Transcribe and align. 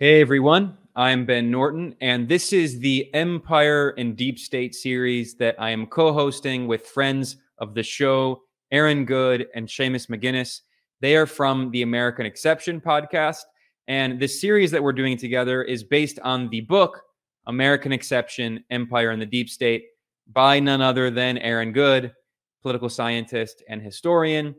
Hey 0.00 0.20
everyone, 0.20 0.76
I'm 0.96 1.24
Ben 1.24 1.52
Norton, 1.52 1.94
and 2.00 2.28
this 2.28 2.52
is 2.52 2.80
the 2.80 3.14
Empire 3.14 3.90
and 3.90 4.16
Deep 4.16 4.40
State 4.40 4.74
series 4.74 5.36
that 5.36 5.54
I 5.56 5.70
am 5.70 5.86
co 5.86 6.12
hosting 6.12 6.66
with 6.66 6.84
friends 6.84 7.36
of 7.58 7.74
the 7.74 7.84
show, 7.84 8.42
Aaron 8.72 9.04
Good 9.04 9.46
and 9.54 9.68
Seamus 9.68 10.08
McGuinness. 10.08 10.62
They 11.00 11.14
are 11.14 11.26
from 11.26 11.70
the 11.70 11.82
American 11.82 12.26
Exception 12.26 12.80
podcast. 12.80 13.42
And 13.86 14.18
this 14.18 14.40
series 14.40 14.72
that 14.72 14.82
we're 14.82 14.92
doing 14.92 15.16
together 15.16 15.62
is 15.62 15.84
based 15.84 16.18
on 16.24 16.48
the 16.48 16.62
book, 16.62 17.00
American 17.46 17.92
Exception 17.92 18.64
Empire 18.70 19.10
and 19.10 19.22
the 19.22 19.26
Deep 19.26 19.48
State, 19.48 19.84
by 20.32 20.58
none 20.58 20.80
other 20.80 21.08
than 21.08 21.38
Aaron 21.38 21.70
Good, 21.70 22.12
political 22.62 22.88
scientist 22.88 23.62
and 23.68 23.80
historian. 23.80 24.56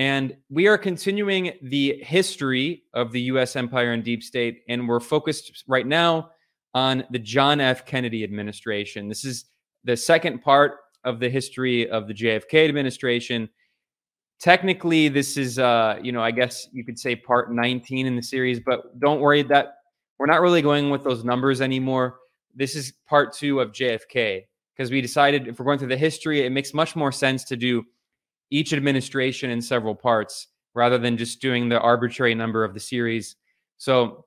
And 0.00 0.34
we 0.48 0.66
are 0.66 0.78
continuing 0.78 1.52
the 1.60 2.02
history 2.02 2.84
of 2.94 3.12
the 3.12 3.20
US 3.32 3.54
empire 3.54 3.92
and 3.92 4.02
deep 4.02 4.22
state. 4.22 4.62
And 4.66 4.88
we're 4.88 4.98
focused 4.98 5.62
right 5.68 5.86
now 5.86 6.30
on 6.72 7.04
the 7.10 7.18
John 7.18 7.60
F. 7.60 7.84
Kennedy 7.84 8.24
administration. 8.24 9.08
This 9.08 9.26
is 9.26 9.44
the 9.84 9.94
second 9.94 10.40
part 10.40 10.76
of 11.04 11.20
the 11.20 11.28
history 11.28 11.86
of 11.90 12.08
the 12.08 12.14
JFK 12.14 12.66
administration. 12.66 13.50
Technically, 14.38 15.08
this 15.08 15.36
is, 15.36 15.58
uh, 15.58 15.98
you 16.02 16.12
know, 16.12 16.22
I 16.22 16.30
guess 16.30 16.66
you 16.72 16.82
could 16.82 16.98
say 16.98 17.14
part 17.14 17.52
19 17.52 18.06
in 18.06 18.16
the 18.16 18.22
series, 18.22 18.58
but 18.58 18.98
don't 19.00 19.20
worry 19.20 19.42
that 19.42 19.74
we're 20.18 20.24
not 20.24 20.40
really 20.40 20.62
going 20.62 20.88
with 20.88 21.04
those 21.04 21.24
numbers 21.24 21.60
anymore. 21.60 22.20
This 22.54 22.74
is 22.74 22.94
part 23.06 23.34
two 23.34 23.60
of 23.60 23.72
JFK 23.72 24.46
because 24.74 24.90
we 24.90 25.02
decided 25.02 25.46
if 25.46 25.58
we're 25.58 25.66
going 25.66 25.78
through 25.78 25.88
the 25.88 25.96
history, 25.98 26.46
it 26.46 26.52
makes 26.52 26.72
much 26.72 26.96
more 26.96 27.12
sense 27.12 27.44
to 27.44 27.56
do 27.56 27.84
each 28.50 28.72
administration 28.72 29.50
in 29.50 29.62
several 29.62 29.94
parts 29.94 30.48
rather 30.74 30.98
than 30.98 31.16
just 31.16 31.40
doing 31.40 31.68
the 31.68 31.80
arbitrary 31.80 32.34
number 32.34 32.64
of 32.64 32.74
the 32.74 32.80
series. 32.80 33.36
So, 33.76 34.24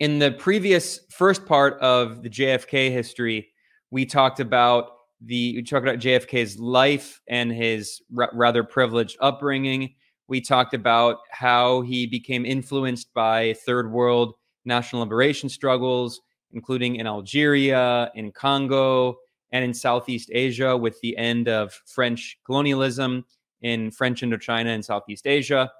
in 0.00 0.18
the 0.18 0.32
previous 0.32 1.00
first 1.10 1.46
part 1.46 1.78
of 1.80 2.22
the 2.22 2.28
JFK 2.28 2.90
history, 2.90 3.48
we 3.90 4.04
talked 4.04 4.40
about 4.40 4.90
the 5.20 5.54
we 5.56 5.62
talked 5.62 5.86
about 5.86 6.00
JFK's 6.00 6.58
life 6.58 7.20
and 7.28 7.52
his 7.52 8.02
r- 8.16 8.30
rather 8.34 8.64
privileged 8.64 9.16
upbringing. 9.20 9.94
We 10.26 10.40
talked 10.40 10.74
about 10.74 11.18
how 11.30 11.82
he 11.82 12.06
became 12.06 12.44
influenced 12.44 13.12
by 13.14 13.54
third 13.66 13.90
world 13.90 14.34
national 14.64 15.02
liberation 15.02 15.48
struggles, 15.48 16.20
including 16.52 16.96
in 16.96 17.06
Algeria, 17.06 18.10
in 18.14 18.32
Congo, 18.32 19.16
and 19.52 19.64
in 19.64 19.74
Southeast 19.74 20.30
Asia 20.32 20.76
with 20.76 21.00
the 21.00 21.16
end 21.16 21.48
of 21.48 21.72
French 21.86 22.38
colonialism 22.44 23.24
in 23.64 23.90
French 23.90 24.20
Indochina 24.20 24.66
and 24.66 24.84
Southeast 24.84 25.26
Asia. 25.26 25.72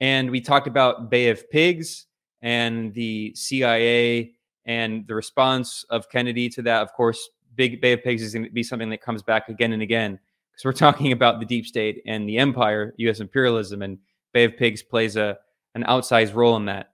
And 0.00 0.30
we 0.30 0.40
talked 0.40 0.66
about 0.66 1.10
Bay 1.10 1.28
of 1.28 1.48
Pigs 1.50 2.06
and 2.40 2.92
the 2.94 3.32
CIA 3.34 4.32
and 4.64 5.06
the 5.06 5.14
response 5.14 5.84
of 5.90 6.08
Kennedy 6.08 6.48
to 6.48 6.62
that. 6.62 6.82
Of 6.82 6.94
course, 6.94 7.28
Big 7.54 7.80
Bay 7.80 7.92
of 7.92 8.02
Pigs 8.02 8.22
is 8.22 8.32
going 8.32 8.46
to 8.46 8.50
be 8.50 8.62
something 8.62 8.88
that 8.90 9.02
comes 9.02 9.22
back 9.22 9.48
again 9.48 9.72
and 9.72 9.82
again 9.82 10.18
because 10.50 10.64
we're 10.64 10.72
talking 10.86 11.12
about 11.12 11.38
the 11.38 11.46
deep 11.46 11.66
state 11.66 12.02
and 12.06 12.28
the 12.28 12.38
empire, 12.38 12.94
U.S. 12.96 13.20
imperialism, 13.20 13.82
and 13.82 13.98
Bay 14.32 14.44
of 14.44 14.56
Pigs 14.56 14.82
plays 14.82 15.16
a 15.16 15.38
an 15.74 15.84
outsized 15.84 16.34
role 16.34 16.56
in 16.56 16.64
that. 16.64 16.92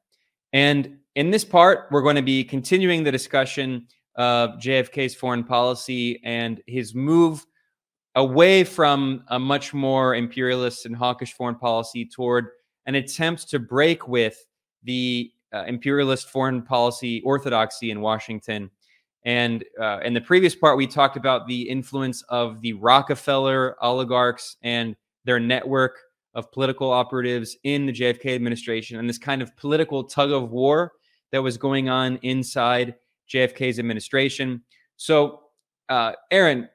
And 0.52 0.98
in 1.14 1.30
this 1.30 1.44
part, 1.44 1.86
we're 1.92 2.02
going 2.02 2.16
to 2.16 2.22
be 2.22 2.42
continuing 2.42 3.04
the 3.04 3.12
discussion 3.12 3.86
of 4.16 4.58
JFK's 4.58 5.14
foreign 5.14 5.44
policy 5.44 6.20
and 6.24 6.60
his 6.66 6.96
move 6.96 7.46
away 8.14 8.64
from 8.64 9.24
a 9.28 9.38
much 9.38 9.72
more 9.72 10.14
imperialist 10.14 10.86
and 10.86 10.94
hawkish 10.94 11.32
foreign 11.32 11.54
policy 11.54 12.04
toward 12.04 12.48
an 12.86 12.94
attempt 12.94 13.48
to 13.48 13.58
break 13.58 14.06
with 14.06 14.44
the 14.82 15.30
uh, 15.52 15.64
imperialist 15.66 16.28
foreign 16.28 16.62
policy 16.62 17.22
orthodoxy 17.22 17.90
in 17.90 18.00
Washington. 18.00 18.70
And 19.24 19.64
uh, 19.80 20.00
in 20.00 20.14
the 20.14 20.20
previous 20.20 20.54
part, 20.54 20.76
we 20.76 20.86
talked 20.86 21.16
about 21.16 21.46
the 21.46 21.62
influence 21.62 22.22
of 22.28 22.60
the 22.60 22.72
Rockefeller 22.74 23.76
oligarchs 23.82 24.56
and 24.62 24.96
their 25.24 25.38
network 25.38 25.98
of 26.34 26.50
political 26.50 26.90
operatives 26.90 27.56
in 27.62 27.86
the 27.86 27.92
JFK 27.92 28.34
administration 28.34 28.98
and 28.98 29.08
this 29.08 29.18
kind 29.18 29.42
of 29.42 29.54
political 29.56 30.04
tug 30.04 30.32
of 30.32 30.50
war 30.50 30.92
that 31.30 31.42
was 31.42 31.56
going 31.56 31.88
on 31.88 32.18
inside 32.22 32.94
JFK's 33.32 33.78
administration. 33.78 34.62
So, 34.96 35.40
uh, 35.88 36.12
Aaron, 36.30 36.68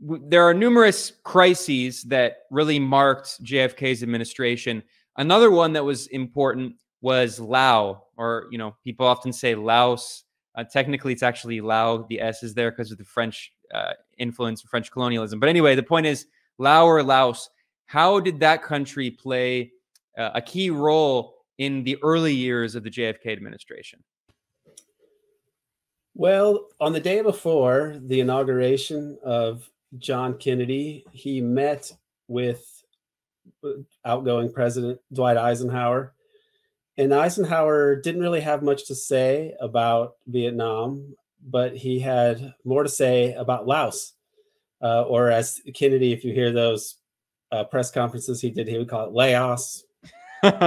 there 0.00 0.42
are 0.44 0.54
numerous 0.54 1.12
crises 1.24 2.02
that 2.04 2.44
really 2.50 2.78
marked 2.78 3.42
JFK's 3.44 4.02
administration. 4.02 4.82
Another 5.16 5.50
one 5.50 5.72
that 5.74 5.84
was 5.84 6.06
important 6.08 6.76
was 7.02 7.38
Lao, 7.38 8.04
or 8.16 8.46
you 8.50 8.58
know, 8.58 8.76
people 8.82 9.06
often 9.06 9.32
say 9.32 9.54
Laos. 9.54 10.24
Uh, 10.54 10.64
technically, 10.64 11.12
it's 11.12 11.22
actually 11.22 11.60
Lao. 11.60 12.06
The 12.08 12.20
S 12.20 12.42
is 12.42 12.54
there 12.54 12.70
because 12.70 12.90
of 12.90 12.98
the 12.98 13.04
French 13.04 13.52
uh, 13.74 13.92
influence, 14.18 14.62
French 14.62 14.90
colonialism. 14.90 15.38
But 15.38 15.48
anyway, 15.48 15.74
the 15.74 15.82
point 15.82 16.06
is 16.06 16.26
Lao 16.58 16.86
or 16.86 17.02
Laos. 17.02 17.50
How 17.86 18.20
did 18.20 18.40
that 18.40 18.62
country 18.62 19.10
play 19.10 19.72
uh, 20.16 20.30
a 20.34 20.42
key 20.42 20.70
role 20.70 21.34
in 21.58 21.84
the 21.84 21.98
early 22.02 22.34
years 22.34 22.74
of 22.74 22.84
the 22.84 22.90
JFK 22.90 23.32
administration? 23.32 24.02
Well, 26.14 26.68
on 26.80 26.92
the 26.92 27.00
day 27.00 27.22
before 27.22 27.96
the 28.00 28.20
inauguration 28.20 29.18
of 29.24 29.70
John 29.98 30.38
Kennedy. 30.38 31.04
He 31.12 31.40
met 31.40 31.92
with 32.28 32.64
uh, 33.64 33.70
outgoing 34.04 34.52
President 34.52 35.00
Dwight 35.12 35.36
Eisenhower. 35.36 36.14
And 36.96 37.14
Eisenhower 37.14 37.96
didn't 37.96 38.20
really 38.20 38.40
have 38.40 38.62
much 38.62 38.86
to 38.88 38.94
say 38.94 39.54
about 39.60 40.16
Vietnam, 40.26 41.14
but 41.42 41.76
he 41.76 41.98
had 41.98 42.54
more 42.64 42.82
to 42.82 42.88
say 42.88 43.32
about 43.34 43.66
Laos. 43.66 44.12
Uh, 44.82 45.02
or 45.02 45.30
as 45.30 45.60
Kennedy, 45.74 46.12
if 46.12 46.24
you 46.24 46.32
hear 46.32 46.52
those 46.52 46.96
uh, 47.52 47.64
press 47.64 47.90
conferences 47.90 48.40
he 48.40 48.50
did, 48.50 48.68
he 48.68 48.78
would 48.78 48.88
call 48.88 49.06
it 49.06 49.12
Laos, 49.12 49.84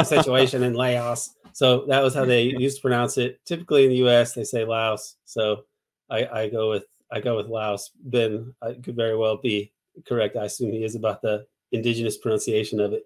situation 0.03 0.63
in 0.63 0.73
Laos. 0.73 1.35
So 1.53 1.85
that 1.87 2.01
was 2.01 2.13
how 2.13 2.25
they 2.25 2.43
used 2.43 2.77
to 2.77 2.81
pronounce 2.81 3.17
it. 3.17 3.43
Typically 3.45 3.83
in 3.83 3.89
the 3.89 4.07
US, 4.07 4.33
they 4.33 4.43
say 4.43 4.65
Laos. 4.65 5.17
So 5.25 5.63
I, 6.09 6.25
I 6.25 6.49
go 6.49 6.69
with 6.69 6.85
I 7.13 7.19
go 7.19 7.37
with 7.37 7.47
Laos. 7.47 7.91
Ben 8.03 8.53
I 8.61 8.73
could 8.73 8.95
very 8.95 9.15
well 9.15 9.37
be 9.37 9.71
correct. 10.07 10.35
I 10.35 10.45
assume 10.45 10.71
he 10.71 10.83
is 10.83 10.95
about 10.95 11.21
the 11.21 11.45
indigenous 11.71 12.17
pronunciation 12.17 12.79
of 12.79 12.93
it. 12.93 13.03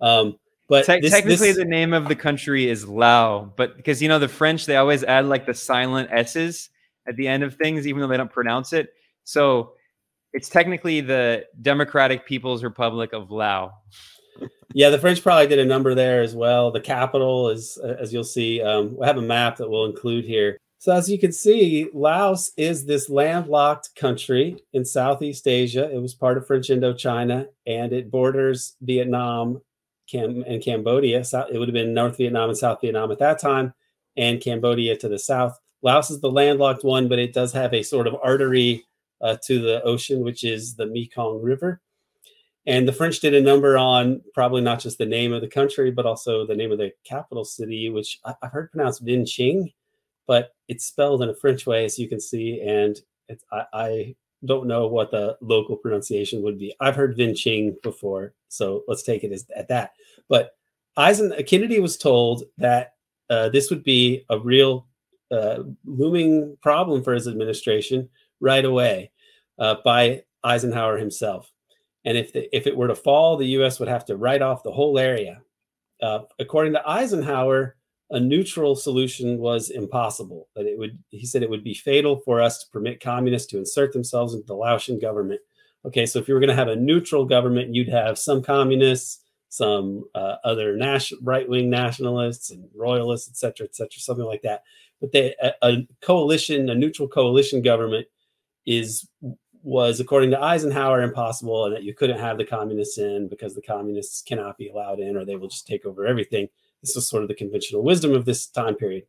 Um, 0.00 0.38
but 0.68 0.86
Te- 0.86 1.00
this, 1.00 1.12
technically, 1.12 1.48
this... 1.48 1.58
the 1.58 1.64
name 1.64 1.92
of 1.92 2.08
the 2.08 2.16
country 2.16 2.68
is 2.68 2.86
Lao, 2.86 3.52
but 3.56 3.76
because 3.76 4.02
you 4.02 4.08
know 4.08 4.18
the 4.18 4.28
French, 4.28 4.66
they 4.66 4.76
always 4.76 5.04
add 5.04 5.26
like 5.26 5.46
the 5.46 5.54
silent 5.54 6.10
s's 6.10 6.70
at 7.06 7.16
the 7.16 7.28
end 7.28 7.42
of 7.42 7.54
things, 7.54 7.86
even 7.86 8.00
though 8.00 8.08
they 8.08 8.16
don't 8.16 8.32
pronounce 8.32 8.72
it. 8.72 8.88
So 9.24 9.74
it's 10.32 10.48
technically 10.48 11.00
the 11.00 11.44
Democratic 11.62 12.26
People's 12.26 12.64
Republic 12.64 13.12
of 13.12 13.30
Lao. 13.30 13.72
yeah, 14.74 14.90
the 14.90 14.98
French 14.98 15.22
probably 15.22 15.46
did 15.46 15.58
a 15.58 15.64
number 15.64 15.94
there 15.94 16.22
as 16.22 16.34
well. 16.34 16.70
The 16.70 16.80
capital 16.80 17.50
is, 17.50 17.78
as 17.78 18.12
you'll 18.12 18.24
see, 18.24 18.62
um, 18.62 18.96
we 18.96 19.06
have 19.06 19.18
a 19.18 19.22
map 19.22 19.56
that 19.58 19.70
we'll 19.70 19.84
include 19.84 20.24
here. 20.24 20.58
So, 20.84 20.92
as 20.92 21.08
you 21.08 21.18
can 21.18 21.32
see, 21.32 21.88
Laos 21.94 22.52
is 22.58 22.84
this 22.84 23.08
landlocked 23.08 23.96
country 23.96 24.62
in 24.74 24.84
Southeast 24.84 25.48
Asia. 25.48 25.90
It 25.90 25.96
was 25.96 26.14
part 26.14 26.36
of 26.36 26.46
French 26.46 26.68
Indochina 26.68 27.46
and 27.66 27.90
it 27.94 28.10
borders 28.10 28.76
Vietnam 28.82 29.62
Cam- 30.10 30.44
and 30.46 30.62
Cambodia. 30.62 31.20
it 31.20 31.58
would 31.58 31.68
have 31.68 31.72
been 31.72 31.94
North 31.94 32.18
Vietnam 32.18 32.50
and 32.50 32.58
South 32.58 32.82
Vietnam 32.82 33.10
at 33.10 33.18
that 33.20 33.38
time, 33.38 33.72
and 34.18 34.42
Cambodia 34.42 34.94
to 34.98 35.08
the 35.08 35.18
south. 35.18 35.58
Laos 35.80 36.10
is 36.10 36.20
the 36.20 36.30
landlocked 36.30 36.84
one, 36.84 37.08
but 37.08 37.18
it 37.18 37.32
does 37.32 37.54
have 37.54 37.72
a 37.72 37.82
sort 37.82 38.06
of 38.06 38.16
artery 38.22 38.84
uh, 39.22 39.38
to 39.46 39.62
the 39.62 39.82
ocean, 39.84 40.22
which 40.22 40.44
is 40.44 40.74
the 40.76 40.84
Mekong 40.84 41.40
River. 41.40 41.80
And 42.66 42.86
the 42.86 42.92
French 42.92 43.20
did 43.20 43.32
a 43.32 43.40
number 43.40 43.78
on 43.78 44.20
probably 44.34 44.60
not 44.60 44.80
just 44.80 44.98
the 44.98 45.06
name 45.06 45.32
of 45.32 45.40
the 45.40 45.48
country, 45.48 45.90
but 45.90 46.04
also 46.04 46.46
the 46.46 46.54
name 46.54 46.72
of 46.72 46.76
the 46.76 46.92
capital 47.04 47.46
city, 47.46 47.88
which 47.88 48.20
I- 48.22 48.34
have 48.42 48.52
heard 48.52 48.70
pronounced 48.70 49.02
Vientiane 49.02 49.72
but 50.26 50.54
it's 50.68 50.86
spelled 50.86 51.22
in 51.22 51.28
a 51.28 51.34
French 51.34 51.66
way, 51.66 51.84
as 51.84 51.98
you 51.98 52.08
can 52.08 52.20
see, 52.20 52.60
and 52.60 53.00
I, 53.52 53.64
I, 53.72 54.16
don't 54.44 54.66
know 54.66 54.86
what 54.86 55.10
the 55.10 55.38
local 55.40 55.74
pronunciation 55.74 56.42
would 56.42 56.58
be. 56.58 56.74
I've 56.78 56.96
heard 56.96 57.16
Vientiane 57.16 57.80
before, 57.82 58.34
so 58.48 58.82
let's 58.86 59.02
take 59.02 59.24
it 59.24 59.32
as 59.32 59.46
at 59.56 59.68
that. 59.68 59.92
But 60.28 60.50
Eisen 60.98 61.32
Kennedy 61.46 61.80
was 61.80 61.96
told 61.96 62.42
that 62.58 62.92
uh, 63.30 63.48
this 63.48 63.70
would 63.70 63.82
be 63.82 64.24
a 64.28 64.38
real 64.38 64.86
uh, 65.30 65.62
looming 65.84 66.58
problem 66.62 67.02
for 67.02 67.14
his 67.14 67.26
administration 67.26 68.08
right 68.40 68.64
away 68.64 69.10
uh, 69.58 69.76
by 69.84 70.22
Eisenhower 70.44 70.98
himself. 70.98 71.50
And 72.04 72.18
if 72.18 72.32
the, 72.32 72.54
if 72.54 72.66
it 72.66 72.76
were 72.76 72.88
to 72.88 72.94
fall, 72.94 73.36
the 73.36 73.46
U.S. 73.46 73.80
would 73.80 73.88
have 73.88 74.04
to 74.06 74.16
write 74.16 74.42
off 74.42 74.62
the 74.62 74.72
whole 74.72 74.98
area. 74.98 75.40
Uh, 76.02 76.20
according 76.38 76.74
to 76.74 76.86
Eisenhower, 76.86 77.76
a 78.10 78.20
neutral 78.20 78.76
solution 78.76 79.38
was 79.38 79.70
impossible. 79.70 80.48
That 80.54 80.66
it 80.66 80.78
would, 80.78 80.98
he 81.10 81.26
said, 81.26 81.42
it 81.42 81.50
would 81.50 81.64
be 81.64 81.74
fatal 81.74 82.20
for 82.24 82.40
us 82.40 82.62
to 82.62 82.70
permit 82.70 83.00
communists 83.00 83.50
to 83.50 83.58
insert 83.58 83.92
themselves 83.92 84.34
into 84.34 84.46
the 84.46 84.54
Laotian 84.54 84.98
government. 84.98 85.40
Okay, 85.86 86.06
so 86.06 86.18
if 86.18 86.28
you 86.28 86.34
were 86.34 86.40
going 86.40 86.48
to 86.48 86.56
have 86.56 86.68
a 86.68 86.76
neutral 86.76 87.24
government, 87.24 87.74
you'd 87.74 87.88
have 87.88 88.18
some 88.18 88.42
communists, 88.42 89.20
some 89.48 90.04
uh, 90.14 90.36
other 90.42 90.76
national 90.76 91.20
right 91.22 91.48
wing 91.48 91.68
nationalists 91.70 92.50
and 92.50 92.68
royalists, 92.74 93.28
et 93.28 93.36
cetera, 93.36 93.66
et 93.66 93.74
cetera, 93.74 94.00
something 94.00 94.24
like 94.24 94.42
that. 94.42 94.62
But 95.00 95.12
they, 95.12 95.34
a, 95.42 95.52
a 95.62 95.88
coalition, 96.00 96.70
a 96.70 96.74
neutral 96.74 97.08
coalition 97.08 97.62
government, 97.62 98.06
is 98.66 99.06
was 99.62 99.98
according 99.98 100.30
to 100.30 100.42
Eisenhower 100.42 101.02
impossible, 101.02 101.64
and 101.64 101.74
that 101.74 101.84
you 101.84 101.94
couldn't 101.94 102.18
have 102.18 102.38
the 102.38 102.44
communists 102.44 102.98
in 102.98 103.28
because 103.28 103.54
the 103.54 103.62
communists 103.62 104.22
cannot 104.22 104.58
be 104.58 104.68
allowed 104.68 105.00
in, 105.00 105.16
or 105.16 105.24
they 105.24 105.36
will 105.36 105.48
just 105.48 105.66
take 105.66 105.86
over 105.86 106.06
everything. 106.06 106.48
This 106.84 106.96
was 106.96 107.08
sort 107.08 107.22
of 107.22 107.28
the 107.28 107.34
conventional 107.34 107.82
wisdom 107.82 108.12
of 108.12 108.26
this 108.26 108.46
time 108.46 108.74
period. 108.74 109.04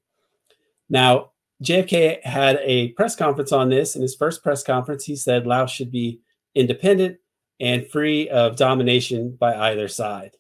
Now, 0.90 1.32
JFK 1.62 2.24
had 2.24 2.60
a 2.64 2.90
press 2.94 3.16
conference 3.16 3.52
on 3.52 3.70
this. 3.70 3.96
In 3.96 4.02
his 4.02 4.16
first 4.16 4.44
press 4.44 4.64
conference, 4.64 5.04
he 5.04 5.16
said 5.16 5.46
Laos 5.46 5.72
should 5.72 5.92
be 5.92 6.22
independent 6.54 7.18
and 7.60 7.88
free 7.88 8.30
of 8.30 8.56
domination 8.56 9.36
by 9.38 9.72
either 9.72 9.90
side. 9.90 10.32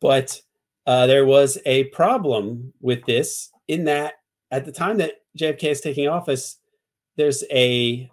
But 0.00 0.40
uh, 0.86 1.06
there 1.06 1.24
was 1.24 1.58
a 1.64 1.84
problem 1.84 2.74
with 2.80 3.04
this 3.06 3.50
in 3.68 3.84
that 3.84 4.14
at 4.50 4.66
the 4.66 4.72
time 4.72 4.98
that 4.98 5.14
JFK 5.38 5.64
is 5.64 5.80
taking 5.80 6.08
office, 6.08 6.58
there's 7.16 7.42
a 7.50 8.10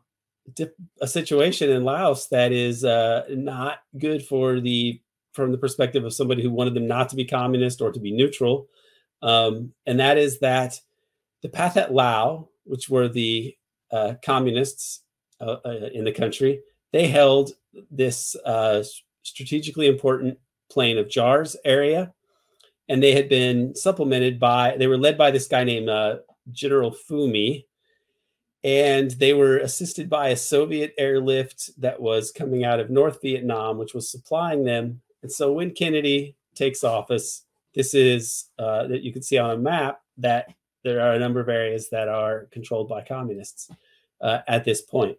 a 1.02 1.08
situation 1.08 1.70
in 1.70 1.84
Laos 1.84 2.28
that 2.28 2.52
is 2.52 2.84
uh, 2.84 3.24
not 3.30 3.80
good 3.98 4.26
for 4.26 4.60
the 4.60 5.00
from 5.34 5.52
the 5.52 5.58
perspective 5.58 6.04
of 6.04 6.14
somebody 6.14 6.42
who 6.44 6.50
wanted 6.50 6.74
them 6.74 6.88
not 6.88 7.10
to 7.10 7.16
be 7.16 7.26
communist 7.26 7.82
or 7.82 7.92
to 7.92 8.00
be 8.00 8.12
neutral, 8.12 8.68
um, 9.22 9.74
and 9.86 10.00
that 10.00 10.18
is 10.18 10.40
that 10.40 10.80
the 11.42 11.50
Pathet 11.50 11.92
Lao, 11.92 12.50
which 12.64 12.90
were 12.90 13.08
the 13.08 13.56
uh, 13.92 14.16
communists 14.24 15.02
uh, 15.40 15.58
uh, 15.66 15.90
in 15.94 16.06
the 16.06 16.12
country, 16.12 16.62
they 16.92 17.08
held 17.08 17.52
this 17.90 18.36
uh, 18.46 18.84
strategically 19.24 19.88
important 19.88 20.38
plain 20.70 20.98
of 20.98 21.10
jars 21.10 21.56
area, 21.66 22.14
and 22.90 23.02
they 23.02 23.14
had 23.14 23.30
been 23.30 23.76
supplemented 23.76 24.40
by 24.40 24.76
they 24.78 24.88
were 24.88 24.98
led 24.98 25.18
by 25.18 25.32
this 25.32 25.48
guy 25.48 25.64
named 25.64 25.90
uh, 25.90 26.18
General 26.52 26.92
Phoumi, 26.92 27.66
and 28.64 29.12
they 29.12 29.34
were 29.34 29.58
assisted 29.58 30.10
by 30.10 30.30
a 30.30 30.38
Soviet 30.38 30.94
airlift 30.98 31.72
that 31.80 32.02
was 32.02 32.32
coming 32.32 32.64
out 32.64 32.80
of 32.80 32.90
North 32.90 33.22
Vietnam, 33.22 33.78
which 33.78 33.94
was 33.94 34.10
supplying 34.10 34.64
them. 34.64 35.02
And 35.24 35.32
so 35.32 35.52
when 35.52 35.72
Kennedy 35.72 36.36
takes 36.56 36.84
office, 36.84 37.46
this 37.74 37.94
is 37.94 38.50
uh, 38.60 38.88
that 38.88 39.02
you 39.02 39.14
can 39.14 39.22
see 39.22 39.38
on 39.38 39.52
a 39.52 39.58
map 39.58 40.02
that 40.18 40.48
there 40.84 41.02
are 41.02 41.14
a 41.14 41.20
number 41.20 41.40
of 41.40 41.50
areas 41.50 41.90
that 41.90 42.10
are 42.10 42.48
controlled 42.52 42.90
by 42.90 43.04
communists 43.04 43.70
uh, 44.22 44.40
at 44.48 44.66
this 44.66 44.82
point. 44.82 45.18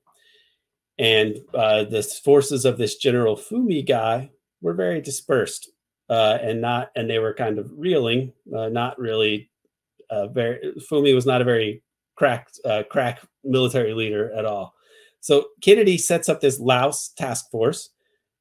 And 0.99 1.38
uh, 1.54 1.84
the 1.84 2.02
forces 2.02 2.64
of 2.64 2.78
this 2.78 2.96
General 2.96 3.37
Phoumi 3.37 3.87
guy 3.87 4.31
were 4.60 4.75
very 4.75 5.00
dispersed 5.00 5.70
uh, 6.08 6.38
and 6.43 6.60
not, 6.60 6.90
and 6.94 7.08
they 7.08 7.19
were 7.19 7.34
kind 7.34 7.58
of 7.58 7.70
reeling, 7.75 8.32
uh, 8.54 8.69
not 8.69 8.99
really 8.99 9.50
uh, 10.10 10.26
very. 10.28 10.75
Phoumi 10.90 11.14
was 11.14 11.26
not 11.26 11.40
a 11.40 11.44
very 11.44 11.82
cracked, 12.16 12.60
crack 12.90 13.22
military 13.43 13.94
leader 13.94 14.31
at 14.34 14.44
all. 14.44 14.75
So 15.20 15.46
Kennedy 15.62 15.96
sets 15.96 16.28
up 16.28 16.40
this 16.40 16.60
Laos 16.60 17.08
task 17.16 17.50
force, 17.50 17.90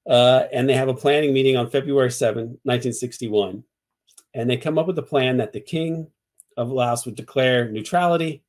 and 0.08 0.68
they 0.68 0.74
have 0.74 0.90
a 0.90 0.94
planning 0.94 1.34
meeting 1.34 1.58
on 1.58 1.70
February 1.70 2.12
7, 2.12 2.44
1961. 2.64 3.64
And 4.34 4.50
they 4.50 4.58
come 4.58 4.78
up 4.78 4.88
with 4.88 4.98
a 4.98 5.04
plan 5.04 5.38
that 5.38 5.54
the 5.54 5.60
king 5.60 6.08
of 6.58 6.72
Laos 6.72 7.06
would 7.06 7.16
declare 7.16 7.70
neutrality. 7.70 8.44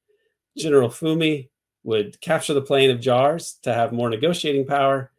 General 0.57 0.89
Phoumi 0.89 1.49
would 1.85 2.21
capture 2.21 2.55
the 2.55 2.63
plain 2.63 2.91
of 2.91 3.01
jars 3.01 3.59
to 3.63 3.75
have 3.75 3.93
more 3.93 4.11
negotiating 4.11 4.67
power. 4.67 5.11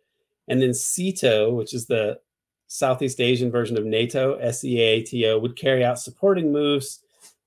And 0.48 0.62
then 0.62 0.74
SEATO, 0.74 1.54
which 1.54 1.74
is 1.74 1.86
the 1.86 2.20
Southeast 2.68 3.22
Asian 3.22 3.52
version 3.52 3.78
of 3.78 3.86
NATO, 3.86 4.38
SEATO, 4.40 5.40
would 5.40 5.56
carry 5.56 5.84
out 5.84 6.00
supporting 6.00 6.52
moves, 6.52 7.04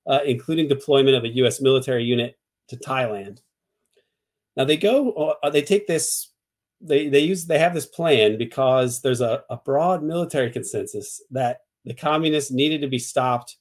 uh, 0.07 0.19
including 0.25 0.67
deployment 0.67 1.15
of 1.15 1.23
a 1.23 1.35
U.S. 1.35 1.59
military 1.61 2.03
unit 2.03 2.37
to 2.69 2.77
Thailand. 2.77 3.41
Now 4.55 4.65
they 4.65 4.77
go, 4.77 5.35
uh, 5.43 5.49
they 5.49 5.61
take 5.61 5.87
this, 5.87 6.26
they 6.81 7.09
they 7.09 7.19
use, 7.19 7.45
they 7.45 7.59
have 7.59 7.73
this 7.73 7.85
plan 7.85 8.37
because 8.37 9.01
there's 9.01 9.21
a, 9.21 9.43
a 9.49 9.57
broad 9.57 10.03
military 10.03 10.51
consensus 10.51 11.21
that 11.31 11.61
the 11.85 11.93
communists 11.93 12.51
needed 12.51 12.81
to 12.81 12.87
be 12.87 12.99
stopped 12.99 13.57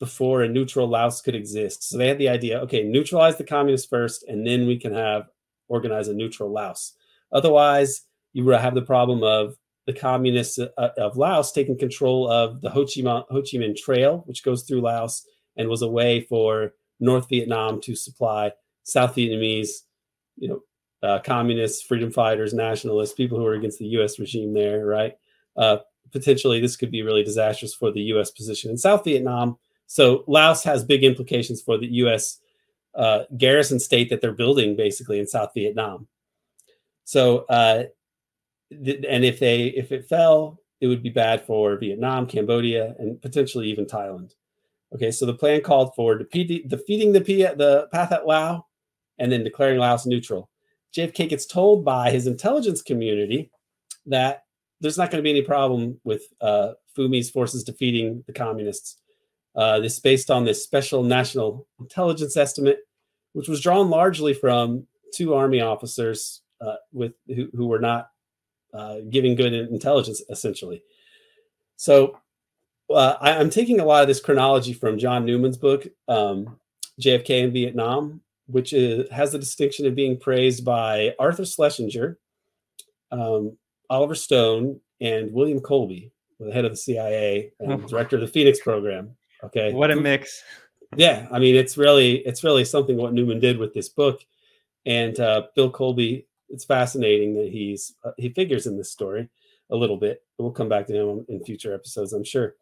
before 0.00 0.42
a 0.42 0.48
neutral 0.48 0.88
Laos 0.88 1.20
could 1.20 1.34
exist. 1.34 1.88
So 1.88 1.98
they 1.98 2.08
had 2.08 2.18
the 2.18 2.28
idea, 2.28 2.60
okay, 2.60 2.82
neutralize 2.82 3.36
the 3.36 3.44
communists 3.44 3.88
first, 3.88 4.24
and 4.28 4.46
then 4.46 4.66
we 4.66 4.78
can 4.78 4.94
have 4.94 5.28
organize 5.68 6.08
a 6.08 6.14
neutral 6.14 6.52
Laos. 6.52 6.94
Otherwise, 7.32 8.02
you 8.32 8.44
would 8.44 8.60
have 8.60 8.74
the 8.74 8.82
problem 8.82 9.22
of 9.22 9.56
the 9.86 9.92
communists 9.92 10.58
uh, 10.58 10.88
of 10.98 11.16
Laos 11.16 11.50
taking 11.52 11.78
control 11.78 12.30
of 12.30 12.60
the 12.60 12.70
Ho 12.70 12.84
Chi, 12.84 13.00
Minh, 13.00 13.24
Ho 13.30 13.40
Chi 13.40 13.58
Minh 13.58 13.76
Trail, 13.76 14.22
which 14.26 14.44
goes 14.44 14.62
through 14.62 14.82
Laos 14.82 15.26
and 15.56 15.68
was 15.68 15.82
a 15.82 15.88
way 15.88 16.20
for 16.20 16.74
North 17.00 17.28
Vietnam 17.28 17.80
to 17.80 17.96
supply 17.96 18.52
South 18.84 19.16
Vietnamese, 19.16 19.70
you 20.36 20.48
know, 20.48 20.60
uh, 21.02 21.20
communists, 21.24 21.82
freedom 21.82 22.10
fighters, 22.10 22.54
nationalists, 22.54 23.14
people 23.14 23.38
who 23.38 23.46
are 23.46 23.54
against 23.54 23.78
the 23.78 23.86
U.S. 23.86 24.18
regime 24.18 24.52
there, 24.52 24.84
right? 24.84 25.14
Uh, 25.56 25.78
potentially, 26.12 26.60
this 26.60 26.76
could 26.76 26.90
be 26.90 27.02
really 27.02 27.22
disastrous 27.22 27.74
for 27.74 27.92
the 27.92 28.00
U.S. 28.00 28.30
position 28.30 28.70
in 28.70 28.78
South 28.78 29.04
Vietnam 29.04 29.58
so 29.88 30.22
Laos 30.26 30.62
has 30.64 30.84
big 30.84 31.02
implications 31.02 31.62
for 31.62 31.78
the 31.78 31.86
U.S. 31.86 32.38
Uh, 32.94 33.24
garrison 33.36 33.80
state 33.80 34.10
that 34.10 34.20
they're 34.20 34.32
building 34.32 34.76
basically 34.76 35.18
in 35.18 35.26
South 35.26 35.50
Vietnam. 35.54 36.06
So, 37.04 37.46
uh, 37.48 37.84
th- 38.70 39.04
and 39.08 39.24
if 39.24 39.40
they 39.40 39.68
if 39.68 39.90
it 39.90 40.06
fell, 40.06 40.60
it 40.82 40.88
would 40.88 41.02
be 41.02 41.08
bad 41.08 41.44
for 41.46 41.76
Vietnam, 41.78 42.26
Cambodia, 42.26 42.94
and 42.98 43.20
potentially 43.20 43.68
even 43.68 43.86
Thailand. 43.86 44.34
Okay, 44.94 45.10
so 45.10 45.24
the 45.24 45.34
plan 45.34 45.62
called 45.62 45.94
for 45.96 46.18
defeating, 46.18 46.68
defeating 46.68 47.12
the 47.12 47.22
P- 47.22 47.42
the 47.42 47.88
Pathet 47.92 48.26
Lao 48.26 48.66
and 49.18 49.32
then 49.32 49.42
declaring 49.42 49.78
Laos 49.78 50.04
neutral. 50.04 50.50
JFK 50.96 51.28
gets 51.28 51.46
told 51.46 51.84
by 51.84 52.10
his 52.10 52.26
intelligence 52.26 52.82
community 52.82 53.50
that 54.06 54.44
there's 54.80 54.98
not 54.98 55.10
going 55.10 55.18
to 55.18 55.26
be 55.26 55.30
any 55.30 55.42
problem 55.42 56.00
with 56.04 56.22
uh, 56.40 56.72
Phoumi's 56.96 57.30
forces 57.30 57.64
defeating 57.64 58.24
the 58.26 58.32
communists 58.32 58.98
uh, 59.58 59.80
this 59.80 59.94
is 59.94 60.00
based 60.00 60.30
on 60.30 60.44
this 60.44 60.62
special 60.62 61.02
national 61.02 61.66
intelligence 61.80 62.36
estimate, 62.36 62.78
which 63.32 63.48
was 63.48 63.60
drawn 63.60 63.90
largely 63.90 64.32
from 64.32 64.86
two 65.12 65.34
army 65.34 65.60
officers 65.60 66.42
uh, 66.60 66.76
with 66.92 67.12
who, 67.26 67.48
who, 67.52 67.66
were 67.66 67.80
not 67.80 68.10
uh, 68.72 68.98
giving 69.10 69.34
good 69.34 69.52
intelligence, 69.52 70.22
essentially. 70.30 70.80
So 71.74 72.18
uh, 72.88 73.16
I, 73.20 73.32
am 73.32 73.50
taking 73.50 73.80
a 73.80 73.84
lot 73.84 74.02
of 74.02 74.08
this 74.08 74.20
chronology 74.20 74.72
from 74.72 74.96
John 74.96 75.24
Newman's 75.24 75.56
book, 75.56 75.88
um, 76.06 76.60
JFK 77.00 77.42
in 77.42 77.52
Vietnam, 77.52 78.20
which 78.48 78.72
is, 78.72 79.08
has 79.10 79.32
the 79.32 79.38
distinction 79.38 79.86
of 79.86 79.94
being 79.94 80.18
praised 80.18 80.64
by 80.64 81.14
Arthur 81.18 81.44
Schlesinger, 81.44 82.18
um, 83.12 83.56
Oliver 83.90 84.14
Stone, 84.14 84.80
and 85.00 85.32
William 85.32 85.60
Colby, 85.60 86.10
the 86.40 86.52
head 86.52 86.64
of 86.64 86.72
the 86.72 86.76
CIA 86.76 87.52
and 87.60 87.72
oh. 87.72 87.76
director 87.76 88.16
of 88.16 88.22
the 88.22 88.28
Phoenix 88.28 88.60
program. 88.60 89.16
Okay. 89.44 89.72
What 89.72 89.90
a 89.90 89.96
mix. 89.96 90.42
Yeah, 90.96 91.28
I 91.30 91.38
mean 91.38 91.54
it's 91.54 91.76
really 91.76 92.26
it's 92.26 92.42
really 92.42 92.64
something 92.64 92.96
what 92.96 93.12
Newman 93.12 93.40
did 93.40 93.58
with 93.58 93.74
this 93.74 93.90
book, 93.90 94.24
and 94.86 95.18
uh, 95.20 95.42
Bill 95.54 95.70
Colby. 95.70 96.26
It's 96.48 96.64
fascinating 96.64 97.34
that 97.34 97.50
he's 97.50 97.94
uh, 98.04 98.12
he 98.16 98.30
figures 98.30 98.66
in 98.66 98.78
this 98.78 98.90
story 98.90 99.28
a 99.70 99.76
little 99.76 99.98
bit. 99.98 100.22
We'll 100.38 100.50
come 100.50 100.70
back 100.70 100.86
to 100.86 100.94
him 100.94 101.26
in 101.28 101.44
future 101.44 101.74
episodes, 101.74 102.14
I'm 102.14 102.24
sure. 102.24 102.54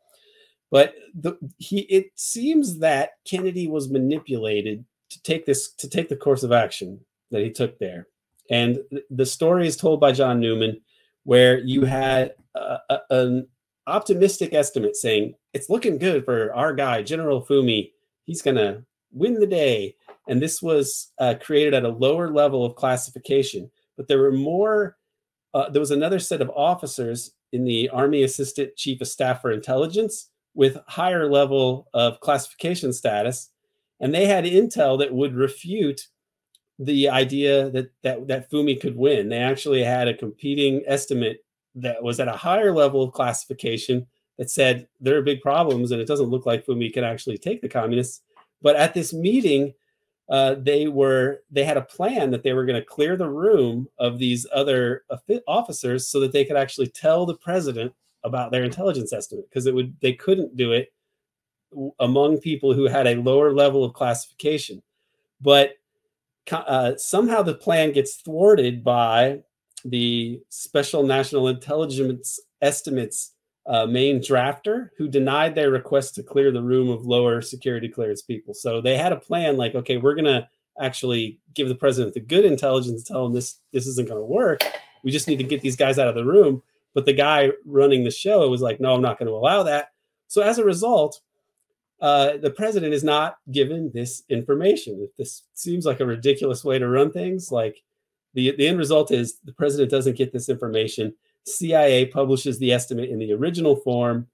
But 0.72 0.96
the, 1.14 1.38
he 1.58 1.80
it 1.82 2.10
seems 2.16 2.80
that 2.80 3.10
Kennedy 3.24 3.68
was 3.68 3.88
manipulated 3.88 4.84
to 5.10 5.22
take 5.22 5.46
this 5.46 5.72
to 5.74 5.88
take 5.88 6.08
the 6.08 6.16
course 6.16 6.42
of 6.42 6.52
action 6.52 7.00
that 7.30 7.42
he 7.42 7.50
took 7.50 7.78
there, 7.78 8.08
and 8.50 8.78
the 9.10 9.26
story 9.26 9.66
is 9.66 9.76
told 9.76 10.00
by 10.00 10.12
John 10.12 10.40
Newman, 10.40 10.80
where 11.24 11.58
you 11.58 11.84
had 11.84 12.34
a, 12.54 13.00
an 13.10 13.48
optimistic 13.86 14.52
estimate 14.52 14.96
saying 14.96 15.34
it's 15.52 15.70
looking 15.70 15.98
good 15.98 16.24
for 16.24 16.52
our 16.54 16.74
guy, 16.74 17.02
General 17.02 17.44
Phoumi. 17.44 17.92
He's 18.24 18.42
to 18.42 18.84
win 19.12 19.40
the 19.40 19.46
day. 19.46 19.94
And 20.28 20.42
this 20.42 20.60
was 20.60 21.12
uh, 21.18 21.34
created 21.40 21.74
at 21.74 21.84
a 21.84 21.88
lower 21.88 22.32
level 22.32 22.64
of 22.64 22.74
classification. 22.74 23.70
But 23.96 24.08
there 24.08 24.18
were 24.18 24.32
more, 24.32 24.96
uh, 25.54 25.70
there 25.70 25.80
was 25.80 25.92
another 25.92 26.18
set 26.18 26.40
of 26.40 26.50
officers 26.50 27.32
in 27.52 27.64
the 27.64 27.88
Army 27.90 28.24
Assistant 28.24 28.76
Chief 28.76 29.00
of 29.00 29.08
Staff 29.08 29.40
for 29.40 29.52
Intelligence 29.52 30.30
with 30.54 30.78
higher 30.86 31.30
level 31.30 31.88
of 31.94 32.20
classification 32.20 32.92
status. 32.92 33.50
And 34.00 34.14
they 34.14 34.26
had 34.26 34.44
intel 34.44 34.98
that 34.98 35.14
would 35.14 35.34
refute 35.34 36.06
the 36.78 37.08
idea 37.08 37.70
that 37.70 37.90
that 38.02 38.26
that 38.28 38.52
My 38.52 38.74
could 38.74 38.96
win. 38.96 39.28
They 39.28 39.38
actually 39.38 39.82
had 39.82 40.08
a 40.08 40.14
competing 40.14 40.82
estimate 40.86 41.44
that 41.74 42.02
was 42.02 42.20
at 42.20 42.28
a 42.28 42.32
higher 42.32 42.72
level 42.72 43.02
of 43.02 43.12
classification 43.12 44.06
that 44.38 44.50
said 44.50 44.86
there 45.00 45.16
are 45.16 45.22
big 45.22 45.40
problems 45.40 45.90
and 45.90 46.00
it 46.00 46.08
doesn't 46.08 46.28
look 46.28 46.46
like 46.46 46.68
My 46.68 46.90
can 46.92 47.04
actually 47.04 47.38
take 47.38 47.62
the 47.62 47.68
communists. 47.68 48.22
But 48.62 48.76
at 48.76 48.94
this 48.94 49.12
meeting, 49.12 49.72
uh, 50.28 50.56
they 50.58 50.88
were 50.88 51.42
they 51.50 51.64
had 51.64 51.76
a 51.76 51.82
plan 51.82 52.30
that 52.32 52.42
they 52.42 52.52
were 52.52 52.66
going 52.66 52.80
to 52.80 52.86
clear 52.86 53.16
the 53.16 53.28
room 53.28 53.88
of 53.98 54.18
these 54.18 54.46
other 54.52 55.04
officers 55.46 56.08
so 56.08 56.20
that 56.20 56.32
they 56.32 56.44
could 56.44 56.56
actually 56.56 56.88
tell 56.88 57.24
the 57.24 57.36
president 57.36 57.92
about 58.24 58.50
their 58.50 58.64
intelligence 58.64 59.12
estimate 59.12 59.48
because 59.48 59.66
it 59.66 59.74
would 59.74 59.94
they 60.00 60.12
couldn't 60.12 60.56
do 60.56 60.72
it 60.72 60.92
among 62.00 62.38
people 62.38 62.72
who 62.72 62.84
had 62.84 63.06
a 63.06 63.16
lower 63.16 63.52
level 63.52 63.84
of 63.84 63.92
classification. 63.92 64.82
But 65.40 65.74
uh, 66.50 66.96
somehow 66.96 67.42
the 67.42 67.54
plan 67.54 67.92
gets 67.92 68.16
thwarted 68.16 68.84
by 68.84 69.40
the 69.84 70.40
Special 70.48 71.02
National 71.02 71.48
Intelligence 71.48 72.40
Estimates 72.62 73.32
uh, 73.66 73.86
main 73.86 74.20
drafter 74.20 74.90
who 74.96 75.08
denied 75.08 75.54
their 75.54 75.70
request 75.70 76.14
to 76.14 76.22
clear 76.22 76.52
the 76.52 76.62
room 76.62 76.88
of 76.88 77.04
lower 77.04 77.42
security 77.42 77.88
clearance 77.88 78.22
people. 78.22 78.54
So 78.54 78.80
they 78.80 78.96
had 78.96 79.12
a 79.12 79.16
plan 79.16 79.56
like, 79.56 79.74
okay, 79.74 79.96
we're 79.96 80.14
going 80.14 80.24
to 80.26 80.48
actually 80.80 81.40
give 81.54 81.68
the 81.68 81.74
president 81.74 82.14
the 82.14 82.20
good 82.20 82.44
intelligence, 82.44 83.02
tell 83.02 83.26
him 83.26 83.32
this 83.32 83.58
this 83.72 83.86
isn't 83.86 84.08
going 84.08 84.20
to 84.20 84.26
work. 84.26 84.60
We 85.02 85.10
just 85.10 85.26
need 85.26 85.38
to 85.38 85.44
get 85.44 85.62
these 85.62 85.76
guys 85.76 85.98
out 85.98 86.08
of 86.08 86.14
the 86.14 86.24
room. 86.24 86.62
But 86.94 87.04
the 87.04 87.12
guy 87.12 87.50
running 87.64 88.04
the 88.04 88.10
show 88.10 88.48
was 88.48 88.62
like, 88.62 88.80
no, 88.80 88.94
I'm 88.94 89.02
not 89.02 89.18
going 89.18 89.28
to 89.28 89.34
allow 89.34 89.62
that. 89.64 89.90
So 90.28 90.42
as 90.42 90.58
a 90.58 90.64
result, 90.64 91.20
uh, 92.00 92.36
the 92.36 92.50
president 92.50 92.92
is 92.92 93.02
not 93.02 93.38
given 93.50 93.90
this 93.94 94.22
information. 94.28 95.08
This 95.16 95.44
seems 95.54 95.86
like 95.86 96.00
a 96.00 96.06
ridiculous 96.06 96.64
way 96.64 96.78
to 96.78 96.88
run 96.88 97.10
things. 97.10 97.50
Like 97.50 97.82
the, 98.34 98.54
the 98.56 98.68
end 98.68 98.78
result 98.78 99.10
is 99.10 99.38
the 99.44 99.52
president 99.52 99.90
doesn't 99.90 100.16
get 100.16 100.32
this 100.32 100.48
information. 100.48 101.14
CIA 101.46 102.06
publishes 102.06 102.58
the 102.58 102.72
estimate 102.72 103.08
in 103.08 103.18
the 103.18 103.32
original 103.32 103.76
form, 103.76 104.26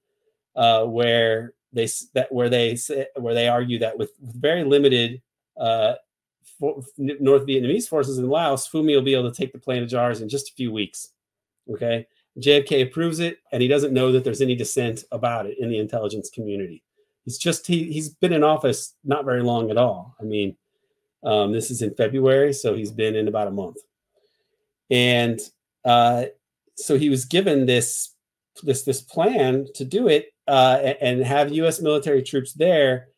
uh, 0.57 0.85
where 0.85 1.55
they 1.73 1.89
that 2.15 2.33
where 2.33 2.49
they 2.49 2.75
say, 2.75 3.07
where 3.17 3.35
they 3.35 3.49
argue 3.49 3.79
that 3.79 3.97
with, 3.97 4.11
with 4.21 4.35
very 4.35 4.65
limited 4.65 5.23
uh, 5.57 5.95
for, 6.59 6.83
North 6.99 7.47
Vietnamese 7.47 7.89
forces 7.89 8.19
in 8.19 8.29
Laos, 8.29 8.69
Phoumi 8.69 8.95
will 8.95 9.03
be 9.03 9.15
able 9.15 9.31
to 9.31 9.37
take 9.37 9.53
the 9.53 9.59
plain 9.59 9.83
of 9.83 9.89
jars 9.89 10.21
in 10.21 10.29
just 10.29 10.51
a 10.51 10.55
few 10.55 10.73
weeks. 10.73 11.11
Okay, 11.71 12.09
JFK 12.41 12.83
approves 12.83 13.21
it, 13.21 13.39
and 13.53 13.63
he 13.63 13.69
doesn't 13.69 13.93
know 13.93 14.11
that 14.11 14.25
there's 14.25 14.43
any 14.43 14.57
dissent 14.57 15.05
about 15.13 15.47
it 15.47 15.59
in 15.59 15.69
the 15.69 15.79
intelligence 15.79 16.29
community 16.29 16.83
he's 17.25 17.39
just 17.39 17.67
he 17.67 17.93
he's 17.93 18.11
been 18.11 18.33
in 18.33 18.43
office 18.43 18.95
not 19.05 19.25
very 19.25 19.43
long 19.43 19.71
at 19.71 19.77
all. 19.77 20.15
I 20.21 20.25
mean, 20.25 20.57
um, 21.25 21.53
this 21.53 21.71
is 21.71 21.83
in 21.83 21.95
February, 21.95 22.53
so 22.53 22.75
he's 22.75 22.91
been 22.91 23.15
in 23.15 23.29
about 23.29 23.49
a 23.49 23.53
month, 23.53 23.79
and 24.91 25.41
uh, 25.85 26.27
so 26.77 26.97
he 26.97 27.09
was 27.09 27.25
given 27.25 27.67
this 27.67 28.15
this 28.63 28.83
this 28.83 29.01
plan 29.01 29.67
to 29.75 29.85
do 29.85 30.09
it 30.09 30.33
uh, 30.49 30.95
and 31.01 31.23
have 31.23 31.53
U.S. 31.53 31.81
military 31.81 32.23
troops 32.23 32.53
there. 32.53 33.09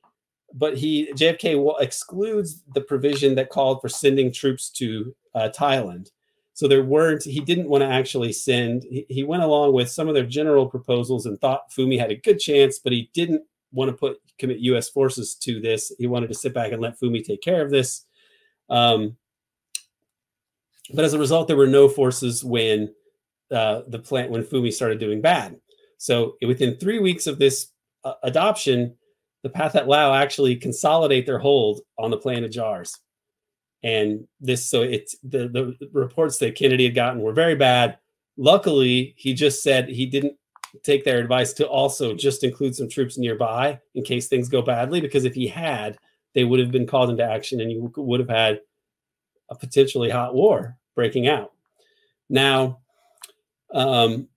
But 0.52 0.76
he 0.76 1.12
JFK 1.14 1.80
excludes 1.80 2.62
the 2.74 2.80
provision 2.80 3.34
that 3.34 3.50
called 3.50 3.80
for 3.80 3.88
sending 3.88 4.32
troops 4.32 4.70
to 4.72 5.14
uh, 5.34 5.48
Thailand. 5.56 6.10
So 6.52 6.68
there 6.68 6.84
weren't. 6.84 7.24
He 7.24 7.40
didn't 7.40 7.68
want 7.68 7.82
to 7.82 7.88
actually 7.88 8.32
send. 8.32 8.84
He, 8.84 9.04
he 9.08 9.24
went 9.24 9.42
along 9.42 9.72
with 9.72 9.90
some 9.90 10.06
of 10.06 10.14
their 10.14 10.26
general 10.26 10.68
proposals 10.68 11.26
and 11.26 11.40
thought 11.40 11.72
Phoumi 11.72 11.98
had 11.98 12.12
a 12.12 12.16
good 12.16 12.38
chance, 12.38 12.78
but 12.78 12.92
he 12.92 13.10
didn't 13.12 13.42
want 13.74 13.90
to 13.90 13.96
put 13.96 14.18
commit 14.38 14.58
U.S. 14.60 14.88
forces 14.88 15.34
to 15.36 15.60
this. 15.60 15.92
He 15.98 16.06
wanted 16.06 16.28
to 16.28 16.34
sit 16.34 16.54
back 16.54 16.72
and 16.72 16.80
let 16.80 16.98
Phoumi 16.98 17.24
take 17.24 17.42
care 17.42 17.62
of 17.62 17.70
this. 17.70 18.06
Um, 18.70 19.16
but 20.92 21.04
as 21.04 21.14
a 21.14 21.18
result, 21.18 21.48
there 21.48 21.56
were 21.56 21.66
no 21.66 21.88
forces 21.88 22.44
when 22.44 22.94
uh, 23.50 23.82
the 23.88 23.98
plant 23.98 24.30
when 24.30 24.42
Phoumi 24.42 24.72
started 24.72 24.98
doing 24.98 25.20
bad. 25.20 25.56
So 25.98 26.36
within 26.42 26.76
three 26.76 26.98
weeks 26.98 27.26
of 27.26 27.38
this 27.38 27.68
uh, 28.04 28.14
adoption, 28.22 28.96
the 29.42 29.50
Pathet 29.50 29.86
Lao 29.86 30.14
actually 30.14 30.56
consolidate 30.56 31.26
their 31.26 31.38
hold 31.38 31.80
on 31.98 32.10
the 32.10 32.16
plain 32.16 32.44
of 32.44 32.50
jars. 32.50 32.98
And 33.82 34.26
this, 34.40 34.66
so 34.66 34.82
it's 34.82 35.14
the, 35.22 35.48
the 35.48 35.88
reports 35.92 36.38
that 36.38 36.56
Kennedy 36.56 36.84
had 36.84 36.94
gotten 36.94 37.20
were 37.20 37.34
very 37.34 37.54
bad. 37.54 37.98
Luckily, 38.36 39.14
he 39.18 39.34
just 39.34 39.62
said 39.62 39.88
he 39.88 40.06
didn't 40.06 40.36
take 40.82 41.04
their 41.04 41.18
advice 41.18 41.52
to 41.54 41.66
also 41.66 42.14
just 42.14 42.44
include 42.44 42.74
some 42.74 42.88
troops 42.88 43.18
nearby 43.18 43.80
in 43.94 44.04
case 44.04 44.28
things 44.28 44.48
go 44.48 44.62
badly. 44.62 45.00
Because 45.00 45.24
if 45.24 45.34
he 45.34 45.46
had, 45.46 45.98
they 46.34 46.44
would 46.44 46.60
have 46.60 46.72
been 46.72 46.86
called 46.86 47.10
into 47.10 47.24
action 47.24 47.60
and 47.60 47.70
you 47.70 47.92
would 47.96 48.20
have 48.20 48.28
had 48.28 48.60
a 49.50 49.54
potentially 49.54 50.10
hot 50.10 50.34
war 50.34 50.76
breaking 50.94 51.28
out. 51.28 51.52
Now, 52.28 52.80
um, 53.72 54.28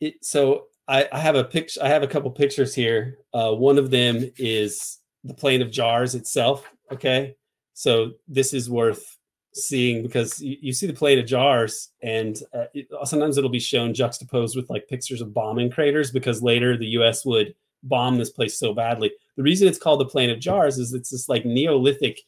it, 0.00 0.24
so 0.24 0.66
I, 0.88 1.08
I, 1.12 1.18
have 1.18 1.36
a 1.36 1.44
picture. 1.44 1.80
I 1.82 1.88
have 1.88 2.02
a 2.02 2.08
couple 2.08 2.30
pictures 2.30 2.74
here. 2.74 3.18
Uh, 3.32 3.52
one 3.52 3.78
of 3.78 3.90
them 3.90 4.30
is 4.36 4.98
the 5.22 5.34
plain 5.34 5.62
of 5.62 5.70
jars 5.70 6.14
itself. 6.14 6.68
Okay, 6.92 7.36
so 7.72 8.12
this 8.28 8.52
is 8.52 8.68
worth 8.68 9.13
seeing 9.54 10.02
because 10.02 10.40
you, 10.40 10.56
you, 10.60 10.72
see 10.72 10.86
the 10.86 10.92
plate 10.92 11.18
of 11.18 11.26
jars 11.26 11.90
and 12.02 12.42
uh, 12.52 12.64
it, 12.74 12.88
sometimes 13.04 13.38
it'll 13.38 13.48
be 13.50 13.60
shown 13.60 13.94
juxtaposed 13.94 14.56
with 14.56 14.68
like 14.68 14.88
pictures 14.88 15.20
of 15.20 15.32
bombing 15.32 15.70
craters 15.70 16.10
because 16.10 16.42
later 16.42 16.76
the 16.76 16.86
us 16.86 17.24
would 17.24 17.54
bomb 17.84 18.18
this 18.18 18.30
place 18.30 18.58
so 18.58 18.74
badly. 18.74 19.12
The 19.36 19.42
reason 19.42 19.68
it's 19.68 19.78
called 19.78 20.00
the 20.00 20.06
plain 20.06 20.30
of 20.30 20.40
jars 20.40 20.78
is 20.78 20.92
it's 20.92 21.10
this 21.10 21.28
like 21.28 21.44
neolithic 21.44 22.20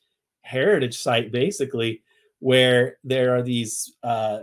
heritage 0.43 0.97
site 0.97 1.33
basically 1.33 2.03
where 2.39 2.99
there 3.03 3.35
are 3.35 3.43
these 3.43 3.97
uh, 4.05 4.41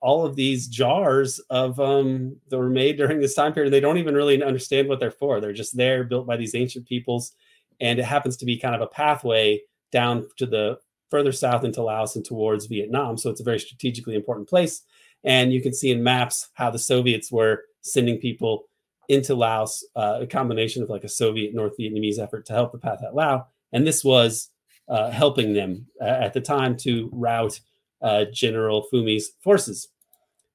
all 0.00 0.26
of 0.26 0.34
these 0.34 0.66
jars 0.66 1.38
of 1.50 1.78
um, 1.78 2.36
that 2.48 2.58
were 2.58 2.68
made 2.68 2.96
during 2.96 3.20
this 3.20 3.34
time 3.34 3.52
period. 3.52 3.72
They 3.72 3.78
don't 3.78 3.98
even 3.98 4.16
really 4.16 4.42
understand 4.42 4.88
what 4.88 4.98
they're 4.98 5.12
for. 5.12 5.40
They're 5.40 5.52
just 5.52 5.76
there 5.76 6.02
built 6.02 6.26
by 6.26 6.36
these 6.36 6.56
ancient 6.56 6.88
peoples 6.88 7.32
and 7.80 7.98
it 7.98 8.04
happens 8.04 8.36
to 8.38 8.44
be 8.44 8.58
kind 8.58 8.74
of 8.74 8.80
a 8.80 8.86
pathway 8.86 9.60
down 9.90 10.26
to 10.38 10.46
the 10.46 10.78
further 11.12 11.30
south 11.30 11.62
into 11.62 11.82
Laos 11.82 12.16
and 12.16 12.24
towards 12.24 12.64
Vietnam. 12.66 13.18
So 13.18 13.28
it's 13.28 13.42
a 13.42 13.50
very 13.50 13.60
strategically 13.60 14.14
important 14.14 14.48
place. 14.48 14.80
And 15.24 15.52
you 15.52 15.60
can 15.60 15.74
see 15.74 15.90
in 15.90 16.02
maps 16.02 16.48
how 16.54 16.70
the 16.70 16.78
Soviets 16.78 17.30
were 17.30 17.64
sending 17.82 18.16
people 18.18 18.64
into 19.08 19.34
Laos, 19.34 19.84
uh, 19.94 20.20
a 20.22 20.26
combination 20.26 20.82
of 20.82 20.88
like 20.88 21.04
a 21.04 21.08
Soviet 21.08 21.54
North 21.54 21.74
Vietnamese 21.78 22.18
effort 22.18 22.46
to 22.46 22.54
help 22.54 22.72
the 22.72 22.78
Pathet 22.78 23.14
Lao. 23.14 23.46
And 23.72 23.86
this 23.86 24.02
was 24.02 24.48
uh, 24.88 25.10
helping 25.10 25.52
them 25.52 25.86
uh, 26.00 26.04
at 26.26 26.32
the 26.32 26.40
time 26.40 26.76
to 26.78 27.10
rout 27.12 27.60
uh, 28.00 28.24
General 28.32 28.86
Phoumi's 28.90 29.32
forces. 29.44 29.88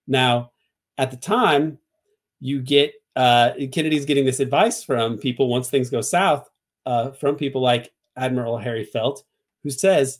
Now, 0.07 0.51
at 0.97 1.11
the 1.11 1.17
time, 1.17 1.77
you 2.39 2.61
get 2.61 2.93
uh, 3.15 3.51
Kennedy's 3.71 4.05
getting 4.05 4.25
this 4.25 4.39
advice 4.39 4.83
from 4.83 5.17
people 5.17 5.49
once 5.49 5.69
things 5.69 5.89
go 5.89 6.01
south, 6.01 6.49
uh, 6.85 7.11
from 7.11 7.35
people 7.35 7.61
like 7.61 7.91
Admiral 8.15 8.57
Harry 8.57 8.85
Felt, 8.85 9.23
who 9.63 9.69
says, 9.69 10.19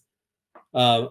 uh, 0.73 1.07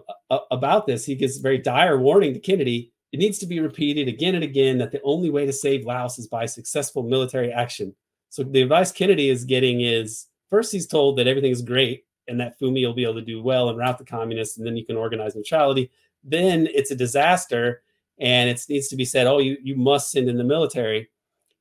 about 0.51 0.87
this. 0.87 1.05
He 1.05 1.15
gives 1.15 1.37
a 1.37 1.41
very 1.41 1.57
dire 1.57 1.97
warning 1.97 2.33
to 2.33 2.39
Kennedy. 2.39 2.91
It 3.11 3.19
needs 3.19 3.39
to 3.39 3.47
be 3.47 3.59
repeated 3.59 4.07
again 4.07 4.35
and 4.35 4.43
again 4.43 4.77
that 4.79 4.91
the 4.91 5.01
only 5.03 5.29
way 5.29 5.45
to 5.45 5.53
save 5.53 5.85
Laos 5.85 6.19
is 6.19 6.27
by 6.27 6.45
successful 6.45 7.03
military 7.03 7.51
action. 7.51 7.95
So 8.29 8.43
the 8.43 8.61
advice 8.61 8.91
Kennedy 8.91 9.29
is 9.29 9.45
getting 9.45 9.81
is 9.81 10.27
first 10.49 10.71
he's 10.71 10.87
told 10.87 11.17
that 11.17 11.27
everything 11.27 11.51
is 11.51 11.61
great 11.61 12.05
and 12.27 12.39
that 12.39 12.59
Phoumi 12.59 12.85
will 12.85 12.93
be 12.93 13.03
able 13.03 13.15
to 13.15 13.21
do 13.21 13.41
well 13.41 13.69
and 13.69 13.77
rout 13.77 13.97
the 13.97 14.05
communists, 14.05 14.57
and 14.57 14.67
then 14.67 14.75
you 14.75 14.85
can 14.85 14.97
organize 14.97 15.35
neutrality. 15.35 15.89
Then 16.23 16.67
it's 16.73 16.91
a 16.91 16.95
disaster, 16.95 17.83
and 18.19 18.49
it 18.49 18.61
needs 18.67 18.89
to 18.89 18.97
be 18.97 19.05
said, 19.05 19.27
oh, 19.27 19.39
you 19.39 19.57
you 19.63 19.75
must 19.75 20.11
send 20.11 20.29
in 20.29 20.37
the 20.37 20.43
military 20.43 21.09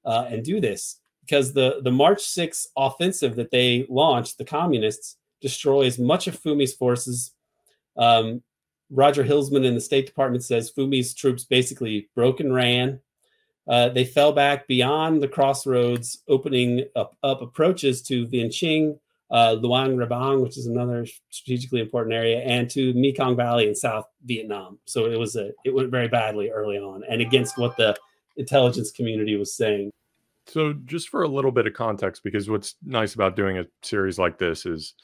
uh, 0.04 0.26
and 0.28 0.44
do 0.44 0.60
this 0.60 0.96
because 1.20 1.52
the 1.52 1.80
the 1.82 1.90
March 1.90 2.18
6th 2.18 2.66
offensive 2.76 3.36
that 3.36 3.50
they 3.50 3.86
launched, 3.88 4.38
the 4.38 4.44
communists 4.44 5.16
destroys 5.40 5.98
much 5.98 6.26
of 6.26 6.40
Phoumi's 6.40 6.74
forces 6.74 7.32
um, 7.96 8.42
Roger 8.90 9.24
Hilsman 9.24 9.64
in 9.64 9.74
the 9.74 9.80
State 9.80 10.06
Department 10.06 10.44
says 10.44 10.72
Phoumi's 10.72 11.14
troops 11.14 11.44
basically 11.44 12.08
broke 12.14 12.40
and 12.40 12.54
ran. 12.54 13.00
Uh, 13.68 13.88
they 13.88 14.04
fell 14.04 14.32
back 14.32 14.68
beyond 14.68 15.20
the 15.20 15.28
crossroads, 15.28 16.22
opening 16.28 16.84
up, 16.94 17.16
up 17.24 17.42
approaches 17.42 18.00
to 18.02 18.26
Vientiane, 18.28 18.96
uh, 19.30 19.52
Luang 19.54 19.96
Prabang, 19.96 20.40
which 20.40 20.56
is 20.56 20.66
another 20.66 21.04
strategically 21.30 21.80
important 21.80 22.14
area, 22.14 22.38
and 22.40 22.70
to 22.70 22.94
Mekong 22.94 23.34
Valley 23.34 23.66
in 23.66 23.74
South 23.74 24.06
Vietnam. 24.24 24.78
So 24.84 25.06
it 25.06 25.18
was 25.18 25.34
a 25.34 25.50
it 25.64 25.74
went 25.74 25.90
very 25.90 26.06
badly 26.06 26.50
early 26.50 26.78
on, 26.78 27.02
and 27.08 27.20
against 27.20 27.58
what 27.58 27.76
the 27.76 27.96
intelligence 28.36 28.92
community 28.92 29.34
was 29.34 29.52
saying. 29.52 29.90
So 30.46 30.74
just 30.84 31.08
for 31.08 31.24
a 31.24 31.28
little 31.28 31.50
bit 31.50 31.66
of 31.66 31.72
context, 31.72 32.22
because 32.22 32.48
what's 32.48 32.76
nice 32.84 33.14
about 33.14 33.34
doing 33.34 33.58
a 33.58 33.66
series 33.82 34.16
like 34.16 34.38
this 34.38 34.64
is 34.64 34.94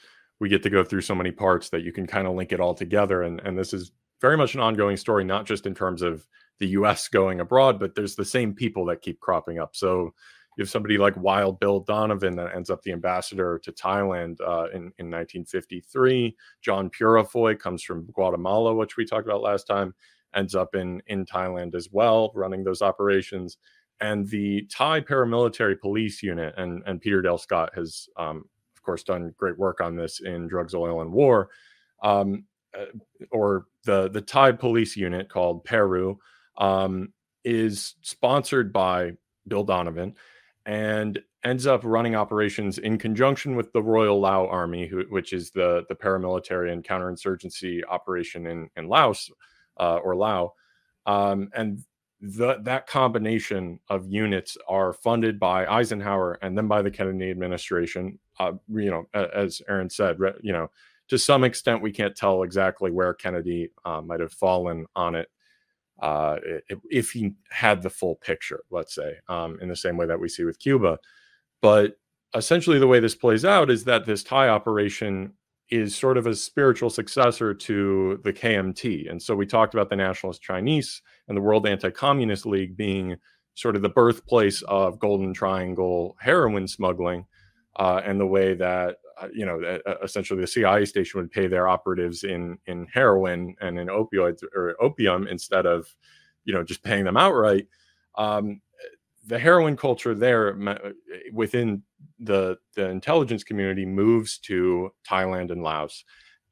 we 0.43 0.49
get 0.49 0.61
to 0.61 0.69
go 0.69 0.83
through 0.83 0.99
so 0.99 1.15
many 1.15 1.31
parts 1.31 1.69
that 1.69 1.83
you 1.83 1.93
can 1.93 2.05
kind 2.05 2.27
of 2.27 2.35
link 2.35 2.51
it 2.51 2.59
all 2.59 2.73
together. 2.73 3.23
And, 3.23 3.39
and 3.45 3.57
this 3.57 3.73
is 3.73 3.93
very 4.19 4.35
much 4.35 4.55
an 4.55 4.59
ongoing 4.59 4.97
story, 4.97 5.23
not 5.23 5.45
just 5.45 5.65
in 5.65 5.73
terms 5.73 6.01
of 6.01 6.27
the 6.59 6.67
US 6.67 7.07
going 7.07 7.39
abroad, 7.39 7.79
but 7.79 7.95
there's 7.95 8.17
the 8.17 8.25
same 8.25 8.53
people 8.53 8.83
that 8.87 9.01
keep 9.01 9.21
cropping 9.21 9.57
up. 9.57 9.73
So 9.73 10.13
you 10.57 10.61
have 10.61 10.69
somebody 10.69 10.97
like 10.97 11.15
Wild 11.15 11.61
Bill 11.61 11.79
Donovan 11.79 12.35
that 12.35 12.53
ends 12.53 12.69
up 12.69 12.81
the 12.81 12.91
ambassador 12.91 13.57
to 13.63 13.71
Thailand 13.71 14.41
uh, 14.41 14.65
in, 14.73 14.91
in 14.99 15.09
1953. 15.09 16.35
John 16.61 16.89
Peurifoy 16.89 17.57
comes 17.57 17.81
from 17.81 18.07
Guatemala, 18.11 18.75
which 18.75 18.97
we 18.97 19.05
talked 19.05 19.25
about 19.25 19.41
last 19.41 19.63
time, 19.63 19.95
ends 20.35 20.55
up 20.55 20.75
in, 20.75 21.01
in 21.07 21.25
Thailand 21.25 21.73
as 21.73 21.87
well, 21.89 22.33
running 22.35 22.65
those 22.65 22.81
operations. 22.81 23.59
And 24.01 24.27
the 24.27 24.67
Thai 24.69 24.99
paramilitary 24.99 25.79
police 25.79 26.21
unit, 26.21 26.53
and, 26.57 26.83
and 26.85 26.99
Peter 26.99 27.21
Dale 27.21 27.37
Scott 27.37 27.71
has 27.75 28.09
um, 28.17 28.43
course, 28.83 29.03
done 29.03 29.33
great 29.37 29.57
work 29.57 29.81
on 29.81 29.95
this 29.95 30.19
in 30.19 30.47
Drugs, 30.47 30.73
Oil, 30.75 31.01
and 31.01 31.11
War, 31.11 31.49
um, 32.01 32.45
uh, 32.77 32.85
or 33.31 33.67
the 33.83 34.09
the 34.09 34.21
Thai 34.21 34.51
police 34.53 34.95
unit 34.95 35.29
called 35.29 35.65
PARU 35.65 36.17
um, 36.57 37.13
is 37.43 37.95
sponsored 38.01 38.71
by 38.73 39.11
Bill 39.47 39.63
Donovan, 39.63 40.15
and 40.65 41.19
ends 41.43 41.67
up 41.67 41.81
running 41.83 42.15
operations 42.15 42.77
in 42.77 42.97
conjunction 42.97 43.55
with 43.55 43.71
the 43.73 43.83
Royal 43.83 44.19
Lao 44.19 44.47
Army, 44.47 44.87
who, 44.87 45.03
which 45.09 45.33
is 45.33 45.51
the 45.51 45.85
the 45.89 45.95
paramilitary 45.95 46.71
and 46.71 46.83
counterinsurgency 46.83 47.81
operation 47.89 48.47
in 48.47 48.69
in 48.75 48.87
Laos 48.87 49.31
uh, 49.79 49.97
or 49.97 50.15
Lao, 50.15 50.53
um, 51.05 51.49
and 51.55 51.83
the, 52.23 52.59
that 52.61 52.87
combination 52.87 53.79
of 53.89 54.09
units 54.09 54.57
are 54.69 54.93
funded 54.93 55.37
by 55.39 55.65
Eisenhower 55.65 56.39
and 56.41 56.57
then 56.57 56.69
by 56.69 56.81
the 56.81 56.89
Kennedy 56.89 57.29
administration. 57.29 58.17
Uh, 58.39 58.53
you 58.69 58.89
know, 58.89 59.05
as 59.13 59.61
Aaron 59.67 59.89
said, 59.89 60.17
you 60.41 60.53
know, 60.53 60.69
to 61.09 61.17
some 61.17 61.43
extent 61.43 61.81
we 61.81 61.91
can't 61.91 62.15
tell 62.15 62.43
exactly 62.43 62.91
where 62.91 63.13
Kennedy 63.13 63.69
uh, 63.85 64.01
might 64.01 64.19
have 64.19 64.33
fallen 64.33 64.85
on 64.95 65.15
it 65.15 65.29
uh, 66.01 66.37
if 66.89 67.11
he 67.11 67.33
had 67.49 67.81
the 67.81 67.89
full 67.89 68.15
picture, 68.15 68.63
let's 68.71 68.95
say, 68.95 69.17
um, 69.29 69.57
in 69.61 69.69
the 69.69 69.75
same 69.75 69.97
way 69.97 70.05
that 70.05 70.19
we 70.19 70.27
see 70.27 70.43
with 70.43 70.59
Cuba. 70.59 70.97
But 71.61 71.97
essentially, 72.35 72.79
the 72.79 72.87
way 72.87 72.99
this 72.99 73.15
plays 73.15 73.45
out 73.45 73.69
is 73.69 73.83
that 73.85 74.05
this 74.05 74.23
Thai 74.23 74.49
operation 74.49 75.33
is 75.69 75.95
sort 75.95 76.17
of 76.17 76.27
a 76.27 76.35
spiritual 76.35 76.89
successor 76.89 77.53
to 77.53 78.19
the 78.23 78.33
KMT. 78.33 79.09
And 79.09 79.21
so 79.21 79.35
we 79.35 79.45
talked 79.45 79.73
about 79.73 79.89
the 79.89 79.95
Nationalist 79.95 80.41
Chinese 80.41 81.01
and 81.27 81.37
the 81.37 81.41
World 81.41 81.65
Anti 81.67 81.89
Communist 81.89 82.45
League 82.45 82.75
being 82.75 83.15
sort 83.55 83.75
of 83.75 83.81
the 83.81 83.89
birthplace 83.89 84.61
of 84.63 84.99
Golden 84.99 85.33
Triangle 85.33 86.15
heroin 86.19 86.67
smuggling 86.67 87.25
uh, 87.75 88.01
and 88.03 88.19
the 88.19 88.27
way 88.27 88.53
that. 88.55 88.97
Uh, 89.21 89.27
you 89.31 89.45
know, 89.45 89.61
uh, 89.61 89.93
essentially, 90.03 90.41
the 90.41 90.47
CIA 90.47 90.85
station 90.85 91.19
would 91.19 91.29
pay 91.29 91.45
their 91.45 91.67
operatives 91.67 92.23
in 92.23 92.57
in 92.65 92.87
heroin 92.91 93.55
and 93.61 93.77
in 93.77 93.87
opioids 93.87 94.41
or 94.55 94.75
opium 94.81 95.27
instead 95.27 95.67
of, 95.67 95.87
you 96.45 96.53
know, 96.53 96.63
just 96.63 96.81
paying 96.81 97.05
them 97.05 97.15
outright. 97.15 97.67
Um, 98.15 98.59
the 99.25 99.39
heroin 99.39 99.77
culture 99.77 100.13
there 100.15 100.57
within 101.31 101.83
the 102.19 102.57
the 102.75 102.89
intelligence 102.89 103.43
community 103.43 103.85
moves 103.85 104.37
to 104.39 104.91
Thailand 105.07 105.51
and 105.51 105.63
Laos, 105.63 106.03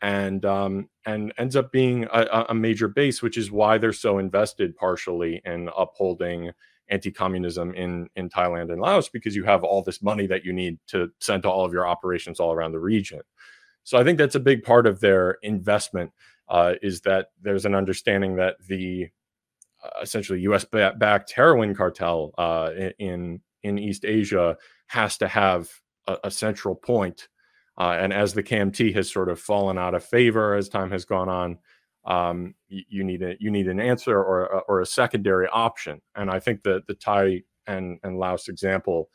and 0.02 0.46
um, 0.46 0.90
and 1.06 1.34
ends 1.38 1.56
up 1.56 1.72
being 1.72 2.06
a, 2.12 2.46
a, 2.50 2.54
major 2.54 2.88
base, 2.88 3.22
which 3.22 3.38
is 3.38 3.52
why 3.52 3.78
they're 3.78 3.94
so 3.94 4.18
invested 4.18 4.76
partially 4.76 5.42
in 5.46 5.70
upholding 5.78 6.52
anti-communism 6.90 7.74
in 7.74 8.10
in 8.16 8.30
Thailand 8.30 8.72
and 8.72 8.82
Laos 8.82 9.10
because 9.10 9.36
you 9.36 9.44
have 9.44 9.64
all 9.64 9.82
this 9.82 10.02
money 10.02 10.28
that 10.28 10.44
you 10.44 10.54
need 10.54 10.78
to 10.88 11.10
send 11.20 11.44
to 11.44 11.50
all 11.50 11.66
of 11.66 11.74
your 11.74 11.88
operations 11.88 12.40
all 12.40 12.52
around 12.52 12.74
the 12.74 12.80
region. 12.80 13.22
So 13.84 13.98
I 13.98 14.04
think 14.04 14.18
that's 14.18 14.36
a 14.36 14.40
big 14.40 14.64
part 14.64 14.86
of 14.86 15.00
their 15.00 15.38
investment 15.42 16.12
uh, 16.50 16.74
is 16.82 17.02
that 17.02 17.28
there's 17.42 17.66
an 17.66 17.76
understanding 17.76 18.36
that 18.36 18.56
the 18.68 19.10
uh, 19.84 20.02
essentially 20.02 20.42
U.S. 20.42 20.66
backed 20.66 21.32
heroin 21.32 21.74
cartel 21.74 22.34
uh, 22.38 22.72
in 23.00 23.42
in 23.64 23.80
East 23.80 24.06
Asia 24.06 24.58
has 24.88 25.18
to 25.20 25.28
have 25.28 25.70
a, 26.08 26.18
a 26.26 26.32
central 26.32 26.76
point. 26.76 27.28
Uh, 27.78 27.96
and 28.00 28.14
as 28.14 28.34
the 28.34 28.44
KMT 28.44 28.94
has 28.94 29.12
sort 29.12 29.30
of 29.30 29.40
fallen 29.40 29.78
out 29.78 29.96
of 29.96 30.04
favor 30.04 30.56
as 30.56 30.68
time 30.68 30.92
has 30.92 31.06
gone 31.06 31.30
on, 31.30 31.58
um, 32.06 32.56
you, 32.68 33.04
need 33.04 33.22
a 33.22 33.36
you 33.40 33.52
need 33.52 33.68
an 33.68 33.80
answer 33.80 34.18
or 34.18 34.64
or 34.68 34.82
a 34.82 34.86
secondary 34.86 35.48
option. 35.50 36.02
And 36.16 36.32
I 36.32 36.40
think 36.40 36.64
that 36.64 36.88
the 36.88 36.96
Thai 36.96 37.44
and 37.68 38.00
and 38.04 38.18
Laos 38.18 38.48
example 38.48 39.10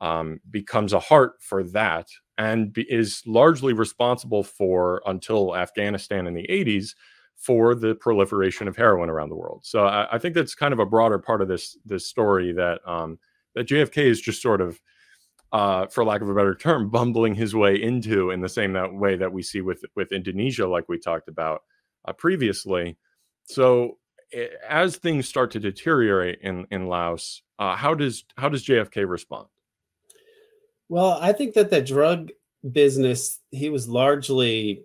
um, 0.00 0.40
becomes 0.50 0.92
a 0.92 1.00
heart 1.00 1.34
for 1.40 1.62
that, 1.64 2.08
and 2.36 2.72
be, 2.72 2.82
is 2.90 3.22
largely 3.26 3.72
responsible 3.72 4.44
for 4.44 5.02
until 5.06 5.56
Afghanistan 5.56 6.26
in 6.26 6.34
the 6.34 6.46
80s 6.50 6.90
for 7.36 7.74
the 7.74 7.94
proliferation 7.94 8.66
of 8.68 8.76
heroin 8.76 9.10
around 9.10 9.28
the 9.28 9.36
world. 9.36 9.60
So 9.64 9.86
I, 9.86 10.14
I 10.14 10.18
think 10.18 10.34
that's 10.34 10.54
kind 10.54 10.72
of 10.72 10.78
a 10.78 10.86
broader 10.86 11.18
part 11.18 11.42
of 11.42 11.48
this 11.48 11.78
this 11.84 12.06
story 12.06 12.52
that 12.52 12.80
um, 12.86 13.18
that 13.54 13.68
JFK 13.68 13.98
is 13.98 14.20
just 14.20 14.42
sort 14.42 14.60
of, 14.60 14.80
uh, 15.52 15.86
for 15.86 16.04
lack 16.04 16.20
of 16.20 16.28
a 16.28 16.34
better 16.34 16.54
term, 16.54 16.90
bumbling 16.90 17.34
his 17.34 17.54
way 17.54 17.80
into 17.80 18.30
in 18.30 18.40
the 18.42 18.48
same 18.48 18.74
that 18.74 18.92
way 18.92 19.16
that 19.16 19.32
we 19.32 19.42
see 19.42 19.62
with 19.62 19.84
with 19.94 20.12
Indonesia, 20.12 20.66
like 20.66 20.88
we 20.88 20.98
talked 20.98 21.28
about 21.28 21.62
uh, 22.06 22.12
previously. 22.12 22.96
So 23.44 23.98
as 24.68 24.96
things 24.96 25.28
start 25.28 25.50
to 25.52 25.60
deteriorate 25.60 26.40
in 26.42 26.66
in 26.70 26.88
Laos, 26.88 27.42
uh, 27.58 27.76
how 27.76 27.94
does 27.94 28.24
how 28.36 28.48
does 28.48 28.64
JFK 28.64 29.08
respond? 29.08 29.48
Well, 30.88 31.18
I 31.20 31.32
think 31.32 31.54
that 31.54 31.70
the 31.70 31.82
drug 31.82 32.30
business 32.70 33.40
he 33.50 33.70
was 33.70 33.88
largely 33.88 34.84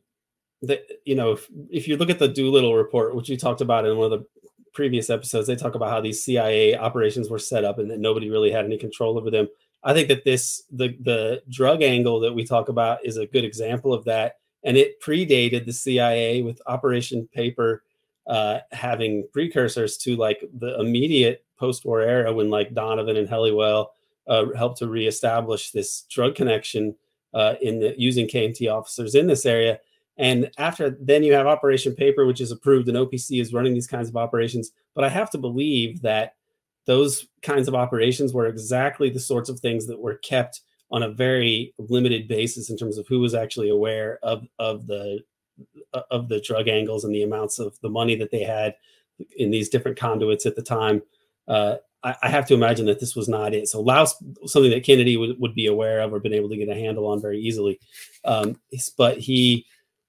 that 0.62 0.84
you 1.05 1.15
know 1.15 1.31
if, 1.31 1.47
if 1.69 1.88
you 1.88 1.97
look 1.97 2.10
at 2.10 2.19
the 2.19 2.27
Doolittle 2.27 2.75
report, 2.75 3.15
which 3.15 3.29
you 3.29 3.38
talked 3.38 3.62
about 3.62 3.86
in 3.86 3.97
one 3.97 4.12
of 4.12 4.19
the 4.19 4.25
previous 4.73 5.10
episodes, 5.10 5.47
they 5.47 5.55
talk 5.55 5.75
about 5.75 5.89
how 5.89 6.01
these 6.01 6.23
CIA 6.23 6.77
operations 6.77 7.29
were 7.29 7.39
set 7.39 7.65
up 7.65 7.79
and 7.79 7.89
that 7.91 7.99
nobody 7.99 8.29
really 8.29 8.51
had 8.51 8.65
any 8.65 8.77
control 8.77 9.17
over 9.17 9.29
them. 9.29 9.47
I 9.84 9.93
think 9.93 10.07
that 10.10 10.23
this 10.23 10.63
the 10.71 10.95
the 11.01 11.41
drug 11.49 11.81
angle 11.81 12.19
that 12.21 12.34
we 12.34 12.45
talk 12.45 12.69
about 12.69 12.99
is 13.03 13.17
a 13.17 13.25
good 13.25 13.43
example 13.43 13.93
of 13.93 14.05
that, 14.05 14.36
and 14.63 14.78
it 14.78 15.02
predated 15.02 15.65
the 15.65 15.74
CIA 15.74 16.41
with 16.41 16.62
Operation 16.67 17.28
Paper 17.34 17.84
uh, 18.28 18.60
having 18.71 19.28
precursors 19.34 19.97
to 19.97 20.15
like 20.15 20.43
the 20.54 20.80
immediate 20.80 21.43
post-war 21.58 22.02
era 22.02 22.34
when 22.34 22.50
like 22.50 22.74
Donovan 22.74 23.17
and 23.17 23.28
Helliwell 23.28 23.88
uh, 24.28 24.45
helped 24.56 24.78
to 24.80 24.88
reestablish 24.88 25.71
this 25.71 26.04
drug 26.10 26.36
connection 26.36 26.95
uh, 27.34 27.56
in 27.62 27.80
the, 27.80 27.95
using 27.97 28.28
KMT 28.28 28.71
officers 28.71 29.15
in 29.15 29.28
this 29.28 29.45
area. 29.45 29.80
And 30.17 30.52
after 30.58 30.97
then, 31.02 31.24
you 31.24 31.34
have 31.34 31.47
Operation 31.47 31.95
Paper, 31.95 32.26
which 32.26 32.41
is 32.41 32.52
approved, 32.52 32.88
and 32.88 32.97
OPC 32.97 33.41
is 33.41 33.54
running 33.54 33.74
these 33.74 33.88
kinds 33.88 34.10
of 34.10 34.17
operations. 34.17 34.71
But 34.93 35.04
I 35.04 35.10
have 35.10 35.32
to 35.32 35.38
believe 35.38 36.02
that 36.02 36.36
those 36.86 37.28
kinds 37.41 37.67
of 37.67 37.76
operations 37.76 38.34
were 38.34 38.47
exactly 38.47 39.10
the 39.10 39.19
sorts 39.19 39.50
of 39.50 39.60
things 39.60 39.88
that 39.88 40.00
were 40.00 40.15
kept 40.15 40.62
on 40.91 41.04
a 41.04 41.10
very 41.10 41.73
limited 41.77 42.27
basis 42.27 42.69
in 42.69 42.77
terms 42.77 42.97
of 42.97 43.08
who 43.08 43.19
was 43.19 43.34
actually 43.34 43.69
aware 43.69 44.19
of 44.23 44.45
of 44.60 44.88
the 44.88 45.19
of 46.10 46.27
the 46.27 46.41
drug 46.41 46.67
angles 46.67 47.04
and 47.04 47.13
the 47.13 47.23
amounts 47.23 47.60
of 47.60 47.80
the 47.82 47.89
money 47.89 48.15
that 48.15 48.32
they 48.32 48.43
had 48.43 48.75
in 49.38 49.51
these 49.51 49.69
different 49.69 49.97
conduits 49.97 50.45
at 50.45 50.56
the 50.56 50.62
time. 50.62 51.01
Uh, 51.47 51.75
I, 52.04 52.15
I, 52.23 52.30
have 52.30 52.47
to 52.47 52.54
imagine 52.54 52.86
that 52.88 52.99
this 52.99 53.15
was 53.15 53.27
not 53.27 53.54
it. 53.54 53.67
So 53.67 53.82
Laos, 53.82 54.15
something 54.45 54.71
that 54.71 54.84
Kennedy 54.84 55.17
would, 55.17 55.39
would 55.39 55.54
be 55.54 55.67
aware 55.67 55.99
of 55.99 56.13
or 56.13 56.19
been 56.19 56.34
able 56.34 56.49
to 56.49 56.58
get 56.58 56.69
a 56.69 56.73
handle 56.73 57.08
on 57.08 57.21
very 57.21 57.39
easily. 57.39 57.80
Um, 58.25 58.60
but 58.97 59.19
he 59.19 59.65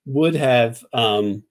would 0.07 0.35
have 0.35 0.83
um, 0.93 1.45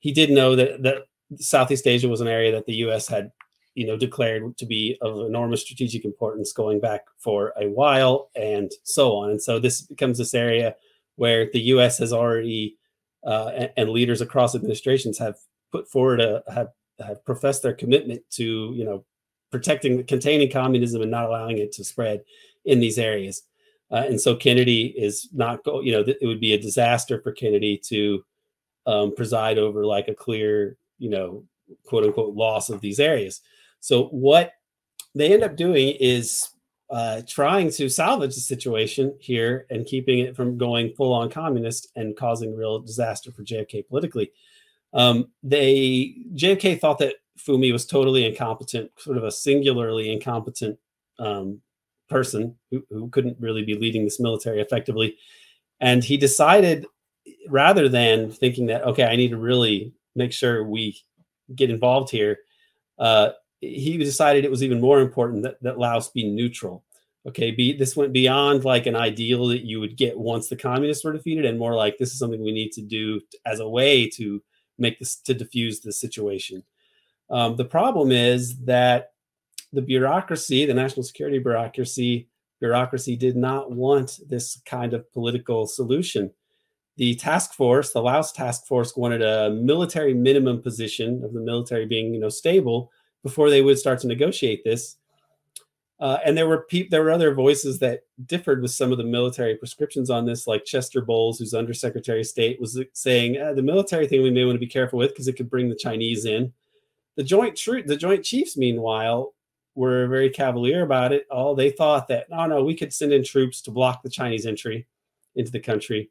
he 0.00 0.12
did 0.12 0.30
know 0.30 0.56
that 0.56 0.82
that 0.82 1.04
Southeast 1.36 1.86
Asia 1.86 2.08
was 2.08 2.20
an 2.20 2.28
area 2.28 2.52
that 2.52 2.66
the 2.66 2.74
U.S. 2.76 3.08
had 3.08 3.32
you 3.74 3.86
know 3.86 3.96
declared 3.96 4.56
to 4.56 4.66
be 4.66 4.96
of 5.00 5.26
enormous 5.26 5.62
strategic 5.62 6.04
importance 6.04 6.52
going 6.52 6.80
back 6.80 7.02
for 7.18 7.52
a 7.60 7.68
while 7.68 8.30
and 8.36 8.72
so 8.82 9.16
on 9.16 9.30
and 9.30 9.42
so 9.42 9.58
this 9.58 9.82
becomes 9.82 10.18
this 10.18 10.34
area 10.34 10.74
where 11.16 11.50
the 11.52 11.60
U.S. 11.60 11.98
has 11.98 12.12
already 12.12 12.76
uh, 13.24 13.50
and, 13.54 13.70
and, 13.76 13.90
leaders 13.90 14.20
across 14.20 14.54
administrations 14.54 15.18
have 15.18 15.36
put 15.72 15.88
forward 15.90 16.20
a 16.20 16.42
have, 16.52 16.68
have 17.04 17.24
professed 17.24 17.62
their 17.62 17.72
commitment 17.72 18.22
to 18.30 18.72
you 18.74 18.84
know 18.84 19.04
protecting 19.50 20.04
containing 20.04 20.50
communism 20.50 21.02
and 21.02 21.10
not 21.10 21.26
allowing 21.26 21.58
it 21.58 21.72
to 21.72 21.84
spread 21.84 22.22
in 22.64 22.80
these 22.80 22.98
areas 22.98 23.42
uh, 23.90 24.04
and 24.06 24.20
so 24.20 24.34
Kennedy 24.34 24.86
is 24.86 25.28
not 25.32 25.62
go, 25.62 25.80
you 25.80 25.92
know, 25.92 26.02
th- 26.02 26.16
it 26.20 26.26
would 26.26 26.40
be 26.40 26.54
a 26.54 26.60
disaster 26.60 27.20
for 27.20 27.32
Kennedy 27.32 27.80
to 27.86 28.24
um, 28.86 29.14
preside 29.14 29.58
over 29.58 29.84
like 29.86 30.08
a 30.08 30.14
clear, 30.14 30.76
you 30.98 31.10
know, 31.10 31.44
quote 31.84 32.04
unquote 32.04 32.34
loss 32.34 32.70
of 32.70 32.80
these 32.80 32.98
areas. 32.98 33.40
So 33.84 34.04
what 34.04 34.54
they 35.14 35.34
end 35.34 35.42
up 35.42 35.56
doing 35.56 35.94
is 36.00 36.48
uh, 36.88 37.20
trying 37.28 37.70
to 37.72 37.90
salvage 37.90 38.34
the 38.34 38.40
situation 38.40 39.14
here 39.20 39.66
and 39.68 39.84
keeping 39.84 40.20
it 40.20 40.34
from 40.34 40.56
going 40.56 40.94
full 40.94 41.12
on 41.12 41.28
communist 41.28 41.88
and 41.94 42.16
causing 42.16 42.56
real 42.56 42.78
disaster 42.78 43.30
for 43.30 43.44
JFK 43.44 43.86
politically. 43.86 44.32
Um, 44.94 45.28
they 45.42 46.14
JFK 46.32 46.80
thought 46.80 46.96
that 47.00 47.16
Phoumi 47.38 47.72
was 47.72 47.84
totally 47.84 48.24
incompetent, 48.24 48.90
sort 48.96 49.18
of 49.18 49.24
a 49.24 49.30
singularly 49.30 50.10
incompetent 50.10 50.78
um, 51.18 51.60
person 52.08 52.56
who, 52.70 52.82
who 52.88 53.10
couldn't 53.10 53.36
really 53.38 53.66
be 53.66 53.76
leading 53.76 54.04
this 54.04 54.18
military 54.18 54.62
effectively. 54.62 55.18
And 55.80 56.02
he 56.02 56.16
decided, 56.16 56.86
rather 57.50 57.90
than 57.90 58.30
thinking 58.30 58.64
that, 58.66 58.84
okay, 58.84 59.04
I 59.04 59.16
need 59.16 59.32
to 59.32 59.36
really 59.36 59.92
make 60.16 60.32
sure 60.32 60.64
we 60.64 60.96
get 61.54 61.68
involved 61.68 62.10
here, 62.10 62.38
uh, 62.98 63.32
he 63.60 63.96
decided 63.96 64.44
it 64.44 64.50
was 64.50 64.62
even 64.62 64.80
more 64.80 65.00
important 65.00 65.42
that, 65.42 65.62
that 65.62 65.78
Laos 65.78 66.08
be 66.08 66.28
neutral. 66.28 66.84
Okay, 67.26 67.50
be 67.50 67.72
this 67.72 67.96
went 67.96 68.12
beyond 68.12 68.64
like 68.64 68.86
an 68.86 68.96
ideal 68.96 69.46
that 69.46 69.64
you 69.64 69.80
would 69.80 69.96
get 69.96 70.18
once 70.18 70.48
the 70.48 70.56
communists 70.56 71.04
were 71.04 71.12
defeated, 71.12 71.46
and 71.46 71.58
more 71.58 71.74
like 71.74 71.96
this 71.96 72.12
is 72.12 72.18
something 72.18 72.42
we 72.42 72.52
need 72.52 72.72
to 72.72 72.82
do 72.82 73.20
as 73.46 73.60
a 73.60 73.68
way 73.68 74.08
to 74.10 74.42
make 74.78 74.98
this 74.98 75.16
to 75.16 75.32
diffuse 75.32 75.80
the 75.80 75.92
situation. 75.92 76.62
Um, 77.30 77.56
the 77.56 77.64
problem 77.64 78.12
is 78.12 78.58
that 78.64 79.12
the 79.72 79.82
bureaucracy, 79.82 80.66
the 80.66 80.74
national 80.74 81.02
security 81.02 81.38
bureaucracy, 81.38 82.28
bureaucracy 82.60 83.16
did 83.16 83.36
not 83.36 83.72
want 83.72 84.20
this 84.28 84.60
kind 84.66 84.94
of 84.94 85.10
political 85.12 85.66
solution. 85.66 86.30
The 86.96 87.14
task 87.16 87.54
force, 87.54 87.92
the 87.92 88.02
Laos 88.02 88.32
task 88.32 88.66
force, 88.66 88.96
wanted 88.96 89.22
a 89.22 89.50
military 89.50 90.14
minimum 90.14 90.62
position 90.62 91.24
of 91.24 91.32
the 91.32 91.40
military 91.40 91.86
being, 91.86 92.14
you 92.14 92.20
know, 92.20 92.28
stable 92.28 92.92
before 93.24 93.50
they 93.50 93.62
would 93.62 93.78
start 93.78 93.98
to 93.98 94.06
negotiate 94.06 94.62
this. 94.62 94.96
Uh, 95.98 96.18
and 96.24 96.36
there 96.36 96.46
were 96.46 96.66
pe- 96.68 96.88
there 96.88 97.02
were 97.02 97.10
other 97.10 97.32
voices 97.34 97.78
that 97.78 98.02
differed 98.26 98.60
with 98.60 98.70
some 98.70 98.92
of 98.92 98.98
the 98.98 99.04
military 99.04 99.56
prescriptions 99.56 100.10
on 100.10 100.26
this, 100.26 100.46
like 100.46 100.64
Chester 100.64 101.00
Bowles, 101.00 101.38
who's 101.38 101.54
Undersecretary 101.54 102.20
of 102.20 102.26
State, 102.26 102.60
was 102.60 102.80
saying 102.92 103.40
uh, 103.40 103.54
the 103.54 103.62
military 103.62 104.06
thing 104.06 104.22
we 104.22 104.30
may 104.30 104.44
want 104.44 104.56
to 104.56 104.60
be 104.60 104.66
careful 104.66 104.98
with 104.98 105.10
because 105.10 105.28
it 105.28 105.36
could 105.36 105.50
bring 105.50 105.68
the 105.68 105.76
Chinese 105.76 106.26
in. 106.26 106.52
The 107.16 107.22
joint 107.22 107.56
tr- 107.56 107.86
the 107.86 107.96
Joint 107.96 108.24
Chiefs, 108.24 108.56
meanwhile, 108.56 109.34
were 109.76 110.06
very 110.08 110.30
cavalier 110.30 110.82
about 110.82 111.12
it. 111.12 111.26
All 111.30 111.54
they 111.54 111.70
thought 111.70 112.08
that 112.08 112.28
no, 112.28 112.44
no, 112.46 112.62
we 112.62 112.74
could 112.74 112.92
send 112.92 113.12
in 113.12 113.24
troops 113.24 113.62
to 113.62 113.70
block 113.70 114.02
the 114.02 114.10
Chinese 114.10 114.46
entry 114.46 114.86
into 115.36 115.52
the 115.52 115.60
country. 115.60 116.10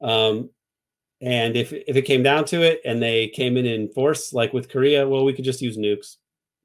Um, 0.00 0.50
and 1.20 1.56
if 1.56 1.72
if 1.72 1.94
it 1.96 2.02
came 2.02 2.22
down 2.22 2.46
to 2.46 2.62
it, 2.62 2.80
and 2.84 3.02
they 3.02 3.28
came 3.28 3.56
in 3.58 3.66
in 3.66 3.88
force, 3.90 4.32
like 4.32 4.52
with 4.52 4.70
Korea, 4.70 5.06
well, 5.06 5.24
we 5.24 5.34
could 5.34 5.44
just 5.44 5.62
use 5.62 5.76
nukes. 5.76 6.16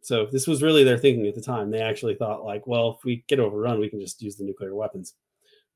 So 0.02 0.28
this 0.32 0.48
was 0.48 0.64
really 0.64 0.84
their 0.84 0.98
thinking 0.98 1.28
at 1.28 1.36
the 1.36 1.42
time. 1.42 1.72
They 1.72 1.82
actually 1.82 2.16
thought 2.16 2.46
like, 2.46 2.66
well, 2.68 2.96
if 2.98 3.04
we 3.04 3.24
get 3.28 3.40
overrun, 3.40 3.80
we 3.80 3.90
can 3.90 4.00
just 4.00 4.22
use 4.22 4.38
the 4.38 4.46
nuclear 4.46 4.74
weapons. 4.76 5.14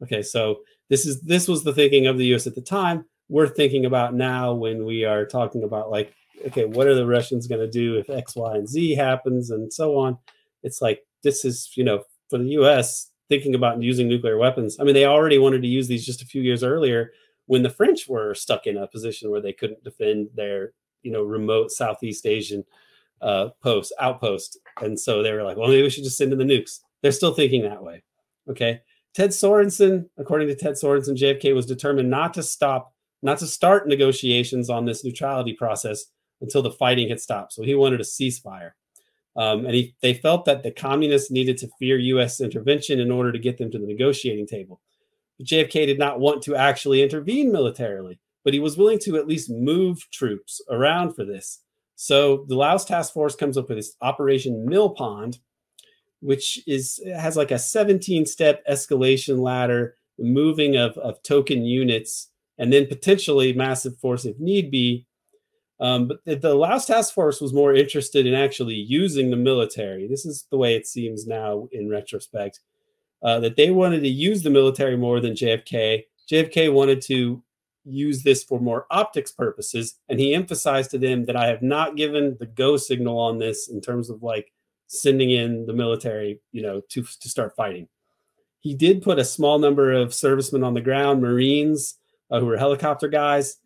Okay, 0.01 0.21
so 0.21 0.61
this 0.89 1.05
is 1.05 1.21
this 1.21 1.47
was 1.47 1.63
the 1.63 1.73
thinking 1.73 2.07
of 2.07 2.17
the 2.17 2.25
U.S. 2.27 2.47
at 2.47 2.55
the 2.55 2.61
time. 2.61 3.05
We're 3.29 3.47
thinking 3.47 3.85
about 3.85 4.13
now 4.13 4.53
when 4.53 4.85
we 4.85 5.05
are 5.05 5.25
talking 5.25 5.63
about 5.63 5.91
like, 5.91 6.13
okay, 6.47 6.65
what 6.65 6.87
are 6.87 6.95
the 6.95 7.05
Russians 7.05 7.47
going 7.47 7.61
to 7.61 7.69
do 7.69 7.97
if 7.97 8.09
X, 8.09 8.35
Y, 8.35 8.55
and 8.55 8.67
Z 8.67 8.95
happens, 8.95 9.49
and 9.51 9.71
so 9.71 9.97
on. 9.97 10.17
It's 10.61 10.81
like 10.81 11.01
this 11.23 11.45
is 11.45 11.71
you 11.75 11.83
know 11.83 12.03
for 12.29 12.37
the 12.37 12.49
U.S. 12.49 13.11
thinking 13.29 13.55
about 13.55 13.81
using 13.81 14.07
nuclear 14.07 14.37
weapons. 14.37 14.77
I 14.79 14.83
mean, 14.83 14.93
they 14.93 15.05
already 15.05 15.37
wanted 15.37 15.61
to 15.61 15.67
use 15.67 15.87
these 15.87 16.05
just 16.05 16.21
a 16.21 16.25
few 16.25 16.41
years 16.41 16.63
earlier 16.63 17.11
when 17.45 17.63
the 17.63 17.69
French 17.69 18.07
were 18.07 18.33
stuck 18.33 18.67
in 18.67 18.77
a 18.77 18.87
position 18.87 19.29
where 19.29 19.41
they 19.41 19.53
couldn't 19.53 19.83
defend 19.83 20.29
their 20.35 20.73
you 21.01 21.11
know 21.11 21.23
remote 21.23 21.71
Southeast 21.71 22.25
Asian 22.25 22.63
uh, 23.23 23.49
post 23.61 23.93
outpost, 23.99 24.59
and 24.81 24.99
so 24.99 25.23
they 25.23 25.31
were 25.31 25.43
like, 25.43 25.57
well, 25.57 25.69
maybe 25.69 25.83
we 25.83 25.89
should 25.89 26.03
just 26.03 26.17
send 26.17 26.33
in 26.33 26.39
the 26.39 26.45
nukes. 26.45 26.79
They're 27.01 27.11
still 27.11 27.33
thinking 27.33 27.63
that 27.63 27.83
way. 27.83 28.03
Okay. 28.49 28.81
Ted 29.13 29.29
Sorensen, 29.29 30.05
according 30.17 30.47
to 30.47 30.55
Ted 30.55 30.73
Sorensen, 30.73 31.17
JFK 31.17 31.53
was 31.53 31.65
determined 31.65 32.09
not 32.09 32.33
to 32.33 32.43
stop, 32.43 32.93
not 33.21 33.37
to 33.39 33.47
start 33.47 33.87
negotiations 33.87 34.69
on 34.69 34.85
this 34.85 35.03
neutrality 35.03 35.53
process 35.53 36.05
until 36.41 36.61
the 36.61 36.71
fighting 36.71 37.09
had 37.09 37.19
stopped. 37.19 37.53
So 37.53 37.63
he 37.63 37.75
wanted 37.75 38.01
a 38.01 38.03
ceasefire. 38.03 38.71
Um, 39.35 39.65
and 39.65 39.73
he, 39.73 39.95
they 40.01 40.13
felt 40.13 40.45
that 40.45 40.63
the 40.63 40.71
communists 40.71 41.31
needed 41.31 41.57
to 41.59 41.69
fear 41.79 41.97
U.S. 41.97 42.41
intervention 42.41 42.99
in 42.99 43.11
order 43.11 43.31
to 43.31 43.39
get 43.39 43.57
them 43.57 43.71
to 43.71 43.79
the 43.79 43.87
negotiating 43.87 44.47
table. 44.47 44.81
But 45.37 45.47
JFK 45.47 45.87
did 45.87 45.99
not 45.99 46.19
want 46.19 46.43
to 46.43 46.55
actually 46.55 47.01
intervene 47.01 47.51
militarily, 47.51 48.19
but 48.43 48.53
he 48.53 48.59
was 48.59 48.77
willing 48.77 48.99
to 48.99 49.17
at 49.17 49.27
least 49.27 49.49
move 49.49 50.07
troops 50.11 50.61
around 50.69 51.15
for 51.15 51.25
this. 51.25 51.61
So 51.95 52.45
the 52.47 52.55
Laos 52.55 52.85
Task 52.85 53.13
Force 53.13 53.35
comes 53.35 53.57
up 53.57 53.69
with 53.69 53.77
this 53.77 53.95
Operation 54.01 54.65
Mill 54.65 54.89
Pond, 54.91 55.39
which 56.21 56.61
is 56.67 57.01
has 57.15 57.37
like 57.37 57.51
a 57.51 57.59
17 57.59 58.25
step 58.25 58.65
escalation 58.67 59.39
ladder, 59.39 59.95
moving 60.17 60.75
of, 60.77 60.97
of 60.97 61.21
token 61.23 61.63
units, 61.63 62.29
and 62.57 62.71
then 62.71 62.87
potentially 62.87 63.53
massive 63.53 63.97
force 63.97 64.25
if 64.25 64.39
need 64.39 64.71
be. 64.71 65.05
Um, 65.79 66.07
but 66.07 66.23
the, 66.25 66.35
the 66.35 66.55
Laos 66.55 66.85
Task 66.85 67.13
Force 67.13 67.41
was 67.41 67.53
more 67.53 67.73
interested 67.73 68.25
in 68.25 68.33
actually 68.33 68.75
using 68.75 69.31
the 69.31 69.37
military. 69.37 70.07
This 70.07 70.25
is 70.25 70.45
the 70.49 70.57
way 70.57 70.75
it 70.75 70.87
seems 70.87 71.27
now 71.27 71.67
in 71.71 71.89
retrospect. 71.89 72.59
Uh, 73.21 73.39
that 73.39 73.55
they 73.55 73.71
wanted 73.71 74.01
to 74.01 74.09
use 74.09 74.43
the 74.43 74.49
military 74.49 74.97
more 74.97 75.21
than 75.21 75.33
JFK. 75.33 76.03
JFK 76.29 76.71
wanted 76.71 77.01
to 77.03 77.41
use 77.85 78.23
this 78.23 78.43
for 78.43 78.59
more 78.59 78.85
optics 78.91 79.31
purposes. 79.31 79.95
And 80.09 80.19
he 80.19 80.33
emphasized 80.33 80.91
to 80.91 80.97
them 80.97 81.25
that 81.25 81.35
I 81.35 81.47
have 81.47 81.61
not 81.61 81.95
given 81.95 82.37
the 82.39 82.45
go 82.45 82.77
signal 82.77 83.19
on 83.19 83.39
this 83.39 83.69
in 83.69 83.81
terms 83.81 84.09
of 84.09 84.23
like 84.23 84.51
sending 84.87 85.31
in 85.31 85.65
the 85.65 85.73
military, 85.73 86.39
you 86.51 86.61
know, 86.61 86.81
to, 86.89 87.03
to 87.03 87.29
start 87.29 87.55
fighting. 87.55 87.87
He 88.59 88.73
did 88.73 89.01
put 89.01 89.19
a 89.19 89.25
small 89.25 89.59
number 89.59 89.91
of 89.91 90.13
servicemen 90.13 90.63
on 90.63 90.73
the 90.73 90.81
ground, 90.81 91.21
Marines 91.21 91.97
uh, 92.31 92.39
who 92.39 92.45
were 92.45 92.57
helicopter 92.57 93.07
guys. 93.07 93.57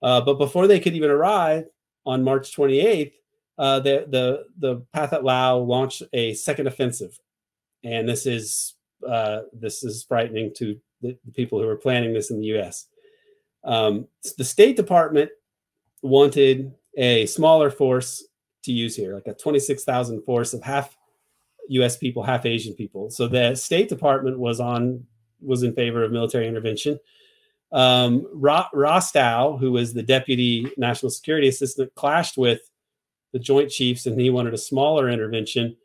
Uh, 0.00 0.20
but 0.20 0.34
before 0.34 0.66
they 0.66 0.78
could 0.78 0.94
even 0.94 1.10
arrive 1.10 1.64
on 2.06 2.22
March 2.22 2.54
28th, 2.56 3.12
uh, 3.58 3.80
the, 3.80 4.06
the, 4.08 4.44
the 4.58 4.86
Pathet 4.94 5.24
Lao 5.24 5.58
launched 5.58 6.04
a 6.12 6.34
second 6.34 6.68
offensive. 6.68 7.18
And 7.82 8.08
this 8.08 8.26
is, 8.26 8.74
uh, 9.06 9.40
this 9.52 9.82
is 9.82 10.04
frightening 10.04 10.52
to 10.56 10.78
the, 11.02 11.16
the 11.24 11.32
people 11.32 11.60
who 11.60 11.68
are 11.68 11.76
planning 11.76 12.12
this 12.12 12.30
in 12.30 12.38
the 12.38 12.46
U.S. 12.46 12.86
Um, 13.64 14.06
the 14.36 14.44
State 14.44 14.76
Department 14.76 15.30
wanted 16.02 16.72
a 16.96 17.26
smaller 17.26 17.70
force 17.70 18.24
to 18.64 18.72
use 18.72 18.96
here, 18.96 19.14
like 19.14 19.26
a 19.26 19.34
26,000 19.34 20.22
force 20.22 20.52
of 20.54 20.62
half 20.62 20.96
U.S. 21.68 21.96
people, 21.96 22.22
half 22.22 22.46
Asian 22.46 22.74
people. 22.74 23.10
So 23.10 23.28
the 23.28 23.54
State 23.54 23.88
Department 23.88 24.38
was 24.38 24.60
on 24.60 25.04
was 25.40 25.62
in 25.62 25.72
favor 25.72 26.02
of 26.02 26.10
military 26.10 26.48
intervention. 26.48 26.98
Um, 27.70 28.26
Rostow, 28.34 29.58
who 29.60 29.72
was 29.72 29.94
the 29.94 30.02
deputy 30.02 30.70
national 30.76 31.10
security 31.10 31.48
assistant, 31.48 31.94
clashed 31.94 32.36
with 32.36 32.60
the 33.32 33.38
Joint 33.38 33.70
Chiefs, 33.70 34.06
and 34.06 34.18
he 34.18 34.30
wanted 34.30 34.54
a 34.54 34.58
smaller 34.58 35.08
intervention. 35.08 35.76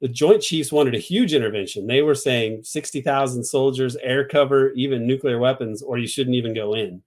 The 0.00 0.08
Joint 0.08 0.42
Chiefs 0.42 0.70
wanted 0.70 0.94
a 0.94 0.98
huge 0.98 1.34
intervention. 1.34 1.86
They 1.86 2.02
were 2.02 2.14
saying 2.14 2.62
60,000 2.62 3.42
soldiers, 3.42 3.96
air 3.96 4.26
cover, 4.26 4.70
even 4.72 5.06
nuclear 5.06 5.38
weapons, 5.38 5.82
or 5.82 5.98
you 5.98 6.06
shouldn't 6.06 6.36
even 6.36 6.54
go 6.54 6.74
in. 6.74 7.02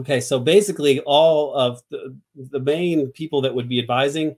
Okay, 0.00 0.20
so 0.20 0.40
basically, 0.40 1.00
all 1.00 1.54
of 1.54 1.80
the, 1.90 2.16
the 2.34 2.60
main 2.60 3.08
people 3.08 3.42
that 3.42 3.54
would 3.54 3.68
be 3.68 3.78
advising 3.78 4.36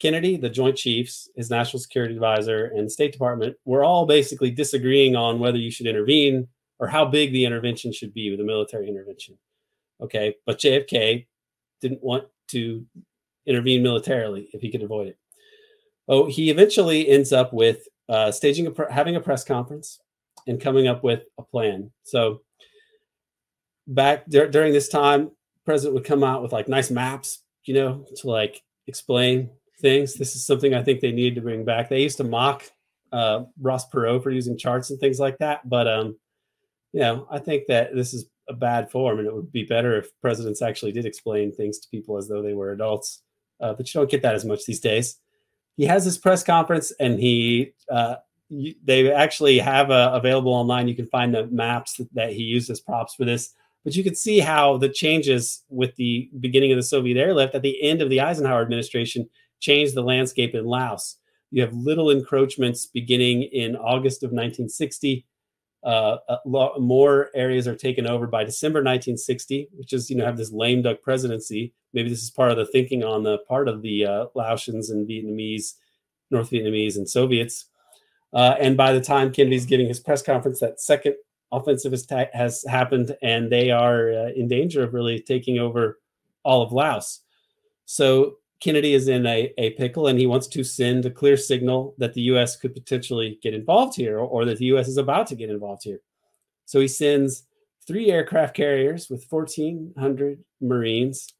Kennedy, 0.00 0.36
the 0.36 0.50
Joint 0.50 0.76
Chiefs, 0.76 1.28
his 1.36 1.50
national 1.50 1.80
security 1.80 2.14
advisor, 2.14 2.66
and 2.66 2.90
State 2.90 3.12
Department 3.12 3.56
were 3.64 3.84
all 3.84 4.06
basically 4.06 4.50
disagreeing 4.50 5.14
on 5.14 5.38
whether 5.38 5.58
you 5.58 5.70
should 5.70 5.86
intervene 5.86 6.48
or 6.78 6.88
how 6.88 7.04
big 7.04 7.32
the 7.32 7.44
intervention 7.44 7.92
should 7.92 8.12
be 8.12 8.30
with 8.30 8.40
a 8.40 8.44
military 8.44 8.88
intervention. 8.88 9.38
Okay, 10.00 10.34
but 10.46 10.58
JFK 10.58 11.26
didn't 11.80 12.02
want 12.02 12.24
to 12.48 12.84
intervene 13.46 13.82
militarily 13.82 14.48
if 14.52 14.62
he 14.62 14.70
could 14.72 14.82
avoid 14.82 15.08
it. 15.08 15.18
Oh, 16.10 16.26
he 16.26 16.50
eventually 16.50 17.08
ends 17.08 17.32
up 17.32 17.52
with 17.52 17.86
uh, 18.08 18.32
staging 18.32 18.66
a 18.66 18.92
having 18.92 19.14
a 19.14 19.20
press 19.20 19.44
conference 19.44 20.00
and 20.48 20.60
coming 20.60 20.88
up 20.88 21.04
with 21.04 21.22
a 21.38 21.42
plan. 21.44 21.92
So 22.02 22.42
back 23.86 24.28
during 24.28 24.72
this 24.72 24.88
time, 24.88 25.30
president 25.64 25.94
would 25.94 26.04
come 26.04 26.24
out 26.24 26.42
with 26.42 26.52
like 26.52 26.68
nice 26.68 26.90
maps, 26.90 27.44
you 27.64 27.74
know, 27.74 28.04
to 28.16 28.28
like 28.28 28.60
explain 28.88 29.50
things. 29.80 30.14
This 30.14 30.34
is 30.34 30.44
something 30.44 30.74
I 30.74 30.82
think 30.82 31.00
they 31.00 31.12
needed 31.12 31.36
to 31.36 31.42
bring 31.42 31.64
back. 31.64 31.88
They 31.88 32.02
used 32.02 32.16
to 32.16 32.24
mock 32.24 32.64
uh, 33.12 33.44
Ross 33.60 33.88
Perot 33.88 34.24
for 34.24 34.32
using 34.32 34.58
charts 34.58 34.90
and 34.90 34.98
things 34.98 35.20
like 35.20 35.38
that, 35.38 35.68
but 35.68 35.86
um, 35.86 36.18
you 36.92 37.00
know, 37.00 37.28
I 37.30 37.38
think 37.38 37.68
that 37.68 37.94
this 37.94 38.14
is 38.14 38.26
a 38.48 38.52
bad 38.52 38.90
form, 38.90 39.20
and 39.20 39.28
it 39.28 39.34
would 39.34 39.52
be 39.52 39.62
better 39.62 39.96
if 39.96 40.10
presidents 40.20 40.60
actually 40.60 40.90
did 40.90 41.06
explain 41.06 41.52
things 41.52 41.78
to 41.78 41.88
people 41.88 42.18
as 42.18 42.26
though 42.26 42.42
they 42.42 42.54
were 42.54 42.72
adults. 42.72 43.22
Uh, 43.60 43.74
but 43.74 43.86
you 43.86 44.00
don't 44.00 44.10
get 44.10 44.22
that 44.22 44.34
as 44.34 44.44
much 44.44 44.64
these 44.64 44.80
days 44.80 45.20
he 45.76 45.84
has 45.86 46.04
his 46.04 46.18
press 46.18 46.42
conference 46.42 46.92
and 47.00 47.18
he 47.18 47.72
uh, 47.90 48.16
they 48.84 49.12
actually 49.12 49.58
have 49.58 49.90
a, 49.90 50.10
available 50.12 50.52
online. 50.52 50.88
You 50.88 50.96
can 50.96 51.06
find 51.06 51.34
the 51.34 51.46
maps 51.46 52.00
that 52.14 52.32
he 52.32 52.42
used 52.42 52.70
as 52.70 52.80
props 52.80 53.14
for 53.14 53.24
this. 53.24 53.54
But 53.84 53.96
you 53.96 54.04
can 54.04 54.14
see 54.14 54.40
how 54.40 54.76
the 54.76 54.88
changes 54.88 55.62
with 55.68 55.94
the 55.96 56.28
beginning 56.40 56.72
of 56.72 56.76
the 56.76 56.82
Soviet 56.82 57.16
airlift 57.16 57.54
at 57.54 57.62
the 57.62 57.80
end 57.82 58.02
of 58.02 58.10
the 58.10 58.20
Eisenhower 58.20 58.60
administration 58.60 59.28
changed 59.60 59.94
the 59.94 60.02
landscape 60.02 60.54
in 60.54 60.66
Laos. 60.66 61.16
You 61.50 61.62
have 61.62 61.72
little 61.72 62.10
encroachments 62.10 62.86
beginning 62.86 63.42
in 63.44 63.76
August 63.76 64.22
of 64.22 64.28
1960. 64.28 65.26
Uh, 65.82 66.18
lot, 66.44 66.80
more 66.80 67.30
areas 67.34 67.66
are 67.66 67.76
taken 67.76 68.06
over 68.06 68.26
by 68.26 68.44
December 68.44 68.80
1960, 68.80 69.68
which 69.72 69.92
is, 69.92 70.10
you 70.10 70.16
know, 70.16 70.26
have 70.26 70.36
this 70.36 70.52
lame 70.52 70.82
duck 70.82 71.00
presidency 71.02 71.72
maybe 71.92 72.08
this 72.08 72.22
is 72.22 72.30
part 72.30 72.50
of 72.50 72.56
the 72.56 72.66
thinking 72.66 73.04
on 73.04 73.22
the 73.22 73.38
part 73.48 73.68
of 73.68 73.82
the 73.82 74.06
uh, 74.06 74.26
Laotians 74.36 74.90
and 74.90 75.08
Vietnamese, 75.08 75.74
North 76.30 76.50
Vietnamese, 76.50 76.96
and 76.96 77.08
Soviets. 77.08 77.66
Uh, 78.32 78.54
and 78.60 78.76
by 78.76 78.92
the 78.92 79.00
time 79.00 79.32
Kennedy's 79.32 79.66
giving 79.66 79.88
his 79.88 80.00
press 80.00 80.22
conference, 80.22 80.60
that 80.60 80.80
second 80.80 81.14
offensive 81.52 81.92
has 82.32 82.64
happened, 82.68 83.16
and 83.22 83.50
they 83.50 83.70
are 83.70 84.12
uh, 84.12 84.28
in 84.36 84.46
danger 84.46 84.84
of 84.84 84.94
really 84.94 85.20
taking 85.20 85.58
over 85.58 85.98
all 86.44 86.62
of 86.62 86.72
Laos. 86.72 87.20
So 87.86 88.36
Kennedy 88.60 88.92
is 88.92 89.08
in 89.08 89.26
a, 89.26 89.52
a 89.56 89.70
pickle, 89.70 90.06
and 90.06 90.18
he 90.18 90.26
wants 90.26 90.46
to 90.48 90.62
send 90.62 91.06
a 91.06 91.10
clear 91.10 91.36
signal 91.36 91.94
that 91.98 92.12
the 92.12 92.20
U.S. 92.22 92.56
could 92.56 92.74
potentially 92.74 93.38
get 93.42 93.54
involved 93.54 93.96
here, 93.96 94.18
or 94.18 94.44
that 94.44 94.58
the 94.58 94.66
U.S. 94.66 94.86
is 94.86 94.98
about 94.98 95.26
to 95.28 95.34
get 95.34 95.50
involved 95.50 95.82
here. 95.82 96.00
So 96.66 96.78
he 96.78 96.88
sends 96.88 97.44
three 97.86 98.10
aircraft 98.10 98.54
carriers 98.54 99.08
with 99.08 99.24
1,400 99.28 100.44
Marines 100.60 101.32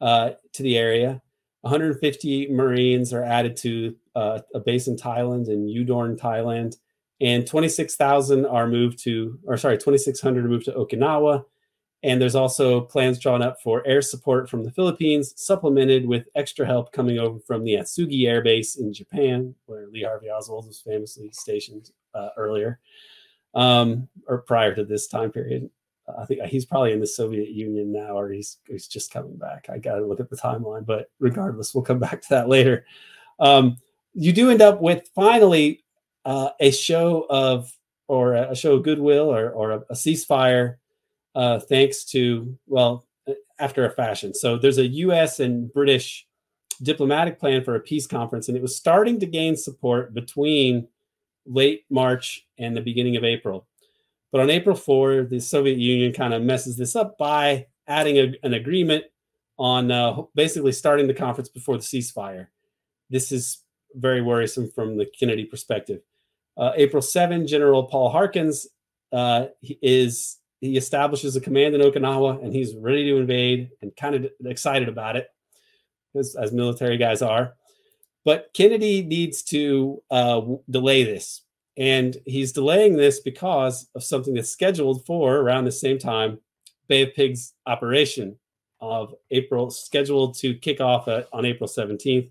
uh, 0.00 0.30
to 0.52 0.62
the 0.62 0.76
area. 0.76 1.22
150 1.62 2.52
Marines 2.52 3.12
are 3.12 3.22
added 3.22 3.56
to 3.58 3.96
uh, 4.14 4.40
a 4.54 4.60
base 4.60 4.88
in 4.88 4.96
Thailand 4.96 5.48
in 5.48 5.66
Udorn, 5.66 6.18
Thailand, 6.18 6.76
and 7.20 7.46
26,000 7.46 8.44
are 8.44 8.66
moved 8.66 8.98
to, 9.04 9.38
or 9.44 9.56
sorry, 9.56 9.78
2,600 9.78 10.44
are 10.44 10.48
moved 10.48 10.66
to 10.66 10.72
Okinawa, 10.72 11.44
And 12.02 12.20
there's 12.20 12.34
also 12.34 12.82
plans 12.82 13.18
drawn 13.18 13.42
up 13.42 13.56
for 13.62 13.86
air 13.86 14.02
support 14.02 14.48
from 14.48 14.62
the 14.62 14.70
Philippines, 14.70 15.32
supplemented 15.36 16.06
with 16.06 16.28
extra 16.34 16.66
help 16.66 16.92
coming 16.92 17.18
over 17.18 17.38
from 17.40 17.64
the 17.64 17.74
Atsugi 17.74 18.28
Air 18.28 18.42
Base 18.42 18.76
in 18.76 18.92
Japan, 18.92 19.54
where 19.64 19.88
Lee 19.88 20.02
Harvey 20.02 20.28
Oswald 20.28 20.66
was 20.66 20.80
famously 20.80 21.30
stationed 21.32 21.90
uh, 22.14 22.28
earlier 22.36 22.78
um, 23.54 24.06
or 24.28 24.38
prior 24.38 24.74
to 24.74 24.84
this 24.84 25.08
time 25.08 25.32
period. 25.32 25.68
I 26.16 26.24
think 26.24 26.42
he's 26.42 26.66
probably 26.66 26.92
in 26.92 27.00
the 27.00 27.06
Soviet 27.06 27.48
Union 27.48 27.92
now, 27.92 28.16
or 28.16 28.30
he's 28.30 28.58
he's 28.68 28.86
just 28.86 29.10
coming 29.10 29.36
back. 29.36 29.66
I 29.68 29.78
got 29.78 29.96
to 29.96 30.06
look 30.06 30.20
at 30.20 30.30
the 30.30 30.36
timeline, 30.36 30.86
but 30.86 31.10
regardless, 31.18 31.74
we'll 31.74 31.82
come 31.82 31.98
back 31.98 32.22
to 32.22 32.28
that 32.30 32.48
later. 32.48 32.86
Um, 33.40 33.78
you 34.14 34.32
do 34.32 34.50
end 34.50 34.62
up 34.62 34.80
with 34.80 35.08
finally 35.14 35.84
uh, 36.24 36.50
a 36.60 36.70
show 36.70 37.26
of 37.28 37.72
or 38.06 38.34
a 38.34 38.54
show 38.54 38.74
of 38.74 38.84
goodwill 38.84 39.34
or 39.34 39.50
or 39.50 39.72
a, 39.72 39.78
a 39.90 39.94
ceasefire 39.94 40.76
uh, 41.36 41.60
thanks 41.60 42.02
to, 42.02 42.58
well, 42.66 43.06
after 43.58 43.84
a 43.84 43.90
fashion. 43.90 44.34
So 44.34 44.56
there's 44.56 44.78
a 44.78 44.86
US 44.86 45.38
and 45.38 45.72
British 45.72 46.26
diplomatic 46.82 47.38
plan 47.38 47.62
for 47.62 47.74
a 47.74 47.80
peace 47.80 48.06
conference, 48.06 48.48
and 48.48 48.56
it 48.56 48.62
was 48.62 48.74
starting 48.74 49.20
to 49.20 49.26
gain 49.26 49.54
support 49.54 50.14
between 50.14 50.88
late 51.44 51.84
March 51.90 52.46
and 52.58 52.74
the 52.74 52.80
beginning 52.80 53.16
of 53.16 53.24
April. 53.24 53.66
But 54.32 54.40
on 54.40 54.50
April 54.50 54.74
4, 54.74 55.24
the 55.24 55.38
Soviet 55.38 55.78
Union 55.78 56.12
kind 56.12 56.34
of 56.34 56.42
messes 56.42 56.76
this 56.76 56.96
up 56.96 57.18
by 57.18 57.66
adding 57.86 58.16
a, 58.16 58.34
an 58.42 58.54
agreement 58.54 59.04
on 59.58 59.90
uh, 59.90 60.22
basically 60.34 60.72
starting 60.72 61.06
the 61.06 61.14
conference 61.14 61.48
before 61.48 61.76
the 61.76 61.82
ceasefire. 61.82 62.48
This 63.10 63.30
is 63.30 63.62
very 63.94 64.22
worrisome 64.22 64.70
from 64.70 64.96
the 64.96 65.06
Kennedy 65.06 65.44
perspective. 65.44 66.00
Uh, 66.56 66.72
April 66.76 67.02
7, 67.02 67.46
General 67.46 67.84
Paul 67.84 68.10
Harkins 68.10 68.66
uh, 69.12 69.46
is 69.62 70.38
he 70.60 70.76
establishes 70.76 71.36
a 71.36 71.40
command 71.40 71.74
in 71.74 71.80
Okinawa 71.80 72.42
and 72.42 72.52
he's 72.52 72.74
ready 72.74 73.10
to 73.10 73.16
invade 73.16 73.70
and 73.82 73.94
kind 73.96 74.14
of 74.14 74.30
excited 74.44 74.88
about 74.88 75.16
it, 75.16 75.28
as, 76.14 76.34
as 76.34 76.52
military 76.52 76.96
guys 76.96 77.22
are. 77.22 77.54
But 78.24 78.50
Kennedy 78.54 79.02
needs 79.02 79.42
to 79.44 80.02
uh, 80.10 80.40
delay 80.68 81.04
this. 81.04 81.42
And 81.76 82.16
he's 82.24 82.52
delaying 82.52 82.96
this 82.96 83.20
because 83.20 83.88
of 83.94 84.02
something 84.02 84.34
that's 84.34 84.50
scheduled 84.50 85.04
for 85.04 85.36
around 85.36 85.64
the 85.64 85.72
same 85.72 85.98
time 85.98 86.38
Bay 86.88 87.02
of 87.02 87.14
Pigs 87.14 87.52
operation 87.66 88.38
of 88.80 89.14
April, 89.30 89.70
scheduled 89.70 90.36
to 90.38 90.54
kick 90.54 90.80
off 90.80 91.08
at, 91.08 91.28
on 91.32 91.44
April 91.44 91.68
17th. 91.68 92.30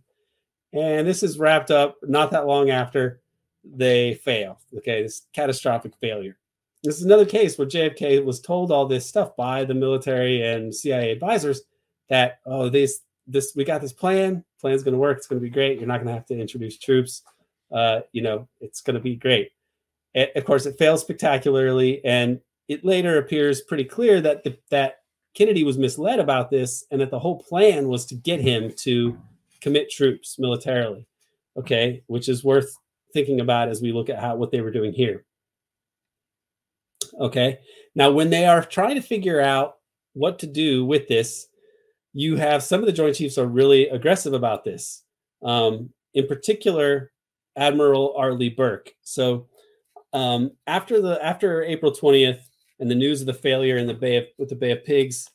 And 0.73 1.07
this 1.07 1.23
is 1.23 1.39
wrapped 1.39 1.71
up 1.71 1.97
not 2.03 2.31
that 2.31 2.47
long 2.47 2.69
after 2.69 3.21
they 3.63 4.15
fail. 4.15 4.59
Okay, 4.77 5.03
this 5.03 5.23
catastrophic 5.33 5.93
failure. 6.01 6.37
This 6.85 6.99
is 6.99 7.05
another 7.05 7.25
case 7.25 7.57
where 7.57 7.67
JFK 7.67 8.23
was 8.23 8.39
told 8.39 8.71
all 8.71 8.85
this 8.85 9.07
stuff 9.07 9.35
by 9.35 9.65
the 9.65 9.73
military 9.73 10.45
and 10.47 10.73
CIA 10.73 11.11
advisors 11.11 11.61
that 12.09 12.39
oh 12.45 12.69
this 12.69 13.01
this 13.25 13.53
we 13.55 13.63
got 13.63 13.81
this 13.81 13.91
plan 13.91 14.43
plan's 14.61 14.83
going 14.83 14.93
to 14.93 14.99
work 14.99 15.17
it's 15.17 15.25
going 15.25 15.41
to 15.41 15.43
be 15.43 15.49
great 15.49 15.79
you're 15.79 15.87
not 15.87 15.97
going 15.97 16.07
to 16.07 16.13
have 16.13 16.27
to 16.27 16.39
introduce 16.39 16.77
troops 16.77 17.23
uh, 17.71 18.01
you 18.11 18.21
know 18.21 18.47
it's 18.61 18.81
going 18.81 18.93
to 18.93 18.99
be 18.99 19.15
great. 19.15 19.51
Of 20.13 20.45
course 20.45 20.67
it 20.67 20.77
fails 20.77 21.01
spectacularly 21.01 22.05
and 22.05 22.39
it 22.67 22.85
later 22.85 23.17
appears 23.17 23.61
pretty 23.61 23.83
clear 23.83 24.21
that 24.21 24.43
the, 24.43 24.57
that 24.69 24.99
Kennedy 25.33 25.63
was 25.63 25.77
misled 25.77 26.19
about 26.19 26.51
this 26.51 26.85
and 26.91 27.01
that 27.01 27.09
the 27.09 27.19
whole 27.19 27.39
plan 27.39 27.87
was 27.89 28.05
to 28.05 28.15
get 28.15 28.39
him 28.39 28.71
to 28.77 29.17
commit 29.59 29.89
troops 29.89 30.37
militarily 30.37 31.07
okay 31.57 32.03
which 32.05 32.29
is 32.29 32.43
worth 32.43 32.77
thinking 33.11 33.39
about 33.39 33.69
as 33.69 33.81
we 33.81 33.91
look 33.91 34.09
at 34.09 34.19
how 34.19 34.35
what 34.35 34.51
they 34.51 34.61
were 34.61 34.71
doing 34.71 34.93
here 34.93 35.25
Okay. 37.13 37.59
Now, 37.95 38.11
when 38.11 38.29
they 38.29 38.45
are 38.45 38.63
trying 38.63 38.95
to 38.95 39.01
figure 39.01 39.41
out 39.41 39.77
what 40.13 40.39
to 40.39 40.47
do 40.47 40.85
with 40.85 41.07
this, 41.07 41.47
you 42.13 42.37
have 42.37 42.63
some 42.63 42.79
of 42.79 42.85
the 42.85 42.93
Joint 42.93 43.15
Chiefs 43.15 43.37
are 43.37 43.47
really 43.47 43.89
aggressive 43.89 44.33
about 44.33 44.63
this. 44.63 45.03
Um, 45.43 45.91
in 46.13 46.27
particular, 46.27 47.11
Admiral 47.57 48.15
Arleigh 48.17 48.55
Burke. 48.55 48.93
So 49.01 49.47
um, 50.13 50.51
after 50.67 51.01
the 51.01 51.23
after 51.23 51.63
April 51.63 51.91
20th 51.91 52.41
and 52.79 52.89
the 52.89 52.95
news 52.95 53.21
of 53.21 53.27
the 53.27 53.33
failure 53.33 53.77
in 53.77 53.87
the 53.87 53.93
Bay 53.93 54.17
of, 54.17 54.25
with 54.37 54.49
the 54.49 54.55
Bay 54.55 54.71
of 54.71 54.85
Pigs, 54.85 55.29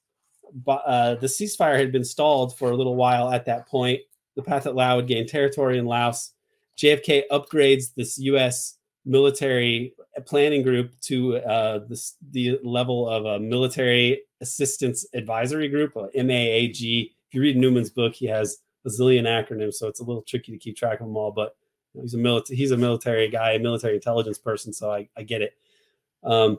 uh, 0.66 1.14
the 1.16 1.26
ceasefire 1.26 1.78
had 1.78 1.92
been 1.92 2.04
stalled 2.04 2.58
for 2.58 2.70
a 2.70 2.76
little 2.76 2.96
while 2.96 3.30
at 3.30 3.44
that 3.46 3.68
point. 3.68 4.00
The 4.36 4.42
Pathet 4.42 4.74
Lao 4.74 4.96
would 4.96 5.06
gain 5.06 5.26
territory 5.26 5.78
in 5.78 5.86
Laos. 5.86 6.32
JFK 6.78 7.24
upgrades 7.30 7.94
this 7.94 8.16
U.S 8.18 8.78
military 9.04 9.94
planning 10.26 10.62
group 10.62 10.92
to 11.00 11.38
uh, 11.38 11.78
the, 11.88 12.00
the 12.30 12.60
level 12.62 13.08
of 13.08 13.24
a 13.24 13.38
military 13.38 14.22
assistance 14.40 15.06
advisory 15.14 15.68
group, 15.68 15.94
MAAG. 15.94 17.10
If 17.28 17.34
you 17.34 17.40
read 17.40 17.56
Newman's 17.56 17.90
book, 17.90 18.14
he 18.14 18.26
has 18.26 18.58
a 18.84 18.88
zillion 18.88 19.24
acronyms, 19.24 19.74
so 19.74 19.88
it's 19.88 20.00
a 20.00 20.04
little 20.04 20.22
tricky 20.22 20.52
to 20.52 20.58
keep 20.58 20.76
track 20.76 21.00
of 21.00 21.06
them 21.06 21.16
all. 21.16 21.30
But 21.30 21.56
he's 21.94 22.14
a 22.14 22.18
military 22.18 22.56
he's 22.56 22.70
a 22.70 22.76
military 22.76 23.28
guy, 23.28 23.52
a 23.52 23.58
military 23.58 23.94
intelligence 23.94 24.38
person, 24.38 24.72
so 24.72 24.90
I, 24.90 25.08
I 25.16 25.22
get 25.22 25.42
it. 25.42 25.54
Um, 26.22 26.58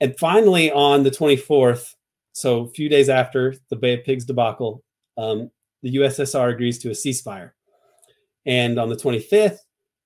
and 0.00 0.18
finally, 0.18 0.70
on 0.70 1.02
the 1.02 1.10
24th, 1.10 1.94
so 2.32 2.62
a 2.62 2.68
few 2.68 2.88
days 2.88 3.08
after 3.08 3.54
the 3.68 3.76
Bay 3.76 3.94
of 3.94 4.04
Pigs 4.04 4.24
debacle, 4.24 4.82
um, 5.16 5.50
the 5.82 5.96
USSR 5.96 6.52
agrees 6.52 6.78
to 6.80 6.88
a 6.88 6.92
ceasefire. 6.92 7.52
And 8.46 8.78
on 8.78 8.88
the 8.88 8.96
25th, 8.96 9.58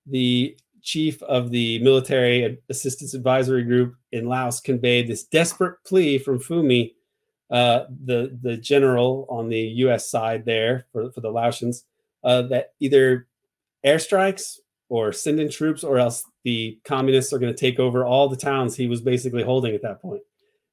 the 0.05 0.57
chief 0.81 1.21
of 1.23 1.51
the 1.51 1.79
military 1.79 2.57
assistance 2.69 3.13
advisory 3.13 3.63
group 3.63 3.95
in 4.11 4.27
Laos 4.27 4.59
conveyed 4.59 5.07
this 5.07 5.23
desperate 5.23 5.77
plea 5.85 6.17
from 6.17 6.39
Phoumi, 6.39 6.93
uh, 7.51 7.85
the 8.05 8.37
the 8.41 8.57
general 8.57 9.25
on 9.29 9.49
the 9.49 9.59
U.S. 9.59 10.09
side 10.09 10.45
there 10.45 10.85
for, 10.91 11.11
for 11.11 11.21
the 11.21 11.31
Laotians, 11.31 11.83
uh, 12.23 12.43
that 12.43 12.73
either 12.79 13.27
airstrikes 13.85 14.57
or 14.89 15.11
send 15.11 15.39
in 15.39 15.49
troops, 15.49 15.83
or 15.83 15.99
else 15.99 16.23
the 16.43 16.79
communists 16.83 17.31
are 17.31 17.39
going 17.39 17.53
to 17.53 17.59
take 17.59 17.79
over 17.79 18.05
all 18.05 18.27
the 18.27 18.35
towns 18.35 18.75
he 18.75 18.87
was 18.87 19.01
basically 19.01 19.43
holding 19.43 19.75
at 19.75 19.83
that 19.83 20.01
point. 20.01 20.21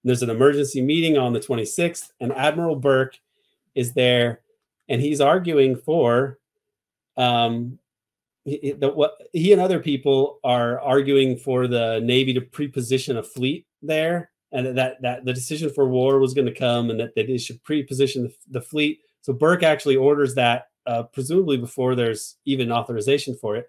And 0.03 0.09
there's 0.09 0.23
an 0.23 0.31
emergency 0.31 0.81
meeting 0.81 1.19
on 1.19 1.33
the 1.33 1.41
26th, 1.41 2.11
and 2.21 2.33
Admiral 2.33 2.77
Burke 2.77 3.19
is 3.75 3.93
there, 3.93 4.41
and 4.89 5.03
he's 5.03 5.21
arguing 5.21 5.77
for 5.77 6.39
um, 7.17 7.79
the, 8.47 8.93
what 8.95 9.13
he 9.33 9.53
and 9.53 9.61
other 9.61 9.81
people 9.81 10.39
are 10.45 10.81
arguing 10.81 11.37
for 11.37 11.67
the 11.67 12.01
Navy 12.03 12.33
to 12.35 12.41
preposition 12.41 13.17
a 13.17 13.23
fleet 13.23 13.67
there, 13.83 14.31
and 14.53 14.79
that 14.79 15.03
that 15.03 15.25
the 15.25 15.33
decision 15.33 15.69
for 15.69 15.89
war 15.89 16.21
was 16.21 16.33
going 16.33 16.47
to 16.47 16.55
come, 16.55 16.91
and 16.91 17.01
that, 17.01 17.15
they 17.17 17.39
should 17.39 17.63
preposition 17.65 18.23
the, 18.23 18.35
the 18.51 18.61
fleet. 18.61 19.01
So 19.23 19.33
Burke 19.33 19.65
actually 19.65 19.97
orders 19.97 20.37
that, 20.37 20.69
uh, 20.87 21.03
presumably 21.03 21.57
before 21.57 21.97
there's 21.97 22.37
even 22.45 22.71
authorization 22.71 23.35
for 23.35 23.57
it. 23.57 23.69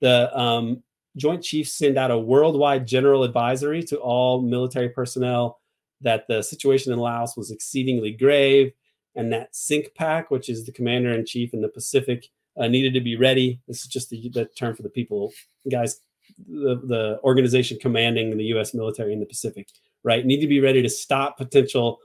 The 0.00 0.36
um, 0.36 0.82
Joint 1.16 1.42
Chiefs 1.42 1.72
send 1.74 1.96
out 1.96 2.10
a 2.10 2.18
worldwide 2.18 2.86
general 2.86 3.22
advisory 3.22 3.82
to 3.84 3.96
all 3.98 4.42
military 4.42 4.88
personnel 4.88 5.60
that 6.00 6.26
the 6.28 6.42
situation 6.42 6.92
in 6.92 6.98
Laos 6.98 7.36
was 7.36 7.52
exceedingly 7.52 8.10
grave, 8.10 8.72
and 9.14 9.32
that 9.32 9.52
CINCPAC, 9.52 10.26
which 10.30 10.48
is 10.48 10.64
the 10.64 10.72
commander 10.72 11.12
in 11.12 11.24
chief 11.24 11.54
in 11.54 11.60
the 11.60 11.68
Pacific, 11.68 12.28
uh, 12.58 12.68
needed 12.68 12.94
to 12.94 13.00
be 13.00 13.16
ready. 13.16 13.60
This 13.68 13.82
is 13.82 13.86
just 13.86 14.10
the, 14.10 14.28
the 14.30 14.46
term 14.46 14.74
for 14.74 14.82
the 14.82 14.88
people, 14.88 15.32
guys, 15.70 16.00
the, 16.48 16.80
the 16.84 17.20
organization 17.22 17.78
commanding 17.80 18.36
the 18.36 18.44
U.S. 18.46 18.74
military 18.74 19.12
in 19.12 19.20
the 19.20 19.26
Pacific, 19.26 19.68
right? 20.02 20.24
Need 20.24 20.40
to 20.40 20.46
be 20.46 20.60
ready 20.60 20.82
to 20.82 20.88
stop 20.88 21.38
potential 21.38 21.98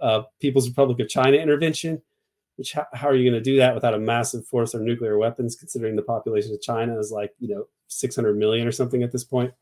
uh, 0.00 0.22
People's 0.40 0.68
Republic 0.68 0.98
of 1.00 1.08
China 1.08 1.36
intervention. 1.36 2.02
Which 2.56 2.72
how, 2.72 2.86
how 2.92 3.08
are 3.08 3.14
you 3.14 3.28
going 3.28 3.42
to 3.42 3.50
do 3.50 3.56
that 3.58 3.74
without 3.74 3.94
a 3.94 3.98
massive 3.98 4.46
force 4.46 4.74
or 4.74 4.80
nuclear 4.80 5.16
weapons? 5.16 5.56
Considering 5.56 5.96
the 5.96 6.02
population 6.02 6.52
of 6.52 6.60
China 6.60 6.98
is 6.98 7.10
like 7.10 7.32
you 7.38 7.48
know 7.48 7.66
600 7.88 8.36
million 8.36 8.66
or 8.66 8.72
something 8.72 9.02
at 9.02 9.10
this 9.10 9.24
point. 9.24 9.54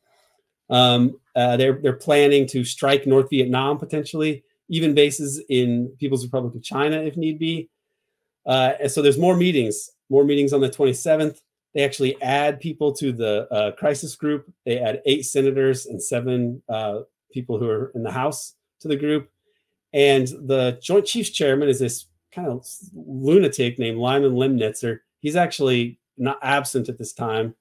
Um, 0.70 1.20
uh, 1.37 1.57
they're 1.57 1.74
they're 1.74 1.92
planning 1.92 2.46
to 2.48 2.64
strike 2.64 3.07
North 3.07 3.31
Vietnam 3.31 3.79
potentially, 3.79 4.42
even 4.68 4.94
bases 4.94 5.40
in 5.48 5.92
People's 5.98 6.24
Republic 6.24 6.55
of 6.55 6.62
China 6.62 6.96
if 6.96 7.16
need 7.16 7.38
be. 7.38 7.68
Uh, 8.44 8.72
and 8.81 8.90
so 8.90 9.03
there's 9.03 9.18
more 9.18 9.37
meetings 9.37 9.90
more 10.10 10.24
meetings 10.24 10.52
on 10.52 10.60
the 10.60 10.68
27th. 10.68 11.40
They 11.74 11.84
actually 11.84 12.20
add 12.20 12.60
people 12.60 12.92
to 12.94 13.12
the 13.12 13.48
uh, 13.52 13.72
crisis 13.72 14.16
group. 14.16 14.52
They 14.66 14.78
add 14.78 15.02
eight 15.06 15.24
senators 15.24 15.86
and 15.86 16.02
seven 16.02 16.62
uh, 16.68 17.00
people 17.32 17.58
who 17.58 17.68
are 17.68 17.92
in 17.94 18.02
the 18.02 18.10
House 18.10 18.56
to 18.80 18.88
the 18.88 18.96
group. 18.96 19.30
And 19.92 20.26
the 20.26 20.78
Joint 20.82 21.06
Chiefs 21.06 21.30
Chairman 21.30 21.68
is 21.68 21.78
this 21.78 22.06
kind 22.32 22.48
of 22.48 22.66
lunatic 22.94 23.78
named 23.78 23.98
Lyman 23.98 24.32
Lemnitzer. 24.32 24.98
He's 25.20 25.36
actually 25.36 26.00
not 26.18 26.38
absent 26.42 26.88
at 26.88 26.98
this 26.98 27.12
time. 27.12 27.54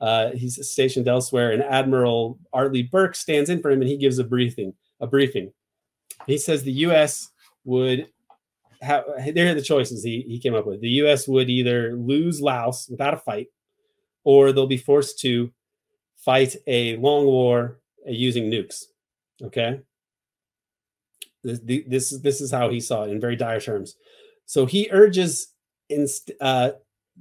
Uh, 0.00 0.30
he's 0.30 0.66
stationed 0.66 1.08
elsewhere, 1.08 1.52
and 1.52 1.62
Admiral 1.62 2.38
Arleigh 2.54 2.88
Burke 2.90 3.14
stands 3.14 3.50
in 3.50 3.60
for 3.60 3.70
him, 3.70 3.82
and 3.82 3.90
he 3.90 3.98
gives 3.98 4.18
a 4.18 4.24
briefing. 4.24 4.72
A 5.00 5.06
briefing. 5.06 5.52
He 6.26 6.38
says 6.38 6.62
the 6.62 6.72
U.S. 6.72 7.28
would 7.64 8.08
how, 8.82 9.04
there 9.34 9.50
are 9.50 9.54
the 9.54 9.62
choices 9.62 10.02
he, 10.02 10.24
he 10.26 10.38
came 10.38 10.54
up 10.54 10.66
with. 10.66 10.80
The 10.80 10.88
U.S. 10.88 11.28
would 11.28 11.50
either 11.50 11.94
lose 11.94 12.40
Laos 12.40 12.88
without 12.88 13.14
a 13.14 13.18
fight, 13.18 13.48
or 14.24 14.52
they'll 14.52 14.66
be 14.66 14.76
forced 14.76 15.18
to 15.20 15.50
fight 16.16 16.56
a 16.66 16.96
long 16.96 17.26
war 17.26 17.80
uh, 18.06 18.10
using 18.10 18.50
nukes. 18.50 18.84
Okay. 19.42 19.80
This, 21.42 21.60
this 21.64 22.12
is 22.12 22.20
this 22.20 22.40
is 22.40 22.50
how 22.50 22.68
he 22.68 22.80
saw 22.80 23.04
it 23.04 23.10
in 23.10 23.20
very 23.20 23.36
dire 23.36 23.60
terms. 23.60 23.96
So 24.44 24.66
he 24.66 24.88
urges 24.90 25.54
inst- 25.88 26.32
uh, 26.40 26.72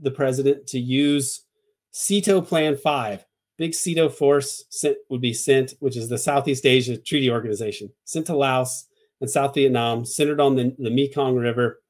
the 0.01 0.11
president 0.11 0.67
to 0.67 0.79
use 0.79 1.45
SEATO 1.91 2.41
Plan 2.41 2.75
Five. 2.75 3.25
Big 3.57 3.73
SEATO 3.73 4.09
force 4.09 4.65
sent, 4.69 4.97
would 5.09 5.19
be 5.19 5.33
sent, 5.33 5.73
which 5.79 5.97
is 5.97 6.07
the 6.07 6.17
Southeast 6.17 6.65
Asia 6.65 6.97
Treaty 6.97 7.29
Organization, 7.29 7.89
sent 8.05 8.25
to 8.27 8.35
Laos 8.35 8.87
and 9.21 9.29
South 9.29 9.53
Vietnam, 9.53 10.05
centered 10.05 10.39
on 10.39 10.55
the, 10.55 10.75
the 10.79 10.89
Mekong 10.89 11.35
River. 11.35 11.81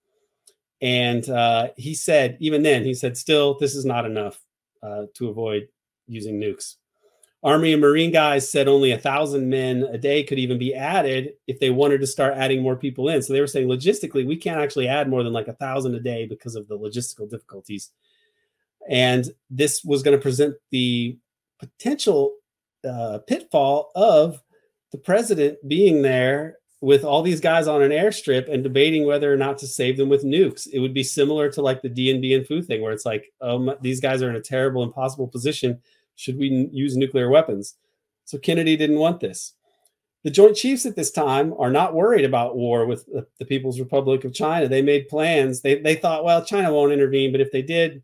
And 0.81 1.29
uh, 1.29 1.69
he 1.77 1.93
said, 1.93 2.37
even 2.39 2.63
then, 2.63 2.83
he 2.83 2.93
said, 2.93 3.17
still, 3.17 3.57
this 3.59 3.75
is 3.75 3.85
not 3.85 4.05
enough 4.05 4.39
uh, 4.81 5.03
to 5.15 5.29
avoid 5.29 5.67
using 6.07 6.39
nukes. 6.39 6.75
Army 7.41 7.71
and 7.71 7.81
Marine 7.81 8.11
guys 8.11 8.49
said 8.49 8.67
only 8.67 8.91
a 8.91 8.97
thousand 8.97 9.49
men 9.49 9.83
a 9.83 9.97
day 9.97 10.23
could 10.23 10.39
even 10.39 10.57
be 10.57 10.75
added 10.75 11.33
if 11.47 11.59
they 11.59 11.69
wanted 11.69 12.01
to 12.01 12.07
start 12.07 12.33
adding 12.35 12.61
more 12.61 12.75
people 12.75 13.07
in. 13.07 13.21
So 13.21 13.31
they 13.31 13.39
were 13.39 13.47
saying 13.47 13.67
logistically, 13.67 14.27
we 14.27 14.35
can't 14.35 14.59
actually 14.59 14.89
add 14.89 15.09
more 15.09 15.23
than 15.23 15.31
like 15.31 15.47
a 15.47 15.53
thousand 15.53 15.95
a 15.95 16.01
day 16.01 16.25
because 16.25 16.55
of 16.55 16.67
the 16.67 16.77
logistical 16.77 17.29
difficulties. 17.29 17.91
And 18.89 19.29
this 19.49 19.83
was 19.85 20.03
going 20.03 20.17
to 20.17 20.21
present 20.21 20.55
the 20.71 21.17
potential 21.59 22.33
uh, 22.87 23.19
pitfall 23.25 23.91
of 23.95 24.41
the 24.91 24.97
president 24.97 25.65
being 25.67 26.01
there 26.01 26.58
with 26.81 27.03
all 27.03 27.21
these 27.21 27.41
guys 27.41 27.67
on 27.67 27.81
an 27.81 27.91
airstrip 27.91 28.51
and 28.51 28.63
debating 28.63 29.05
whether 29.05 29.31
or 29.31 29.37
not 29.37 29.57
to 29.57 29.67
save 29.67 29.97
them 29.97 30.07
with 30.07 30.23
nukes. 30.23 30.67
It 30.71 30.79
would 30.79 30.93
be 30.93 31.03
similar 31.03 31.49
to 31.51 31.61
like 31.61 31.81
the 31.81 31.89
Dien 31.89 32.21
Bien 32.21 32.43
Phu 32.43 32.65
thing, 32.65 32.81
where 32.81 32.93
it's 32.93 33.05
like, 33.05 33.33
um, 33.41 33.73
these 33.81 33.99
guys 33.99 34.21
are 34.21 34.29
in 34.29 34.37
a 34.37 34.41
terrible, 34.41 34.83
impossible 34.83 35.27
position 35.27 35.81
should 36.19 36.37
we 36.37 36.69
use 36.73 36.97
nuclear 36.97 37.29
weapons? 37.29 37.75
So 38.25 38.37
Kennedy 38.37 38.75
didn't 38.75 38.99
want 38.99 39.21
this. 39.21 39.53
The 40.23 40.29
Joint 40.29 40.57
Chiefs 40.57 40.85
at 40.85 40.97
this 40.97 41.11
time 41.11 41.53
are 41.57 41.71
not 41.71 41.93
worried 41.93 42.25
about 42.25 42.57
war 42.57 42.85
with 42.85 43.05
the, 43.05 43.25
the 43.37 43.45
People's 43.45 43.79
Republic 43.79 44.25
of 44.25 44.33
China. 44.33 44.67
They 44.67 44.81
made 44.81 45.07
plans. 45.07 45.61
They, 45.61 45.79
they 45.79 45.95
thought, 45.95 46.25
well, 46.25 46.43
China 46.43 46.73
won't 46.73 46.91
intervene, 46.91 47.31
but 47.31 47.39
if 47.39 47.53
they 47.53 47.61
did, 47.61 48.03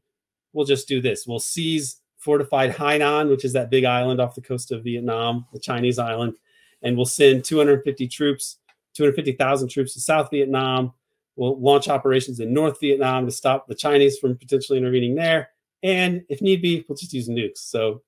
we'll 0.54 0.66
just 0.66 0.88
do 0.88 1.02
this. 1.02 1.28
We'll 1.28 1.40
seize 1.40 1.98
fortified 2.18 2.72
Hainan, 2.72 3.30
which 3.30 3.44
is 3.44 3.52
that 3.52 3.70
big 3.70 3.84
island 3.84 4.22
off 4.22 4.34
the 4.34 4.42
coast 4.42 4.72
of 4.72 4.86
Vietnam, 4.86 5.46
the 5.52 5.60
Chinese 5.60 6.00
island, 6.00 6.36
and 6.82 6.96
we'll 6.96 7.06
send 7.06 7.44
250 7.44 8.08
troops, 8.08 8.60
250,000 8.96 9.70
troops 9.70 9.94
to 9.94 10.00
South 10.00 10.30
Vietnam. 10.32 10.94
We'll 11.36 11.60
launch 11.60 11.90
operations 11.90 12.40
in 12.40 12.54
North 12.54 12.80
Vietnam 12.80 13.26
to 13.26 13.32
stop 13.32 13.68
the 13.68 13.76
Chinese 13.76 14.18
from 14.18 14.38
potentially 14.38 14.78
intervening 14.78 15.16
there. 15.16 15.50
And 15.84 16.24
if 16.30 16.42
need 16.42 16.62
be, 16.62 16.86
we'll 16.88 16.98
just 16.98 17.14
use 17.14 17.30
nukes. 17.30 17.58
So 17.58 18.02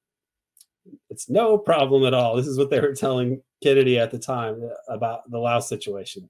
it's 1.10 1.30
no 1.30 1.58
problem 1.58 2.06
at 2.06 2.13
all. 2.13 2.36
This 2.36 2.47
is 2.47 2.58
what 2.58 2.69
they 2.69 2.80
were 2.80 2.95
telling 2.95 3.41
Kennedy 3.62 4.00
at 4.00 4.12
the 4.12 4.19
time 4.19 4.69
about 4.88 5.30
the 5.30 5.38
Laos 5.38 5.67
situation. 5.67 6.30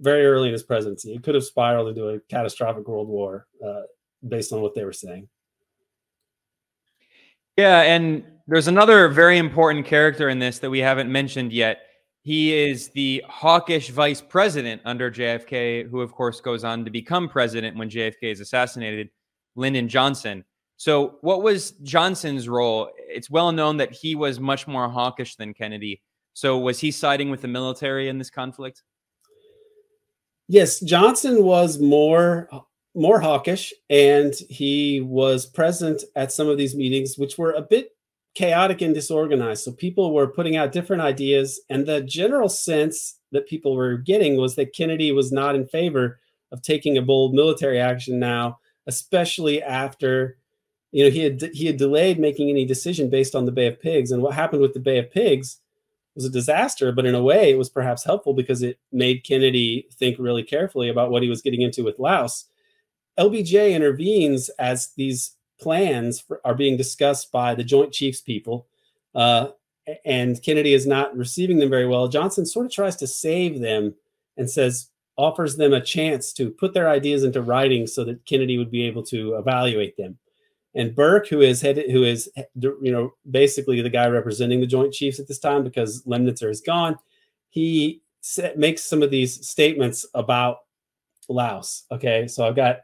Very 0.00 0.26
early 0.26 0.48
in 0.48 0.52
his 0.52 0.62
presidency, 0.62 1.14
it 1.14 1.22
could 1.22 1.34
have 1.34 1.44
spiraled 1.44 1.88
into 1.88 2.08
a 2.08 2.20
catastrophic 2.20 2.88
world 2.88 3.08
war 3.08 3.46
uh, 3.64 3.82
based 4.26 4.52
on 4.52 4.62
what 4.62 4.74
they 4.74 4.84
were 4.84 4.92
saying. 4.92 5.28
Yeah, 7.56 7.82
and 7.82 8.24
there's 8.46 8.68
another 8.68 9.08
very 9.08 9.38
important 9.38 9.86
character 9.86 10.28
in 10.28 10.38
this 10.38 10.58
that 10.60 10.70
we 10.70 10.80
haven't 10.80 11.12
mentioned 11.12 11.52
yet. 11.52 11.82
He 12.22 12.54
is 12.54 12.88
the 12.90 13.24
hawkish 13.28 13.90
vice 13.90 14.20
president 14.20 14.80
under 14.84 15.10
JFK, 15.10 15.88
who, 15.88 16.00
of 16.00 16.12
course, 16.12 16.40
goes 16.40 16.62
on 16.62 16.84
to 16.84 16.90
become 16.90 17.28
president 17.28 17.76
when 17.76 17.90
JFK 17.90 18.22
is 18.22 18.40
assassinated. 18.40 19.10
Lyndon 19.56 19.88
Johnson. 19.88 20.44
So, 20.76 21.18
what 21.20 21.42
was 21.42 21.72
Johnson's 21.82 22.48
role? 22.48 22.90
It's 22.96 23.30
well 23.30 23.52
known 23.52 23.76
that 23.76 23.92
he 23.92 24.14
was 24.14 24.40
much 24.40 24.66
more 24.66 24.88
hawkish 24.88 25.36
than 25.36 25.52
Kennedy. 25.52 26.00
So, 26.34 26.58
was 26.58 26.78
he 26.78 26.90
siding 26.90 27.30
with 27.30 27.42
the 27.42 27.48
military 27.48 28.08
in 28.08 28.18
this 28.18 28.30
conflict? 28.30 28.82
Yes, 30.48 30.80
Johnson 30.80 31.44
was 31.44 31.78
more 31.80 32.48
more 32.94 33.20
hawkish, 33.20 33.72
and 33.90 34.34
he 34.48 35.00
was 35.00 35.46
present 35.46 36.02
at 36.14 36.32
some 36.32 36.48
of 36.48 36.58
these 36.58 36.74
meetings, 36.74 37.16
which 37.16 37.38
were 37.38 37.52
a 37.52 37.62
bit 37.62 37.90
chaotic 38.34 38.80
and 38.80 38.94
disorganized. 38.94 39.64
So 39.64 39.72
people 39.72 40.14
were 40.14 40.26
putting 40.26 40.56
out 40.56 40.72
different 40.72 41.02
ideas, 41.02 41.60
and 41.68 41.86
the 41.86 42.00
general 42.02 42.48
sense 42.48 43.18
that 43.32 43.46
people 43.46 43.74
were 43.74 43.96
getting 43.96 44.36
was 44.36 44.56
that 44.56 44.74
Kennedy 44.74 45.12
was 45.12 45.32
not 45.32 45.54
in 45.54 45.66
favor 45.66 46.18
of 46.50 46.62
taking 46.62 46.98
a 46.98 47.02
bold 47.02 47.34
military 47.34 47.80
action 47.80 48.18
now 48.18 48.58
especially 48.86 49.62
after 49.62 50.36
you 50.90 51.04
know 51.04 51.10
he 51.10 51.20
had 51.20 51.42
he 51.52 51.66
had 51.66 51.76
delayed 51.76 52.18
making 52.18 52.50
any 52.50 52.64
decision 52.64 53.10
based 53.10 53.34
on 53.34 53.46
the 53.46 53.52
Bay 53.52 53.66
of 53.66 53.80
Pigs, 53.80 54.10
and 54.10 54.22
what 54.22 54.34
happened 54.34 54.62
with 54.62 54.74
the 54.74 54.80
Bay 54.80 54.98
of 54.98 55.10
Pigs 55.10 55.58
was 56.14 56.24
a 56.24 56.30
disaster. 56.30 56.92
But 56.92 57.06
in 57.06 57.14
a 57.14 57.22
way, 57.22 57.50
it 57.50 57.58
was 57.58 57.70
perhaps 57.70 58.04
helpful 58.04 58.34
because 58.34 58.62
it 58.62 58.78
made 58.92 59.24
Kennedy 59.24 59.88
think 59.94 60.18
really 60.18 60.42
carefully 60.42 60.88
about 60.88 61.10
what 61.10 61.22
he 61.22 61.28
was 61.28 61.42
getting 61.42 61.62
into 61.62 61.84
with 61.84 61.98
Laos. 61.98 62.46
LBJ 63.18 63.74
intervenes 63.74 64.48
as 64.58 64.92
these 64.96 65.36
plans 65.62 66.20
for, 66.20 66.40
are 66.44 66.54
being 66.54 66.76
discussed 66.76 67.32
by 67.32 67.54
the 67.54 67.64
Joint 67.64 67.92
Chiefs 67.92 68.20
people, 68.20 68.66
uh, 69.14 69.48
and 70.04 70.42
Kennedy 70.42 70.74
is 70.74 70.86
not 70.86 71.16
receiving 71.16 71.58
them 71.58 71.70
very 71.70 71.86
well. 71.86 72.08
Johnson 72.08 72.46
sort 72.46 72.66
of 72.66 72.72
tries 72.72 72.96
to 72.96 73.06
save 73.06 73.60
them 73.60 73.94
and 74.36 74.50
says, 74.50 74.88
offers 75.16 75.56
them 75.56 75.72
a 75.72 75.80
chance 75.80 76.32
to 76.32 76.50
put 76.50 76.74
their 76.74 76.88
ideas 76.88 77.24
into 77.24 77.42
writing 77.42 77.86
so 77.86 78.04
that 78.04 78.24
Kennedy 78.24 78.58
would 78.58 78.70
be 78.70 78.84
able 78.84 79.02
to 79.04 79.34
evaluate 79.34 79.96
them. 79.96 80.18
And 80.74 80.94
Burke, 80.94 81.28
who 81.28 81.40
is 81.42 81.60
head, 81.60 81.84
who 81.90 82.02
is 82.02 82.30
you 82.54 82.92
know 82.92 83.12
basically 83.30 83.82
the 83.82 83.90
guy 83.90 84.06
representing 84.06 84.60
the 84.60 84.66
Joint 84.66 84.94
Chiefs 84.94 85.20
at 85.20 85.28
this 85.28 85.38
time 85.38 85.64
because 85.64 86.02
Lemnitzer 86.04 86.50
is 86.50 86.62
gone, 86.62 86.98
he 87.50 88.02
makes 88.56 88.82
some 88.82 89.02
of 89.02 89.10
these 89.10 89.46
statements 89.46 90.06
about 90.14 90.58
Laos. 91.28 91.84
Okay, 91.90 92.26
so 92.26 92.46
I've 92.46 92.56
got 92.56 92.80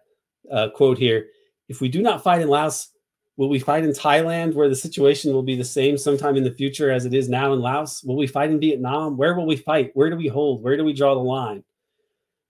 a 0.51 0.69
quote 0.69 0.99
here: 0.99 1.29
"If 1.69 1.81
we 1.81 1.89
do 1.89 2.03
not 2.03 2.23
fight 2.23 2.43
in 2.43 2.49
Laos, 2.49 2.89
will 3.37 3.49
we 3.49 3.59
fight 3.59 3.85
in 3.85 3.91
Thailand, 3.91 4.55
where 4.55 4.69
the 4.69 4.75
situation 4.75 5.33
will 5.33 5.43
be 5.43 5.57
the 5.57 5.65
same 5.65 5.97
sometime 5.97 6.37
in 6.37 6.45
the 6.45 6.51
future 6.55 6.91
as 6.91 7.05
it 7.05 7.15
is 7.15 7.29
now 7.29 7.53
in 7.53 7.61
Laos? 7.61 8.03
Will 8.03 8.17
we 8.17 8.27
fight 8.27 8.51
in 8.51 8.61
Vietnam? 8.61 9.17
Where 9.17 9.35
will 9.35 9.47
we 9.47 9.57
fight? 9.57 9.91
Where 9.95 10.11
do 10.11 10.17
we 10.17 10.29
hold? 10.29 10.63
Where 10.63 10.77
do 10.77 10.85
we 10.85 10.93
draw 10.93 11.15
the 11.15 11.21
line?" 11.21 11.65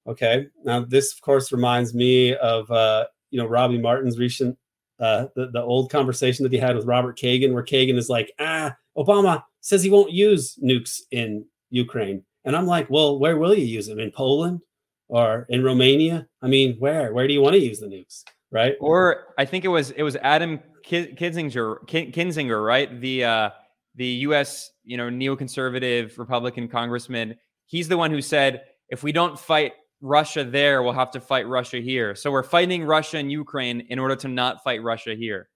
Okay. 0.09 0.46
Now, 0.64 0.85
this, 0.85 1.12
of 1.12 1.20
course, 1.20 1.52
reminds 1.52 1.94
me 1.94 2.35
of, 2.37 2.70
uh, 2.70 3.04
you 3.31 3.38
know, 3.38 3.46
Robbie 3.46 3.78
Martin's 3.78 4.18
recent, 4.18 4.57
uh, 4.98 5.26
the, 5.37 5.50
the 5.50 5.62
old 5.62 5.90
conversation 5.92 6.44
that 6.44 6.52
he 6.52 6.59
had 6.59 6.76
with 6.76 6.87
Robert 6.87 7.18
Kagan, 7.18 7.52
where 7.52 7.62
Kagan 7.62 7.98
is 7.98 8.09
like, 8.09 8.33
ah, 8.40 8.74
Obama 8.96 9.44
says 9.61 9.83
he 9.83 9.90
won't 9.90 10.11
use 10.11 10.59
nukes 10.64 11.02
in 11.11 11.44
Ukraine. 11.70 12.24
And 12.46 12.57
I'm 12.57 12.66
like, 12.66 12.88
well, 12.88 13.18
where 13.18 13.37
will 13.37 13.54
you 13.54 13.66
use 13.66 13.87
them? 13.87 13.98
In 13.98 14.11
Poland 14.11 14.61
or 15.09 15.44
in 15.50 15.62
Romania? 15.62 16.26
I 16.40 16.46
mean, 16.46 16.76
where? 16.78 17.12
Where 17.12 17.28
do 17.28 17.35
you 17.35 17.42
want 17.42 17.54
to 17.57 17.61
use 17.61 17.78
the 17.78 17.87
nukes? 17.87 18.24
Right. 18.50 18.74
Or 18.80 19.34
I 19.37 19.44
think 19.44 19.64
it 19.64 19.68
was 19.68 19.90
it 19.90 20.02
was 20.02 20.16
Adam 20.16 20.61
Kinzinger, 20.87 21.87
Kinzinger, 21.87 22.64
right? 22.64 23.00
The 23.00 23.24
uh, 23.24 23.50
the 23.94 24.06
U.S. 24.06 24.70
you 24.84 24.96
know 24.96 25.11
neoconservative 25.11 26.18
Republican 26.18 26.68
congressman. 26.68 27.37
He's 27.66 27.88
the 27.88 27.98
one 27.98 28.11
who 28.11 28.22
said 28.22 28.62
if 28.88 29.02
we 29.02 29.12
don't 29.12 29.38
fight 29.38 29.72
Russia 30.00 30.44
there, 30.44 30.82
we'll 30.82 30.92
have 30.92 31.11
to 31.12 31.20
fight 31.20 31.46
Russia 31.46 31.78
here. 31.78 32.14
So 32.14 32.30
we're 32.30 32.42
fighting 32.42 32.84
Russia 32.84 33.18
and 33.18 33.30
Ukraine 33.30 33.80
in 33.88 33.98
order 33.98 34.16
to 34.16 34.28
not 34.28 34.62
fight 34.62 34.82
Russia 34.82 35.14
here. 35.14 35.48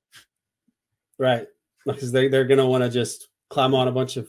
Right. 1.18 1.46
Because 1.86 2.12
they, 2.12 2.28
they're 2.28 2.44
going 2.44 2.58
to 2.58 2.66
want 2.66 2.84
to 2.84 2.90
just 2.90 3.28
climb 3.48 3.74
on 3.74 3.88
a 3.88 3.92
bunch 3.92 4.16
of 4.16 4.28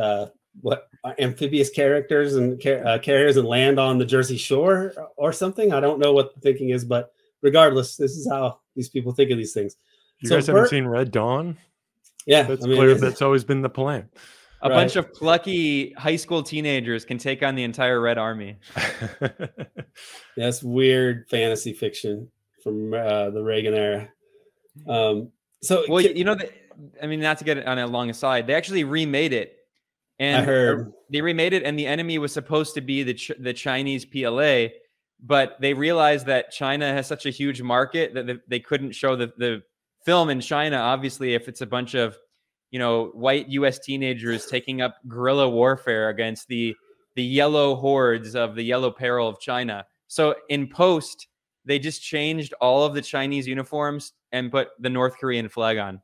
uh, 0.00 0.26
what 0.60 0.88
amphibious 1.18 1.70
characters 1.70 2.34
and 2.36 2.64
uh, 2.66 2.98
carriers 2.98 3.36
and 3.36 3.46
land 3.46 3.80
on 3.80 3.98
the 3.98 4.04
Jersey 4.04 4.36
Shore 4.36 4.92
or 5.16 5.32
something. 5.32 5.72
I 5.72 5.80
don't 5.80 5.98
know 5.98 6.12
what 6.12 6.34
the 6.34 6.40
thinking 6.40 6.70
is, 6.70 6.84
but 6.84 7.12
regardless, 7.44 7.96
this 7.96 8.16
is 8.16 8.28
how 8.28 8.58
these 8.74 8.88
people 8.88 9.12
think 9.12 9.30
of 9.30 9.38
these 9.38 9.52
things. 9.52 9.76
You 10.18 10.28
so 10.28 10.34
guys 10.34 10.48
haven't 10.48 10.68
seen 10.68 10.86
Red 10.86 11.12
Dawn? 11.12 11.56
Yeah, 12.26 12.42
that's 12.42 12.64
I 12.64 12.68
mean, 12.68 12.78
clear. 12.78 12.94
That's 12.96 13.20
always 13.22 13.44
been 13.44 13.60
the 13.60 13.68
plan 13.68 14.08
a 14.64 14.70
right. 14.70 14.76
bunch 14.76 14.96
of 14.96 15.12
plucky 15.12 15.92
high 15.92 16.16
school 16.16 16.42
teenagers 16.42 17.04
can 17.04 17.18
take 17.18 17.42
on 17.42 17.54
the 17.54 17.62
entire 17.62 18.00
Red 18.00 18.16
Army. 18.16 18.56
That's 20.38 20.62
weird 20.62 21.28
fantasy 21.28 21.74
fiction 21.74 22.30
from 22.62 22.94
uh, 22.94 23.28
the 23.28 23.42
Reagan 23.42 23.74
era. 23.74 24.08
Um, 24.88 25.32
so, 25.62 25.84
well, 25.86 26.02
can, 26.02 26.16
you 26.16 26.24
know, 26.24 26.34
the, 26.34 26.50
I 27.02 27.06
mean, 27.06 27.20
not 27.20 27.36
to 27.38 27.44
get 27.44 27.64
on 27.66 27.78
a 27.78 27.86
long 27.86 28.08
aside, 28.08 28.46
they 28.46 28.54
actually 28.54 28.84
remade 28.84 29.34
it, 29.34 29.54
and 30.18 30.42
I 30.42 30.44
heard 30.44 30.92
they 31.10 31.20
remade 31.20 31.52
it, 31.52 31.62
and 31.62 31.78
the 31.78 31.86
enemy 31.86 32.16
was 32.16 32.32
supposed 32.32 32.74
to 32.74 32.80
be 32.80 33.02
the 33.02 33.14
Ch- 33.14 33.32
the 33.38 33.52
Chinese 33.52 34.06
PLA, 34.06 34.68
but 35.24 35.56
they 35.60 35.74
realized 35.74 36.26
that 36.26 36.52
China 36.52 36.92
has 36.92 37.06
such 37.06 37.26
a 37.26 37.30
huge 37.30 37.62
market 37.62 38.14
that 38.14 38.40
they 38.46 38.60
couldn't 38.60 38.92
show 38.92 39.16
the 39.16 39.32
the 39.38 39.62
film 40.04 40.30
in 40.30 40.40
China. 40.40 40.76
Obviously, 40.76 41.34
if 41.34 41.48
it's 41.48 41.62
a 41.62 41.66
bunch 41.66 41.94
of 41.94 42.16
you 42.74 42.80
know, 42.80 43.12
white 43.14 43.48
U.S. 43.50 43.78
teenagers 43.78 44.46
taking 44.46 44.82
up 44.82 44.96
guerrilla 45.06 45.48
warfare 45.48 46.08
against 46.08 46.48
the 46.48 46.74
the 47.14 47.22
yellow 47.22 47.76
hordes 47.76 48.34
of 48.34 48.56
the 48.56 48.64
yellow 48.64 48.90
peril 48.90 49.28
of 49.28 49.38
China. 49.38 49.86
So 50.08 50.34
in 50.48 50.66
post, 50.66 51.28
they 51.64 51.78
just 51.78 52.02
changed 52.02 52.52
all 52.60 52.84
of 52.84 52.92
the 52.92 53.00
Chinese 53.00 53.46
uniforms 53.46 54.12
and 54.32 54.50
put 54.50 54.70
the 54.80 54.90
North 54.90 55.16
Korean 55.18 55.48
flag 55.48 55.78
on. 55.78 56.02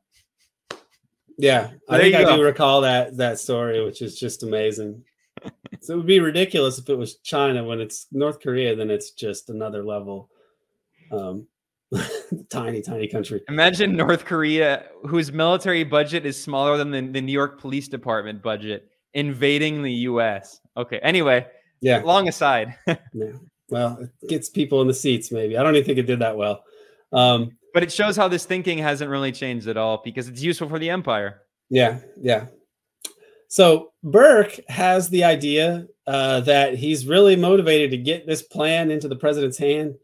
Yeah, 1.37 1.71
I 1.89 1.97
think 1.97 2.15
I 2.15 2.37
do 2.37 2.41
recall 2.41 2.79
that 2.81 3.17
that 3.17 3.37
story, 3.37 3.83
which 3.83 4.01
is 4.01 4.17
just 4.17 4.43
amazing. 4.43 5.03
so 5.81 5.93
it 5.93 5.97
would 5.97 6.05
be 6.05 6.19
ridiculous 6.19 6.77
if 6.77 6.89
it 6.89 6.97
was 6.97 7.17
China. 7.17 7.63
When 7.63 7.79
it's 7.81 8.07
North 8.11 8.39
Korea, 8.39 8.75
then 8.75 8.89
it's 8.89 9.11
just 9.11 9.49
another 9.49 9.83
level. 9.83 10.29
Um, 11.11 11.47
tiny, 12.49 12.81
tiny 12.81 13.07
country. 13.07 13.41
Imagine 13.49 13.95
North 13.95 14.25
Korea, 14.25 14.85
whose 15.05 15.31
military 15.31 15.83
budget 15.83 16.25
is 16.25 16.41
smaller 16.41 16.77
than 16.77 16.91
the, 16.91 17.01
the 17.01 17.21
New 17.21 17.33
York 17.33 17.59
Police 17.59 17.87
Department 17.87 18.41
budget, 18.41 18.89
invading 19.13 19.83
the 19.83 19.91
U.S. 19.91 20.61
Okay. 20.77 20.99
Anyway, 20.99 21.45
yeah. 21.81 22.01
Long 22.03 22.27
aside. 22.27 22.75
yeah. 22.87 22.97
Well, 23.69 23.99
it 24.21 24.29
gets 24.29 24.49
people 24.49 24.81
in 24.81 24.87
the 24.87 24.93
seats. 24.93 25.31
Maybe 25.31 25.57
I 25.57 25.63
don't 25.63 25.75
even 25.75 25.85
think 25.85 25.97
it 25.97 26.05
did 26.05 26.19
that 26.19 26.37
well. 26.37 26.63
Um, 27.11 27.57
but 27.73 27.83
it 27.83 27.91
shows 27.91 28.15
how 28.15 28.27
this 28.27 28.45
thinking 28.45 28.77
hasn't 28.77 29.09
really 29.09 29.31
changed 29.31 29.67
at 29.67 29.77
all 29.77 30.01
because 30.03 30.27
it's 30.27 30.41
useful 30.41 30.69
for 30.69 30.79
the 30.79 30.89
empire. 30.89 31.41
Yeah. 31.69 31.99
Yeah. 32.21 32.47
So 33.51 33.91
Burke 34.01 34.61
has 34.69 35.09
the 35.09 35.25
idea 35.25 35.87
uh, 36.07 36.39
that 36.41 36.75
he's 36.75 37.05
really 37.05 37.35
motivated 37.35 37.91
to 37.91 37.97
get 37.97 38.25
this 38.25 38.41
plan 38.41 38.91
into 38.91 39.09
the 39.09 39.15
president's 39.17 39.57
hand. 39.57 39.95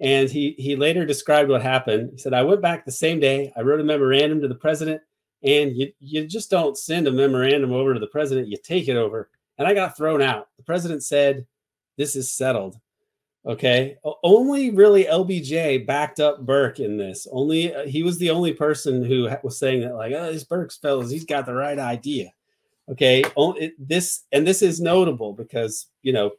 And 0.00 0.28
he 0.28 0.54
he 0.58 0.76
later 0.76 1.06
described 1.06 1.48
what 1.48 1.62
happened. 1.62 2.10
He 2.12 2.18
said, 2.18 2.34
"I 2.34 2.42
went 2.42 2.60
back 2.60 2.84
the 2.84 2.92
same 2.92 3.18
day. 3.20 3.52
I 3.56 3.62
wrote 3.62 3.80
a 3.80 3.84
memorandum 3.84 4.42
to 4.42 4.48
the 4.48 4.54
president, 4.54 5.00
and 5.42 5.74
you 5.74 5.92
you 6.00 6.26
just 6.26 6.50
don't 6.50 6.76
send 6.76 7.06
a 7.06 7.12
memorandum 7.12 7.72
over 7.72 7.94
to 7.94 8.00
the 8.00 8.08
president. 8.08 8.48
You 8.48 8.58
take 8.62 8.88
it 8.88 8.96
over 8.96 9.30
and 9.58 9.66
I 9.66 9.74
got 9.74 9.96
thrown 9.96 10.22
out. 10.22 10.48
The 10.56 10.64
president 10.64 11.04
said, 11.04 11.46
This 11.96 12.16
is 12.16 12.32
settled. 12.32 12.76
Okay. 13.44 13.96
Only 14.24 14.70
really 14.70 15.04
LBJ 15.04 15.86
backed 15.86 16.18
up 16.18 16.44
Burke 16.44 16.80
in 16.80 16.96
this. 16.96 17.28
Only 17.30 17.72
uh, 17.72 17.86
he 17.86 18.02
was 18.02 18.18
the 18.18 18.30
only 18.30 18.52
person 18.52 19.04
who 19.04 19.28
was 19.44 19.58
saying 19.58 19.82
that, 19.82 19.94
like, 19.94 20.12
oh, 20.12 20.32
this 20.32 20.42
Burke's 20.42 20.76
fellas, 20.76 21.10
he's 21.10 21.24
got 21.24 21.46
the 21.46 21.54
right 21.54 21.78
idea. 21.78 22.32
Okay. 22.90 23.24
This 23.78 24.24
and 24.32 24.46
this 24.46 24.62
is 24.62 24.80
notable 24.80 25.32
because, 25.32 25.86
you 26.02 26.12
know, 26.12 26.32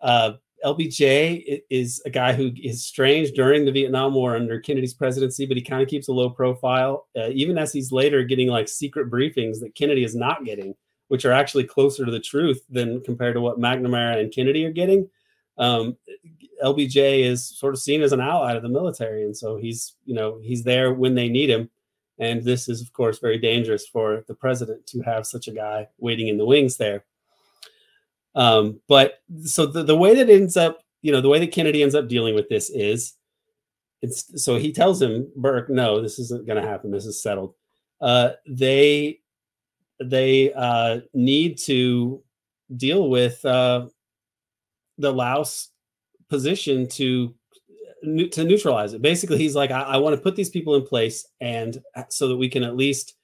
uh, 0.00 0.32
LBJ 0.64 1.62
is 1.70 2.02
a 2.04 2.10
guy 2.10 2.32
who 2.32 2.50
is 2.62 2.84
strange 2.84 3.32
during 3.32 3.64
the 3.64 3.72
Vietnam 3.72 4.14
War 4.14 4.36
under 4.36 4.60
Kennedy's 4.60 4.94
presidency, 4.94 5.46
but 5.46 5.56
he 5.56 5.62
kind 5.62 5.82
of 5.82 5.88
keeps 5.88 6.08
a 6.08 6.12
low 6.12 6.28
profile, 6.30 7.08
uh, 7.16 7.28
even 7.28 7.56
as 7.56 7.72
he's 7.72 7.92
later 7.92 8.24
getting 8.24 8.48
like 8.48 8.68
secret 8.68 9.10
briefings 9.10 9.60
that 9.60 9.74
Kennedy 9.74 10.04
is 10.04 10.14
not 10.14 10.44
getting 10.44 10.74
which 11.10 11.24
are 11.24 11.32
actually 11.32 11.64
closer 11.64 12.04
to 12.04 12.12
the 12.12 12.20
truth 12.20 12.64
than 12.70 13.00
compared 13.02 13.34
to 13.34 13.40
what 13.40 13.58
McNamara 13.58 14.20
and 14.20 14.32
Kennedy 14.32 14.64
are 14.64 14.70
getting. 14.70 15.10
Um, 15.58 15.96
LBJ 16.62 17.24
is 17.24 17.48
sort 17.58 17.74
of 17.74 17.80
seen 17.80 18.02
as 18.02 18.12
an 18.12 18.20
ally 18.20 18.52
of 18.54 18.62
the 18.62 18.68
military, 18.68 19.24
and 19.24 19.36
so 19.36 19.56
he's 19.56 19.96
you 20.04 20.14
know 20.14 20.38
he's 20.40 20.62
there 20.62 20.94
when 20.94 21.16
they 21.16 21.28
need 21.28 21.50
him. 21.50 21.68
And 22.20 22.44
this 22.44 22.68
is, 22.68 22.82
of 22.82 22.92
course, 22.92 23.18
very 23.18 23.38
dangerous 23.38 23.86
for 23.86 24.24
the 24.28 24.34
president 24.34 24.86
to 24.88 25.00
have 25.00 25.26
such 25.26 25.48
a 25.48 25.52
guy 25.52 25.88
waiting 25.98 26.28
in 26.28 26.36
the 26.36 26.44
wings 26.44 26.76
there. 26.76 27.04
Um, 28.34 28.80
but 28.86 29.22
so 29.42 29.66
the, 29.66 29.82
the 29.82 29.96
way 29.96 30.14
that 30.14 30.30
ends 30.30 30.56
up, 30.56 30.84
you 31.02 31.10
know, 31.10 31.22
the 31.22 31.30
way 31.30 31.40
that 31.40 31.50
Kennedy 31.50 31.82
ends 31.82 31.94
up 31.94 32.08
dealing 32.08 32.34
with 32.34 32.48
this 32.48 32.70
is 32.70 33.14
it's 34.02 34.42
so 34.42 34.56
he 34.56 34.72
tells 34.72 35.00
him, 35.00 35.30
Burke, 35.34 35.70
no, 35.70 36.00
this 36.00 36.18
isn't 36.18 36.46
going 36.46 36.62
to 36.62 36.68
happen. 36.68 36.90
This 36.90 37.06
is 37.06 37.22
settled. 37.22 37.54
Uh, 38.00 38.30
they 38.46 39.20
they 40.02 40.52
uh, 40.52 41.00
need 41.12 41.58
to 41.58 42.22
deal 42.76 43.08
with 43.08 43.44
uh, 43.44 43.86
the 44.98 45.12
Laos 45.12 45.68
position 46.28 46.86
to 46.88 47.34
to 48.02 48.44
neutralize 48.44 48.92
it. 48.94 49.02
Basically, 49.02 49.38
he's 49.38 49.54
like, 49.54 49.70
I, 49.70 49.82
I 49.82 49.96
want 49.98 50.16
to 50.16 50.22
put 50.22 50.36
these 50.36 50.50
people 50.50 50.74
in 50.74 50.82
place, 50.82 51.26
and 51.40 51.82
uh, 51.94 52.04
so 52.08 52.28
that 52.28 52.36
we 52.36 52.48
can 52.48 52.62
at 52.62 52.76
least 52.76 53.14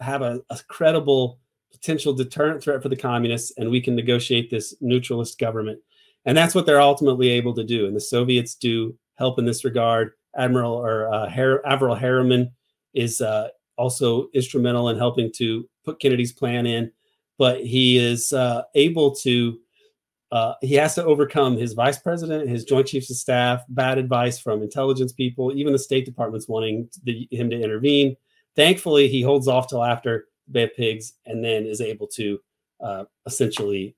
have 0.00 0.22
a, 0.22 0.40
a 0.50 0.58
credible 0.68 1.38
potential 1.70 2.12
deterrent 2.12 2.62
threat 2.62 2.82
for 2.82 2.88
the 2.88 2.96
communists, 2.96 3.52
and 3.56 3.70
we 3.70 3.80
can 3.80 3.94
negotiate 3.94 4.50
this 4.50 4.74
neutralist 4.80 5.38
government. 5.38 5.78
And 6.24 6.36
that's 6.36 6.54
what 6.54 6.66
they're 6.66 6.80
ultimately 6.80 7.28
able 7.30 7.54
to 7.54 7.64
do. 7.64 7.86
And 7.86 7.96
the 7.96 8.00
Soviets 8.00 8.54
do 8.54 8.96
help 9.16 9.38
in 9.38 9.44
this 9.44 9.64
regard. 9.64 10.12
Admiral 10.36 10.72
or 10.72 11.12
uh, 11.12 11.28
Har- 11.28 11.62
Averell 11.66 11.98
Harriman 11.98 12.50
is 12.94 13.20
uh, 13.20 13.48
also 13.76 14.28
instrumental 14.32 14.88
in 14.88 14.96
helping 14.96 15.30
to 15.36 15.68
put 15.84 16.00
Kennedy's 16.00 16.32
plan 16.32 16.66
in, 16.66 16.90
but 17.38 17.64
he 17.64 17.98
is 17.98 18.32
uh, 18.32 18.62
able 18.74 19.14
to. 19.16 19.58
Uh, 20.32 20.54
he 20.62 20.74
has 20.74 20.94
to 20.94 21.04
overcome 21.04 21.58
his 21.58 21.74
vice 21.74 21.98
president, 21.98 22.48
his 22.48 22.64
joint 22.64 22.86
chiefs 22.86 23.10
of 23.10 23.16
staff, 23.16 23.62
bad 23.68 23.98
advice 23.98 24.38
from 24.38 24.62
intelligence 24.62 25.12
people, 25.12 25.52
even 25.54 25.74
the 25.74 25.78
State 25.78 26.06
Department's 26.06 26.48
wanting 26.48 26.88
the, 27.04 27.28
him 27.30 27.50
to 27.50 27.60
intervene. 27.60 28.16
Thankfully, 28.56 29.08
he 29.08 29.20
holds 29.20 29.46
off 29.46 29.68
till 29.68 29.84
after 29.84 30.28
Bay 30.50 30.64
of 30.64 30.74
Pigs, 30.74 31.12
and 31.26 31.44
then 31.44 31.66
is 31.66 31.82
able 31.82 32.06
to 32.08 32.40
uh, 32.80 33.04
essentially 33.26 33.94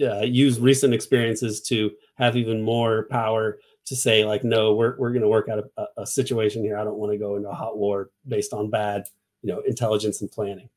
uh, 0.00 0.20
use 0.20 0.60
recent 0.60 0.94
experiences 0.94 1.60
to 1.62 1.90
have 2.14 2.36
even 2.36 2.62
more 2.62 3.08
power 3.10 3.58
to 3.86 3.96
say 3.96 4.24
like, 4.24 4.44
no, 4.44 4.74
we're 4.74 4.96
we're 4.98 5.10
going 5.10 5.22
to 5.22 5.28
work 5.28 5.48
out 5.48 5.64
a, 5.76 5.86
a 5.98 6.06
situation 6.06 6.62
here. 6.62 6.76
I 6.76 6.84
don't 6.84 6.98
want 6.98 7.12
to 7.12 7.18
go 7.18 7.34
into 7.34 7.48
a 7.48 7.54
hot 7.54 7.76
war 7.76 8.10
based 8.28 8.52
on 8.52 8.70
bad, 8.70 9.04
you 9.42 9.52
know, 9.52 9.60
intelligence 9.66 10.20
and 10.20 10.30
planning. 10.30 10.68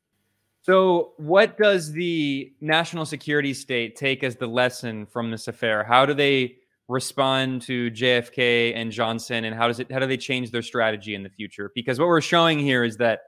So, 0.63 1.11
what 1.17 1.57
does 1.57 1.91
the 1.91 2.53
national 2.61 3.05
security 3.05 3.53
state 3.53 3.97
take 3.97 4.23
as 4.23 4.37
the 4.37 4.47
lesson 4.47 5.05
from 5.05 5.29
this 5.29 5.49
affair? 5.49 5.83
How 5.83 6.05
do 6.05 6.13
they 6.13 6.55
respond 6.87 7.63
to 7.63 7.91
JFK 7.91 8.73
and 8.73 8.89
Johnson, 8.89 9.43
and 9.43 9.53
how 9.53 9.67
does 9.67 9.81
it? 9.81 9.91
How 9.91 9.99
do 9.99 10.07
they 10.07 10.15
change 10.15 10.51
their 10.51 10.61
strategy 10.61 11.15
in 11.15 11.23
the 11.23 11.29
future? 11.29 11.69
Because 11.75 11.99
what 11.99 12.07
we're 12.07 12.21
showing 12.21 12.59
here 12.59 12.85
is 12.85 12.95
that 12.97 13.23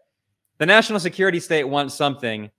the 0.59 0.65
national 0.65 1.01
security 1.01 1.41
state 1.41 1.65
wants 1.65 1.93
something, 1.93 2.51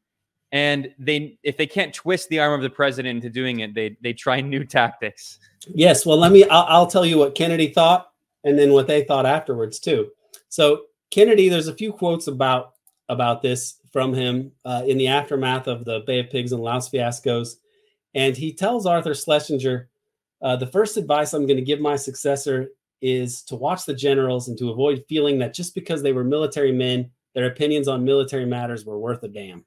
and 0.53 0.93
they 0.99 1.39
if 1.43 1.57
they 1.57 1.67
can't 1.67 1.95
twist 1.95 2.29
the 2.29 2.41
arm 2.41 2.53
of 2.53 2.61
the 2.61 2.69
president 2.69 3.17
into 3.17 3.31
doing 3.31 3.61
it, 3.61 3.75
they 3.75 3.97
they 4.03 4.13
try 4.13 4.43
new 4.43 4.63
tactics. 4.67 5.39
Yes, 5.69 6.05
well, 6.05 6.19
let 6.19 6.33
me. 6.33 6.45
I'll, 6.45 6.67
I'll 6.69 6.87
tell 6.87 7.07
you 7.07 7.17
what 7.17 7.35
Kennedy 7.35 7.69
thought, 7.69 8.11
and 8.45 8.59
then 8.59 8.75
what 8.75 8.89
they 8.89 9.05
thought 9.05 9.25
afterwards 9.25 9.79
too. 9.79 10.11
So 10.51 10.83
Kennedy, 11.11 11.49
there's 11.49 11.69
a 11.69 11.75
few 11.75 11.95
quotes 11.95 12.27
about 12.27 12.75
about 13.09 13.41
this 13.41 13.77
from 13.97 14.13
him 14.13 14.53
uh, 14.67 14.83
in 14.87 14.99
the 14.99 15.09
aftermath 15.09 15.67
of 15.67 15.87
the 15.87 16.01
Bay 16.01 16.21
of 16.21 16.29
Pigs 16.29 16.53
and 16.53 16.63
Laos 16.63 16.91
fiascos. 16.91 17.55
And 18.15 18.37
he 18.37 18.53
tells 18.53 18.85
Arthur 18.85 19.15
Schlesinger, 19.15 19.89
uh, 20.43 20.55
the 20.55 20.67
first 20.67 20.99
advice 20.99 21.33
I'm 21.33 21.47
going 21.47 21.57
to 21.57 21.63
give 21.63 21.81
my 21.81 21.97
successor 21.97 22.73
is 23.01 23.43
to 23.45 23.57
watch 23.57 23.87
the 23.87 23.95
generals 23.95 24.49
and 24.49 24.59
to 24.59 24.69
avoid 24.69 25.03
feeling 25.09 25.39
that 25.39 25.55
just 25.55 25.75
because 25.75 26.03
they 26.03 26.13
were 26.13 26.25
military 26.25 26.73
men, 26.73 27.11
their 27.35 27.47
opinions 27.47 27.89
on 27.89 28.05
military 28.05 28.45
matters 28.45 28.85
were 28.85 28.99
worth 28.99 29.23
a 29.23 29.29
damn. 29.29 29.65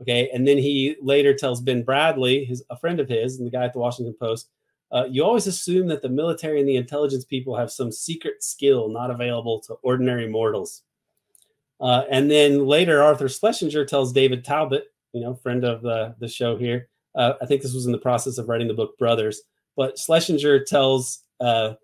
Okay. 0.00 0.30
And 0.32 0.46
then 0.46 0.58
he 0.58 0.94
later 1.02 1.34
tells 1.34 1.60
Ben 1.60 1.84
Bradlee, 1.84 2.46
his, 2.46 2.62
a 2.70 2.76
friend 2.76 3.00
of 3.00 3.08
his, 3.08 3.38
and 3.38 3.46
the 3.48 3.50
guy 3.50 3.64
at 3.64 3.72
the 3.72 3.80
Washington 3.80 4.14
Post, 4.20 4.50
uh, 4.92 5.08
you 5.10 5.24
always 5.24 5.48
assume 5.48 5.88
that 5.88 6.00
the 6.00 6.08
military 6.08 6.60
and 6.60 6.68
the 6.68 6.76
intelligence 6.76 7.24
people 7.24 7.56
have 7.56 7.72
some 7.72 7.90
secret 7.90 8.44
skill 8.44 8.88
not 8.88 9.10
available 9.10 9.58
to 9.62 9.74
ordinary 9.82 10.28
mortals. 10.28 10.84
Uh, 11.82 12.04
and 12.08 12.30
then 12.30 12.64
later, 12.64 13.02
Arthur 13.02 13.28
Schlesinger 13.28 13.84
tells 13.84 14.12
David 14.12 14.44
Talbot, 14.44 14.84
you 15.12 15.20
know, 15.20 15.34
friend 15.34 15.64
of 15.64 15.82
the, 15.82 16.14
the 16.20 16.28
show 16.28 16.56
here. 16.56 16.88
Uh, 17.14 17.34
I 17.42 17.46
think 17.46 17.60
this 17.60 17.74
was 17.74 17.86
in 17.86 17.92
the 17.92 17.98
process 17.98 18.38
of 18.38 18.48
writing 18.48 18.68
the 18.68 18.74
book 18.74 18.96
Brothers. 18.96 19.42
But 19.76 19.98
Schlesinger 19.98 20.64
tells 20.64 21.22
uh, 21.40 21.74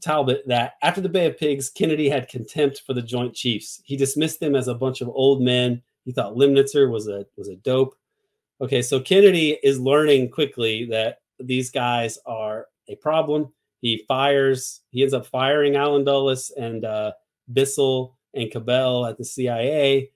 Talbot 0.00 0.46
that 0.46 0.74
after 0.80 1.00
the 1.00 1.08
Bay 1.08 1.26
of 1.26 1.36
Pigs, 1.36 1.68
Kennedy 1.68 2.08
had 2.08 2.28
contempt 2.28 2.82
for 2.86 2.94
the 2.94 3.02
Joint 3.02 3.34
Chiefs. 3.34 3.82
He 3.84 3.96
dismissed 3.96 4.40
them 4.40 4.54
as 4.54 4.68
a 4.68 4.74
bunch 4.74 5.00
of 5.00 5.08
old 5.08 5.42
men. 5.42 5.82
He 6.04 6.12
thought 6.12 6.36
Lemnitzer 6.36 6.90
was 6.90 7.08
a 7.08 7.26
was 7.36 7.48
a 7.48 7.56
dope. 7.56 7.96
Okay, 8.60 8.82
so 8.82 9.00
Kennedy 9.00 9.58
is 9.62 9.80
learning 9.80 10.30
quickly 10.30 10.86
that 10.86 11.18
these 11.40 11.70
guys 11.70 12.18
are 12.26 12.68
a 12.88 12.94
problem. 12.96 13.52
He 13.80 14.04
fires. 14.06 14.80
He 14.90 15.02
ends 15.02 15.14
up 15.14 15.26
firing 15.26 15.76
Allen 15.76 16.04
Dulles 16.04 16.50
and 16.56 16.84
uh, 16.84 17.12
Bissell 17.52 18.13
and 18.34 18.50
Cabell 18.50 19.06
at 19.06 19.18
the 19.18 19.24
CIA. 19.24 20.10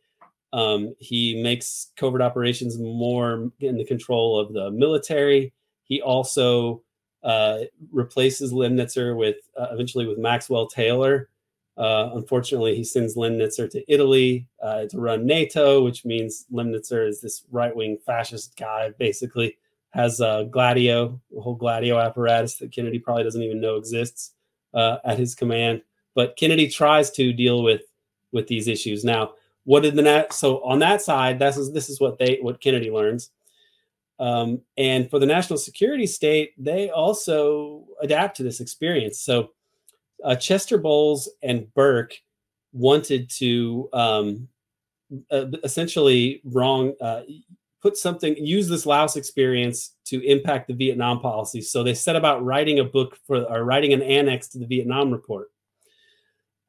Um, 0.53 0.95
he 0.99 1.43
makes 1.43 1.93
covert 1.97 2.23
operations 2.23 2.79
more 2.79 3.51
in 3.61 3.77
the 3.77 3.85
control 3.85 4.41
of 4.41 4.53
the 4.53 4.71
military. 4.71 5.53
He 5.85 6.01
also 6.01 6.83
uh, 7.23 7.61
replaces 7.91 8.53
Lemnitzer 8.53 9.17
with 9.17 9.37
uh, 9.59 9.69
eventually 9.73 10.07
with 10.07 10.19
Maxwell 10.19 10.67
Taylor. 10.67 11.29
Uh, 11.77 12.11
unfortunately, 12.15 12.75
he 12.75 12.83
sends 12.83 13.17
Lemnitzer 13.17 13.71
to 13.71 13.93
Italy 13.93 14.49
uh, 14.63 14.87
to 14.87 14.99
run 14.99 15.27
NATO, 15.27 15.85
which 15.85 16.05
means 16.05 16.47
Lemnitzer 16.53 17.07
is 17.07 17.21
this 17.21 17.45
right 17.53 17.75
wing 17.75 17.99
fascist 18.05 18.57
guy, 18.57 18.91
basically 18.99 19.57
has 19.91 20.21
a 20.21 20.49
Gladio, 20.51 21.21
whole 21.39 21.55
Gladio 21.55 21.99
apparatus 21.99 22.57
that 22.57 22.73
Kennedy 22.73 22.99
probably 22.99 23.25
doesn't 23.25 23.43
even 23.43 23.61
know 23.61 23.77
exists 23.77 24.35
uh, 24.75 24.99
at 25.05 25.19
his 25.19 25.35
command. 25.35 25.83
But 26.15 26.37
Kennedy 26.37 26.69
tries 26.69 27.11
to 27.13 27.33
deal 27.33 27.63
with 27.63 27.83
with 28.33 28.47
these 28.47 28.69
issues. 28.69 29.05
Now, 29.05 29.33
what 29.65 29.83
did 29.83 29.97
the 29.97 30.03
nat? 30.03 30.33
So 30.33 30.63
on 30.63 30.79
that 30.81 31.03
side, 31.03 31.39
this 31.39 31.57
is 31.57 31.73
this 31.73 31.91
is 31.91 32.01
what 32.01 32.19
they 32.19 32.39
what 32.41 32.61
Kennedy 32.61 32.91
learns. 32.91 33.31
Um, 34.19 34.63
and 34.77 35.09
for 35.09 35.19
the 35.19 35.27
national 35.27 35.59
security 35.59 36.07
state, 36.07 36.53
they 36.59 36.91
also 36.91 37.85
adapt 38.03 38.37
to 38.39 38.43
this 38.43 38.61
experience. 38.61 39.21
So 39.21 39.51
uh, 40.25 40.35
Chester 40.35 40.79
Bowles 40.79 41.31
and 41.43 41.73
Burke 41.75 42.15
wanted 42.73 43.31
to 43.31 43.89
um, 43.93 44.49
uh, 45.31 45.47
essentially 45.63 46.41
wrong 46.45 46.95
uh, 47.01 47.23
put 47.81 47.97
something, 47.97 48.37
use 48.37 48.69
this 48.69 48.87
Laos 48.87 49.17
experience 49.17 49.95
to 50.07 50.21
impact 50.27 50.69
the 50.69 50.75
Vietnam 50.75 51.21
policy. 51.21 51.61
So 51.61 51.83
they 51.83 51.95
set 51.95 52.17
about 52.17 52.45
writing 52.45 52.81
a 52.81 52.85
book 52.85 53.17
for 53.27 53.45
or 53.45 53.65
writing 53.65 53.93
an 53.93 54.03
annex 54.03 54.49
to 54.49 54.59
the 54.59 54.67
Vietnam 54.67 55.13
report. 55.13 55.51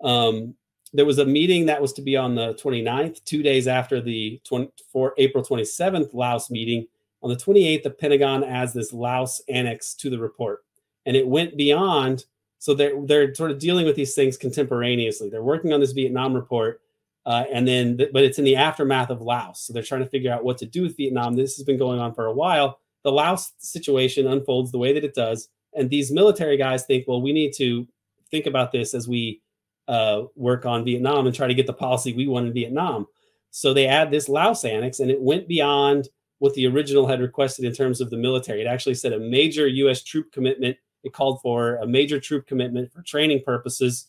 Um, 0.01 0.55
there 0.93 1.05
was 1.05 1.19
a 1.19 1.25
meeting 1.25 1.65
that 1.67 1.81
was 1.81 1.93
to 1.93 2.01
be 2.01 2.17
on 2.17 2.35
the 2.35 2.53
29th, 2.55 3.23
two 3.23 3.43
days 3.43 3.67
after 3.67 4.01
the 4.01 4.41
24, 4.45 5.13
April 5.17 5.43
27th 5.43 6.13
Laos 6.13 6.49
meeting. 6.49 6.87
On 7.21 7.29
the 7.29 7.35
28th, 7.35 7.83
the 7.83 7.89
Pentagon 7.91 8.43
adds 8.43 8.73
this 8.73 8.93
Laos 8.93 9.41
annex 9.49 9.93
to 9.95 10.09
the 10.09 10.19
report. 10.19 10.63
And 11.05 11.15
it 11.15 11.27
went 11.27 11.57
beyond, 11.57 12.25
so 12.57 12.73
they're, 12.73 12.93
they're 13.05 13.33
sort 13.35 13.51
of 13.51 13.59
dealing 13.59 13.85
with 13.85 13.95
these 13.95 14.15
things 14.15 14.37
contemporaneously. 14.37 15.29
They're 15.29 15.43
working 15.43 15.73
on 15.73 15.79
this 15.79 15.91
Vietnam 15.91 16.33
report, 16.33 16.81
uh, 17.25 17.45
and 17.51 17.67
then, 17.67 17.97
but 17.97 18.23
it's 18.23 18.39
in 18.39 18.45
the 18.45 18.55
aftermath 18.55 19.09
of 19.09 19.21
Laos. 19.21 19.61
So 19.61 19.73
they're 19.73 19.83
trying 19.83 20.03
to 20.03 20.09
figure 20.09 20.31
out 20.31 20.43
what 20.43 20.57
to 20.59 20.65
do 20.65 20.81
with 20.81 20.97
Vietnam. 20.97 21.35
This 21.35 21.55
has 21.57 21.65
been 21.65 21.77
going 21.77 21.99
on 21.99 22.13
for 22.13 22.25
a 22.25 22.33
while. 22.33 22.79
The 23.03 23.11
Laos 23.11 23.53
situation 23.59 24.27
unfolds 24.27 24.71
the 24.71 24.77
way 24.77 24.93
that 24.93 25.03
it 25.03 25.13
does. 25.13 25.49
And 25.73 25.89
these 25.89 26.11
military 26.11 26.57
guys 26.57 26.85
think, 26.85 27.07
well, 27.07 27.21
we 27.21 27.33
need 27.33 27.53
to 27.57 27.87
think 28.31 28.45
about 28.45 28.71
this 28.71 28.93
as 28.93 29.07
we 29.07 29.41
uh, 29.89 30.25
work 30.35 30.65
on 30.65 30.85
Vietnam 30.85 31.25
and 31.25 31.35
try 31.35 31.47
to 31.47 31.53
get 31.53 31.65
the 31.65 31.73
policy 31.73 32.13
we 32.13 32.27
want 32.27 32.45
in 32.47 32.53
Vietnam. 32.53 33.07
So 33.49 33.73
they 33.73 33.87
add 33.87 34.11
this 34.11 34.29
Laos 34.29 34.63
annex, 34.63 34.99
and 34.99 35.09
it 35.09 35.19
went 35.19 35.47
beyond 35.47 36.07
what 36.37 36.53
the 36.53 36.67
original 36.67 37.07
had 37.07 37.19
requested 37.19 37.65
in 37.65 37.73
terms 37.73 37.99
of 37.99 38.11
the 38.11 38.17
military. 38.17 38.61
It 38.61 38.67
actually 38.67 38.93
said 38.93 39.13
a 39.13 39.19
major 39.19 39.67
U.S. 39.67 40.03
troop 40.03 40.31
commitment. 40.31 40.77
It 41.03 41.11
called 41.11 41.41
for 41.41 41.77
a 41.77 41.87
major 41.87 42.19
troop 42.19 42.45
commitment 42.45 42.93
for 42.93 43.01
training 43.01 43.41
purposes. 43.43 44.07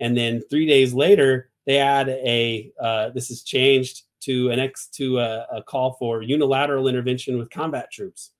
And 0.00 0.16
then 0.16 0.42
three 0.50 0.66
days 0.66 0.92
later, 0.92 1.50
they 1.66 1.78
add 1.78 2.08
a 2.08 2.72
uh, 2.80 3.10
this 3.10 3.30
is 3.30 3.44
changed 3.44 4.02
to 4.22 4.50
an 4.50 4.58
ex 4.58 4.88
to 4.88 5.18
a, 5.20 5.46
a, 5.52 5.62
call 5.62 5.92
for 5.94 6.22
unilateral 6.22 6.88
intervention 6.88 7.38
with 7.38 7.50
combat 7.50 7.90
troops. 7.92 8.30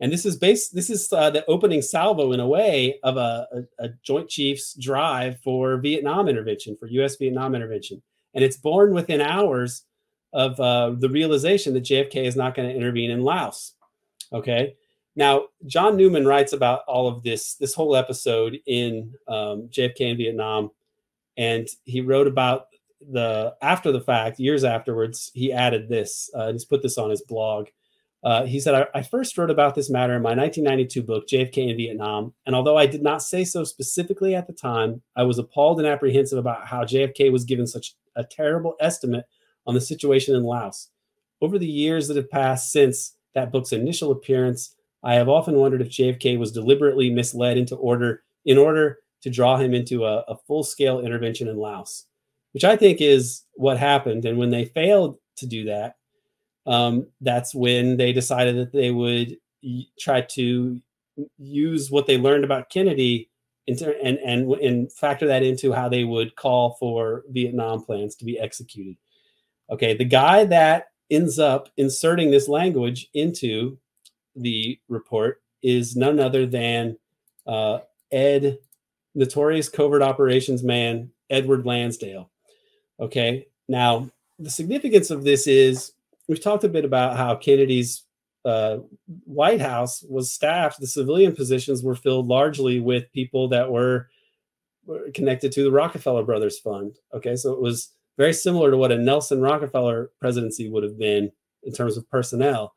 And 0.00 0.12
this 0.12 0.24
is 0.24 0.36
based. 0.36 0.74
This 0.74 0.90
is 0.90 1.12
uh, 1.12 1.30
the 1.30 1.44
opening 1.46 1.82
salvo 1.82 2.32
in 2.32 2.40
a 2.40 2.46
way 2.46 3.00
of 3.02 3.16
a, 3.16 3.48
a, 3.52 3.86
a 3.86 3.88
Joint 4.02 4.28
Chiefs 4.28 4.74
drive 4.74 5.40
for 5.40 5.78
Vietnam 5.78 6.28
intervention, 6.28 6.76
for 6.76 6.86
U.S. 6.86 7.16
Vietnam 7.16 7.54
intervention, 7.54 8.00
and 8.34 8.44
it's 8.44 8.56
born 8.56 8.94
within 8.94 9.20
hours 9.20 9.82
of 10.32 10.58
uh, 10.60 10.90
the 10.90 11.08
realization 11.08 11.74
that 11.74 11.84
JFK 11.84 12.24
is 12.24 12.36
not 12.36 12.54
going 12.54 12.68
to 12.68 12.74
intervene 12.74 13.10
in 13.10 13.22
Laos. 13.22 13.74
Okay. 14.32 14.76
Now, 15.16 15.46
John 15.66 15.96
Newman 15.96 16.26
writes 16.26 16.52
about 16.52 16.82
all 16.86 17.08
of 17.08 17.22
this, 17.22 17.54
this 17.54 17.74
whole 17.74 17.96
episode 17.96 18.58
in 18.66 19.14
um, 19.26 19.68
JFK 19.68 20.00
in 20.02 20.16
Vietnam. 20.16 20.70
And 21.36 21.66
he 21.84 22.02
wrote 22.02 22.28
about 22.28 22.66
the 23.00 23.54
after 23.62 23.90
the 23.90 24.00
fact, 24.00 24.38
years 24.38 24.64
afterwards, 24.64 25.30
he 25.34 25.52
added 25.52 25.88
this. 25.88 26.30
Uh, 26.34 26.52
he's 26.52 26.64
put 26.64 26.82
this 26.82 26.98
on 26.98 27.10
his 27.10 27.22
blog. 27.22 27.68
Uh, 28.24 28.44
he 28.44 28.58
said, 28.58 28.74
I, 28.74 28.98
I, 28.98 29.02
first 29.02 29.38
wrote 29.38 29.50
about 29.50 29.76
this 29.76 29.88
matter 29.88 30.16
in 30.16 30.22
my 30.22 30.34
1992 30.34 31.02
book, 31.02 31.28
JFK 31.28 31.70
in 31.70 31.76
Vietnam. 31.76 32.34
And 32.46 32.56
although 32.56 32.76
I 32.76 32.86
did 32.86 33.02
not 33.02 33.22
say 33.22 33.44
so 33.44 33.62
specifically 33.62 34.34
at 34.34 34.48
the 34.48 34.52
time, 34.52 35.02
I 35.14 35.22
was 35.22 35.38
appalled 35.38 35.78
and 35.78 35.86
apprehensive 35.86 36.38
about 36.38 36.66
how 36.66 36.82
JFK 36.82 37.30
was 37.30 37.44
given 37.44 37.66
such 37.66 37.94
a 38.16 38.24
terrible 38.24 38.74
estimate 38.80 39.24
on 39.66 39.74
the 39.74 39.80
situation 39.80 40.34
in 40.34 40.42
Laos. 40.42 40.88
Over 41.40 41.58
the 41.60 41.66
years 41.66 42.08
that 42.08 42.16
have 42.16 42.28
passed 42.30 42.72
since 42.72 43.14
that 43.34 43.52
book's 43.52 43.72
initial 43.72 44.10
appearance, 44.10 44.74
I 45.04 45.14
have 45.14 45.28
often 45.28 45.54
wondered 45.54 45.80
if 45.80 45.90
JFK 45.90 46.38
was 46.38 46.50
deliberately 46.50 47.10
misled 47.10 47.56
into 47.56 47.76
order 47.76 48.24
in 48.44 48.58
order 48.58 48.98
to 49.22 49.30
draw 49.30 49.56
him 49.58 49.74
into 49.74 50.04
a, 50.04 50.24
a 50.26 50.36
full-scale 50.36 51.00
intervention 51.00 51.46
in 51.46 51.56
Laos, 51.56 52.06
which 52.52 52.64
I 52.64 52.76
think 52.76 53.00
is 53.00 53.44
what 53.54 53.78
happened. 53.78 54.24
And 54.24 54.38
when 54.38 54.50
they 54.50 54.64
failed 54.64 55.18
to 55.36 55.46
do 55.46 55.64
that, 55.66 55.97
um, 56.68 57.06
that's 57.22 57.54
when 57.54 57.96
they 57.96 58.12
decided 58.12 58.56
that 58.56 58.72
they 58.72 58.90
would 58.90 59.38
try 59.98 60.20
to 60.20 60.80
use 61.38 61.90
what 61.90 62.06
they 62.06 62.18
learned 62.18 62.44
about 62.44 62.68
Kennedy 62.68 63.30
into, 63.66 63.98
and, 64.02 64.18
and 64.18 64.52
and 64.52 64.92
factor 64.92 65.26
that 65.26 65.42
into 65.42 65.72
how 65.72 65.88
they 65.88 66.04
would 66.04 66.36
call 66.36 66.76
for 66.78 67.24
Vietnam 67.30 67.82
plans 67.82 68.14
to 68.16 68.24
be 68.24 68.38
executed. 68.38 68.96
Okay, 69.70 69.96
the 69.96 70.04
guy 70.04 70.44
that 70.44 70.88
ends 71.10 71.38
up 71.38 71.70
inserting 71.78 72.30
this 72.30 72.48
language 72.48 73.08
into 73.14 73.78
the 74.36 74.78
report 74.88 75.42
is 75.62 75.96
none 75.96 76.20
other 76.20 76.44
than 76.44 76.98
uh, 77.46 77.80
Ed, 78.12 78.58
notorious 79.14 79.70
covert 79.70 80.02
operations 80.02 80.62
man, 80.62 81.10
Edward 81.30 81.64
Lansdale. 81.64 82.30
Okay, 83.00 83.48
now 83.68 84.10
the 84.38 84.50
significance 84.50 85.10
of 85.10 85.24
this 85.24 85.46
is 85.46 85.92
we've 86.28 86.42
talked 86.42 86.64
a 86.64 86.68
bit 86.68 86.84
about 86.84 87.16
how 87.16 87.34
Kennedy's 87.34 88.04
uh, 88.44 88.78
White 89.24 89.60
House 89.60 90.04
was 90.08 90.32
staffed, 90.32 90.80
the 90.80 90.86
civilian 90.86 91.34
positions 91.34 91.82
were 91.82 91.94
filled 91.94 92.28
largely 92.28 92.80
with 92.80 93.12
people 93.12 93.48
that 93.48 93.70
were 93.70 94.08
connected 95.14 95.52
to 95.52 95.62
the 95.62 95.70
Rockefeller 95.70 96.22
Brothers 96.22 96.58
Fund. 96.58 96.96
Okay, 97.14 97.36
so 97.36 97.52
it 97.52 97.60
was 97.60 97.92
very 98.16 98.32
similar 98.32 98.70
to 98.70 98.76
what 98.76 98.92
a 98.92 98.98
Nelson 98.98 99.40
Rockefeller 99.40 100.10
presidency 100.20 100.68
would 100.68 100.82
have 100.82 100.98
been 100.98 101.30
in 101.62 101.72
terms 101.72 101.96
of 101.96 102.08
personnel. 102.10 102.74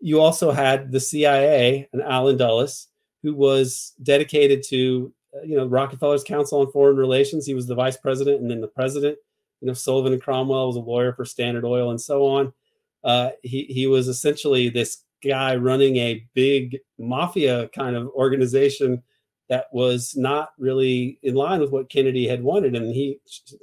You 0.00 0.20
also 0.20 0.50
had 0.50 0.90
the 0.90 1.00
CIA 1.00 1.88
and 1.92 2.02
Allen 2.02 2.36
Dulles, 2.36 2.88
who 3.22 3.34
was 3.34 3.92
dedicated 4.02 4.62
to 4.68 5.12
uh, 5.36 5.42
you 5.42 5.56
know 5.56 5.66
Rockefeller's 5.66 6.24
Council 6.24 6.60
on 6.60 6.72
Foreign 6.72 6.96
Relations. 6.96 7.46
He 7.46 7.54
was 7.54 7.66
the 7.66 7.74
vice 7.74 7.96
president 7.96 8.40
and 8.40 8.50
then 8.50 8.60
the 8.60 8.68
president. 8.68 9.18
You 9.60 9.68
know 9.68 9.74
Sullivan 9.74 10.12
and 10.12 10.22
Cromwell 10.22 10.66
was 10.66 10.76
a 10.76 10.80
lawyer 10.80 11.12
for 11.12 11.24
Standard 11.24 11.64
Oil 11.64 11.90
and 11.90 12.00
so 12.00 12.26
on. 12.26 12.52
Uh, 13.04 13.30
he 13.42 13.64
he 13.64 13.86
was 13.86 14.08
essentially 14.08 14.68
this 14.68 15.04
guy 15.22 15.56
running 15.56 15.96
a 15.96 16.24
big 16.34 16.78
mafia 16.98 17.68
kind 17.68 17.96
of 17.96 18.08
organization 18.08 19.02
that 19.48 19.66
was 19.72 20.14
not 20.16 20.50
really 20.58 21.18
in 21.22 21.34
line 21.34 21.60
with 21.60 21.70
what 21.70 21.90
Kennedy 21.90 22.26
had 22.26 22.42
wanted. 22.42 22.74
And 22.74 22.94
he 22.94 23.18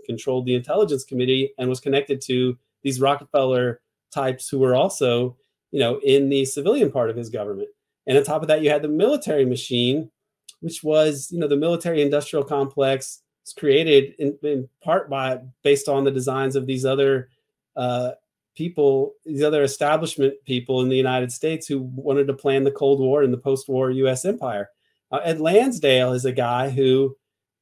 controlled 0.05 0.45
the 0.45 0.55
intelligence 0.55 1.03
committee 1.03 1.53
and 1.57 1.69
was 1.69 1.79
connected 1.79 2.21
to 2.21 2.57
these 2.83 3.01
Rockefeller 3.01 3.81
types 4.13 4.47
who 4.47 4.59
were 4.59 4.75
also, 4.75 5.35
you 5.71 5.79
know, 5.79 5.99
in 6.03 6.29
the 6.29 6.45
civilian 6.45 6.91
part 6.91 7.09
of 7.09 7.15
his 7.15 7.29
government. 7.29 7.69
And 8.05 8.17
on 8.17 8.23
top 8.23 8.41
of 8.41 8.47
that, 8.47 8.61
you 8.61 8.69
had 8.69 8.81
the 8.81 8.87
military 8.87 9.45
machine, 9.45 10.11
which 10.59 10.83
was, 10.83 11.29
you 11.31 11.39
know, 11.39 11.47
the 11.47 11.55
military 11.55 12.01
industrial 12.01 12.43
complex 12.43 13.21
was 13.43 13.53
created 13.53 14.13
in, 14.19 14.37
in 14.43 14.69
part 14.83 15.09
by 15.09 15.39
based 15.63 15.87
on 15.87 16.03
the 16.03 16.11
designs 16.11 16.55
of 16.55 16.67
these 16.67 16.85
other 16.85 17.29
uh, 17.75 18.11
people, 18.55 19.13
these 19.25 19.43
other 19.43 19.63
establishment 19.63 20.33
people 20.45 20.81
in 20.81 20.89
the 20.89 20.97
United 20.97 21.31
States 21.31 21.67
who 21.67 21.79
wanted 21.95 22.27
to 22.27 22.33
plan 22.33 22.63
the 22.63 22.71
Cold 22.71 22.99
War 22.99 23.23
and 23.23 23.33
the 23.33 23.37
post-war 23.37 23.91
U.S. 23.91 24.25
empire. 24.25 24.69
Uh, 25.11 25.19
Ed 25.23 25.39
Lansdale 25.39 26.13
is 26.13 26.25
a 26.25 26.31
guy 26.31 26.69
who 26.69 27.15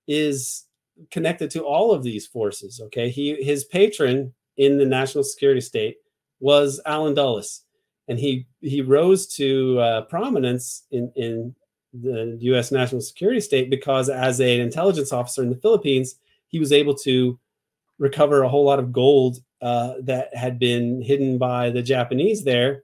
is 0.08 0.66
connected 1.12 1.50
to 1.52 1.66
all 1.66 1.92
of 1.92 2.04
these 2.04 2.28
forces. 2.28 2.82
Okay, 2.86 3.10
he 3.10 3.42
his 3.44 3.64
patron 3.66 4.34
in 4.58 4.78
the 4.78 4.86
national 4.86 5.24
security 5.24 5.62
state 5.62 5.98
was 6.40 6.82
Allen 6.86 7.14
Dulles, 7.14 7.64
and 8.08 8.20
he 8.20 8.48
he 8.62 8.82
rose 8.82 9.28
to 9.36 9.80
uh, 9.80 10.02
prominence 10.04 10.84
in 10.92 11.12
in 11.16 11.56
the 11.94 12.38
U.S. 12.42 12.72
national 12.72 13.02
security 13.02 13.42
state 13.42 13.70
because 13.70 14.10
as 14.10 14.40
an 14.40 14.62
intelligence 14.62 15.12
officer 15.12 15.42
in 15.42 15.50
the 15.50 15.56
Philippines, 15.56 16.16
he 16.48 16.60
was 16.60 16.72
able 16.72 16.94
to 16.94 17.40
recover 17.98 18.44
a 18.44 18.50
whole 18.50 18.66
lot 18.66 18.80
of 18.80 18.92
gold 18.92 19.38
uh, 19.62 19.96
that 20.02 20.36
had 20.36 20.60
been 20.60 21.02
hidden 21.02 21.38
by 21.38 21.70
the 21.70 21.82
Japanese 21.82 22.44
there. 22.44 22.84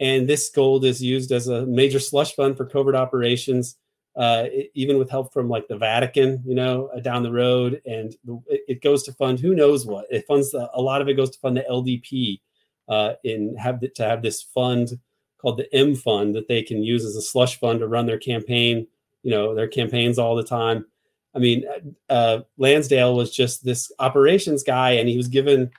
And 0.00 0.28
this 0.28 0.50
gold 0.50 0.84
is 0.84 1.02
used 1.02 1.32
as 1.32 1.48
a 1.48 1.66
major 1.66 2.00
slush 2.00 2.34
fund 2.34 2.56
for 2.56 2.66
covert 2.66 2.94
operations 2.94 3.76
uh, 4.16 4.44
it, 4.46 4.70
even 4.74 4.98
with 4.98 5.10
help 5.10 5.32
from 5.32 5.48
like 5.48 5.66
the 5.68 5.76
Vatican, 5.76 6.42
you 6.46 6.54
know, 6.54 6.88
uh, 6.94 7.00
down 7.00 7.22
the 7.22 7.32
road, 7.32 7.82
and 7.84 8.14
it, 8.46 8.60
it, 8.68 8.82
goes 8.82 9.02
to 9.02 9.12
fund 9.12 9.40
who 9.40 9.54
knows 9.54 9.86
what. 9.86 10.06
It 10.10 10.26
funds 10.26 10.52
the, 10.52 10.70
a 10.72 10.80
lot 10.80 11.00
of 11.00 11.08
it 11.08 11.14
goes 11.14 11.30
to 11.30 11.38
fund 11.40 11.56
the 11.56 11.64
LDP, 11.68 12.40
uh, 12.88 13.14
in 13.24 13.56
have 13.56 13.80
the, 13.80 13.88
to 13.88 14.04
have 14.04 14.22
this 14.22 14.42
fund 14.42 15.00
called 15.38 15.58
the 15.58 15.74
M 15.74 15.96
Fund 15.96 16.36
that 16.36 16.46
they 16.46 16.62
can 16.62 16.82
use 16.82 17.04
as 17.04 17.16
a 17.16 17.22
slush 17.22 17.58
fund 17.58 17.80
to 17.80 17.88
run 17.88 18.06
their 18.06 18.18
campaign, 18.18 18.86
you 19.22 19.30
know, 19.32 19.54
their 19.54 19.68
campaigns 19.68 20.18
all 20.18 20.36
the 20.36 20.44
time. 20.44 20.86
I 21.34 21.40
mean, 21.40 21.64
uh 22.08 22.40
Lansdale 22.56 23.16
was 23.16 23.34
just 23.34 23.64
this 23.64 23.90
operations 23.98 24.62
guy, 24.62 24.92
and 24.92 25.08
he 25.08 25.16
was 25.16 25.26
given 25.26 25.72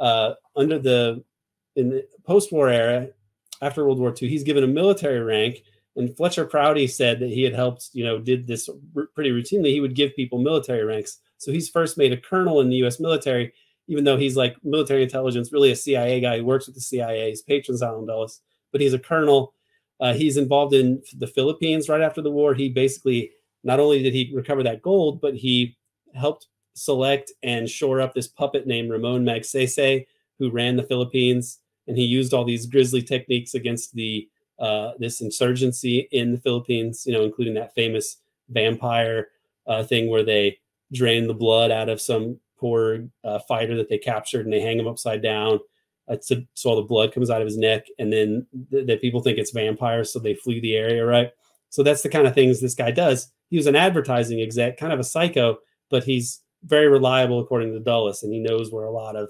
uh, 0.00 0.34
under 0.56 0.78
the 0.78 1.22
in 1.76 1.90
the 1.90 2.06
post-war 2.24 2.68
era 2.68 3.08
after 3.62 3.84
World 3.84 4.00
War 4.00 4.14
II, 4.20 4.28
he's 4.28 4.42
given 4.42 4.64
a 4.64 4.66
military 4.66 5.20
rank 5.20 5.62
and 5.96 6.16
Fletcher 6.16 6.44
Prouty 6.44 6.86
said 6.86 7.20
that 7.20 7.30
he 7.30 7.42
had 7.42 7.54
helped, 7.54 7.90
you 7.92 8.04
know, 8.04 8.18
did 8.18 8.46
this 8.46 8.68
r- 8.96 9.08
pretty 9.14 9.30
routinely. 9.30 9.72
He 9.72 9.80
would 9.80 9.94
give 9.94 10.14
people 10.14 10.38
military 10.38 10.84
ranks. 10.84 11.18
So 11.38 11.52
he's 11.52 11.68
first 11.68 11.98
made 11.98 12.12
a 12.12 12.16
colonel 12.16 12.60
in 12.60 12.68
the 12.68 12.76
U.S. 12.76 13.00
military, 13.00 13.52
even 13.88 14.04
though 14.04 14.16
he's 14.16 14.36
like 14.36 14.56
military 14.62 15.02
intelligence, 15.02 15.52
really 15.52 15.72
a 15.72 15.76
CIA 15.76 16.20
guy. 16.20 16.36
He 16.36 16.42
works 16.42 16.66
with 16.66 16.74
the 16.74 16.80
CIA. 16.80 17.30
His 17.30 17.42
patron's 17.42 17.82
Allen 17.82 18.06
Dulles, 18.06 18.40
but 18.72 18.80
he's 18.80 18.94
a 18.94 18.98
colonel. 18.98 19.54
Uh, 19.98 20.14
he's 20.14 20.36
involved 20.36 20.74
in 20.74 21.02
the 21.18 21.26
Philippines 21.26 21.88
right 21.88 22.00
after 22.00 22.22
the 22.22 22.30
war. 22.30 22.54
He 22.54 22.68
basically 22.68 23.32
not 23.64 23.80
only 23.80 24.02
did 24.02 24.14
he 24.14 24.32
recover 24.34 24.62
that 24.62 24.82
gold, 24.82 25.20
but 25.20 25.34
he 25.34 25.76
helped 26.14 26.46
select 26.74 27.32
and 27.42 27.68
shore 27.68 28.00
up 28.00 28.14
this 28.14 28.28
puppet 28.28 28.66
named 28.66 28.90
Ramon 28.90 29.24
Magsaysay, 29.24 30.06
who 30.38 30.50
ran 30.50 30.76
the 30.76 30.82
Philippines 30.82 31.58
and 31.90 31.98
he 31.98 32.04
used 32.04 32.32
all 32.32 32.44
these 32.44 32.66
grisly 32.66 33.02
techniques 33.02 33.54
against 33.54 33.94
the 33.94 34.28
uh, 34.58 34.92
this 34.98 35.20
insurgency 35.20 36.08
in 36.12 36.32
the 36.32 36.38
Philippines. 36.38 37.04
You 37.04 37.12
know, 37.12 37.24
including 37.24 37.54
that 37.54 37.74
famous 37.74 38.18
vampire 38.48 39.28
uh, 39.66 39.82
thing 39.82 40.08
where 40.08 40.22
they 40.22 40.58
drain 40.92 41.26
the 41.26 41.34
blood 41.34 41.70
out 41.70 41.88
of 41.88 42.00
some 42.00 42.38
poor 42.58 43.08
uh, 43.24 43.38
fighter 43.40 43.76
that 43.76 43.88
they 43.88 43.98
captured 43.98 44.44
and 44.44 44.52
they 44.52 44.60
hang 44.60 44.78
him 44.78 44.86
upside 44.86 45.22
down. 45.22 45.58
So, 46.20 46.36
so 46.54 46.70
all 46.70 46.76
the 46.76 46.82
blood 46.82 47.12
comes 47.12 47.30
out 47.30 47.40
of 47.40 47.46
his 47.46 47.56
neck, 47.56 47.86
and 48.00 48.12
then 48.12 48.44
the, 48.70 48.82
the 48.82 48.96
people 48.96 49.20
think 49.20 49.38
it's 49.38 49.52
vampires, 49.52 50.12
so 50.12 50.18
they 50.18 50.34
flee 50.34 50.58
the 50.58 50.74
area, 50.74 51.06
right? 51.06 51.30
So 51.68 51.84
that's 51.84 52.02
the 52.02 52.08
kind 52.08 52.26
of 52.26 52.34
things 52.34 52.60
this 52.60 52.74
guy 52.74 52.90
does. 52.90 53.30
He 53.48 53.56
was 53.56 53.68
an 53.68 53.76
advertising 53.76 54.40
exec, 54.40 54.76
kind 54.76 54.92
of 54.92 54.98
a 54.98 55.04
psycho, 55.04 55.58
but 55.88 56.02
he's 56.02 56.40
very 56.64 56.88
reliable 56.88 57.40
according 57.40 57.72
to 57.72 57.80
Dulles, 57.80 58.22
and 58.22 58.32
he 58.32 58.40
knows 58.40 58.70
where 58.70 58.84
a 58.84 58.90
lot 58.90 59.16
of 59.16 59.28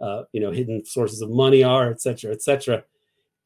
uh, 0.00 0.24
you 0.32 0.40
know 0.40 0.50
hidden 0.50 0.84
sources 0.84 1.20
of 1.20 1.30
money 1.30 1.62
are, 1.62 1.90
et 1.90 2.00
cetera, 2.00 2.32
et 2.32 2.42
cetera. 2.42 2.84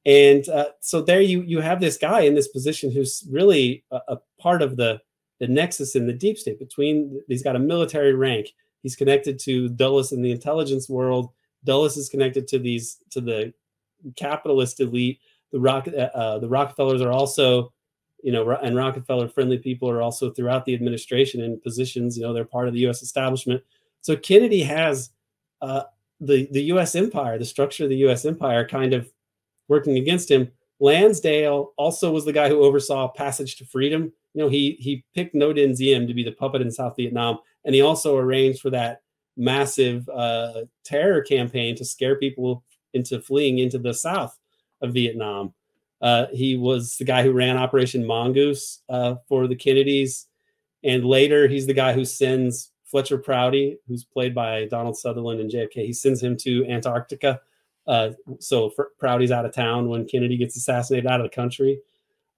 And 0.06 0.48
uh, 0.48 0.70
so 0.80 1.02
there 1.02 1.20
you 1.20 1.42
you 1.42 1.60
have 1.60 1.80
this 1.80 1.98
guy 1.98 2.20
in 2.20 2.34
this 2.34 2.48
position 2.48 2.90
who's 2.90 3.26
really 3.30 3.84
a, 3.90 4.00
a 4.08 4.18
part 4.38 4.62
of 4.62 4.76
the 4.76 5.00
the 5.40 5.48
nexus 5.48 5.96
in 5.96 6.06
the 6.06 6.12
deep 6.12 6.38
state 6.38 6.58
between 6.58 7.20
he's 7.28 7.42
got 7.42 7.56
a 7.56 7.60
military 7.60 8.14
rank. 8.14 8.48
He's 8.82 8.96
connected 8.96 9.38
to 9.40 9.68
dulles 9.68 10.12
in 10.12 10.22
the 10.22 10.32
intelligence 10.32 10.88
world. 10.88 11.30
Dulles 11.64 11.96
is 11.96 12.08
connected 12.08 12.48
to 12.48 12.58
these 12.58 12.98
to 13.10 13.20
the 13.20 13.52
capitalist 14.16 14.80
elite. 14.80 15.20
The 15.52 15.60
rock 15.60 15.88
uh, 15.88 16.08
uh, 16.14 16.38
the 16.38 16.48
rockefellers 16.48 17.02
are 17.02 17.12
also 17.12 17.72
you 18.22 18.32
know 18.32 18.50
and 18.50 18.76
rockefeller 18.76 19.28
friendly 19.28 19.58
people 19.58 19.88
are 19.88 20.02
also 20.02 20.30
throughout 20.30 20.64
the 20.64 20.74
administration 20.74 21.40
in 21.40 21.60
positions 21.60 22.16
you 22.16 22.22
know 22.22 22.32
they're 22.32 22.44
part 22.44 22.68
of 22.68 22.74
the 22.74 22.80
us 22.80 23.02
establishment. 23.02 23.62
So 24.00 24.16
kennedy 24.16 24.62
has 24.62 25.10
uh, 25.60 25.82
the 26.20 26.48
the 26.52 26.62
us 26.62 26.94
empire 26.94 27.38
the 27.38 27.44
structure 27.44 27.84
of 27.84 27.90
the 27.90 27.96
us 27.96 28.24
empire 28.24 28.66
kind 28.66 28.92
of 28.92 29.10
working 29.68 29.96
against 29.96 30.30
him. 30.30 30.50
Lansdale 30.80 31.72
also 31.76 32.10
was 32.10 32.24
the 32.24 32.32
guy 32.32 32.48
who 32.48 32.62
oversaw 32.62 33.08
passage 33.08 33.56
to 33.56 33.64
freedom. 33.64 34.12
You 34.34 34.42
know, 34.42 34.48
he 34.48 34.76
he 34.80 35.04
picked 35.14 35.34
Ngo 35.34 35.56
Dinh 35.56 35.76
Diem 35.76 36.06
to 36.06 36.14
be 36.14 36.24
the 36.24 36.32
puppet 36.32 36.62
in 36.62 36.70
South 36.70 36.96
Vietnam, 36.96 37.38
and 37.64 37.74
he 37.74 37.80
also 37.80 38.16
arranged 38.16 38.60
for 38.60 38.70
that 38.70 39.02
massive 39.36 40.08
uh, 40.08 40.62
terror 40.84 41.22
campaign 41.22 41.76
to 41.76 41.84
scare 41.84 42.16
people 42.16 42.64
into 42.92 43.20
fleeing 43.20 43.58
into 43.58 43.78
the 43.78 43.94
south 43.94 44.38
of 44.82 44.92
Vietnam. 44.92 45.54
Uh, 46.00 46.26
he 46.32 46.56
was 46.56 46.96
the 46.96 47.04
guy 47.04 47.22
who 47.22 47.32
ran 47.32 47.56
Operation 47.56 48.06
Mongoose 48.06 48.80
uh, 48.88 49.16
for 49.28 49.46
the 49.46 49.56
Kennedys, 49.56 50.26
and 50.82 51.04
later 51.04 51.46
he's 51.46 51.66
the 51.66 51.74
guy 51.74 51.92
who 51.92 52.04
sends 52.04 52.72
Fletcher 52.84 53.18
Prouty, 53.18 53.78
who's 53.86 54.04
played 54.04 54.34
by 54.34 54.66
Donald 54.66 54.96
Sutherland 54.96 55.40
and 55.40 55.50
JFK. 55.50 55.84
He 55.86 55.92
sends 55.92 56.22
him 56.22 56.36
to 56.38 56.66
Antarctica. 56.66 57.40
Uh, 57.86 58.10
so 58.38 58.72
Prouty's 58.98 59.30
out 59.30 59.46
of 59.46 59.52
town 59.52 59.88
when 59.88 60.06
Kennedy 60.06 60.36
gets 60.36 60.56
assassinated 60.56 61.10
out 61.10 61.20
of 61.20 61.24
the 61.24 61.34
country. 61.34 61.80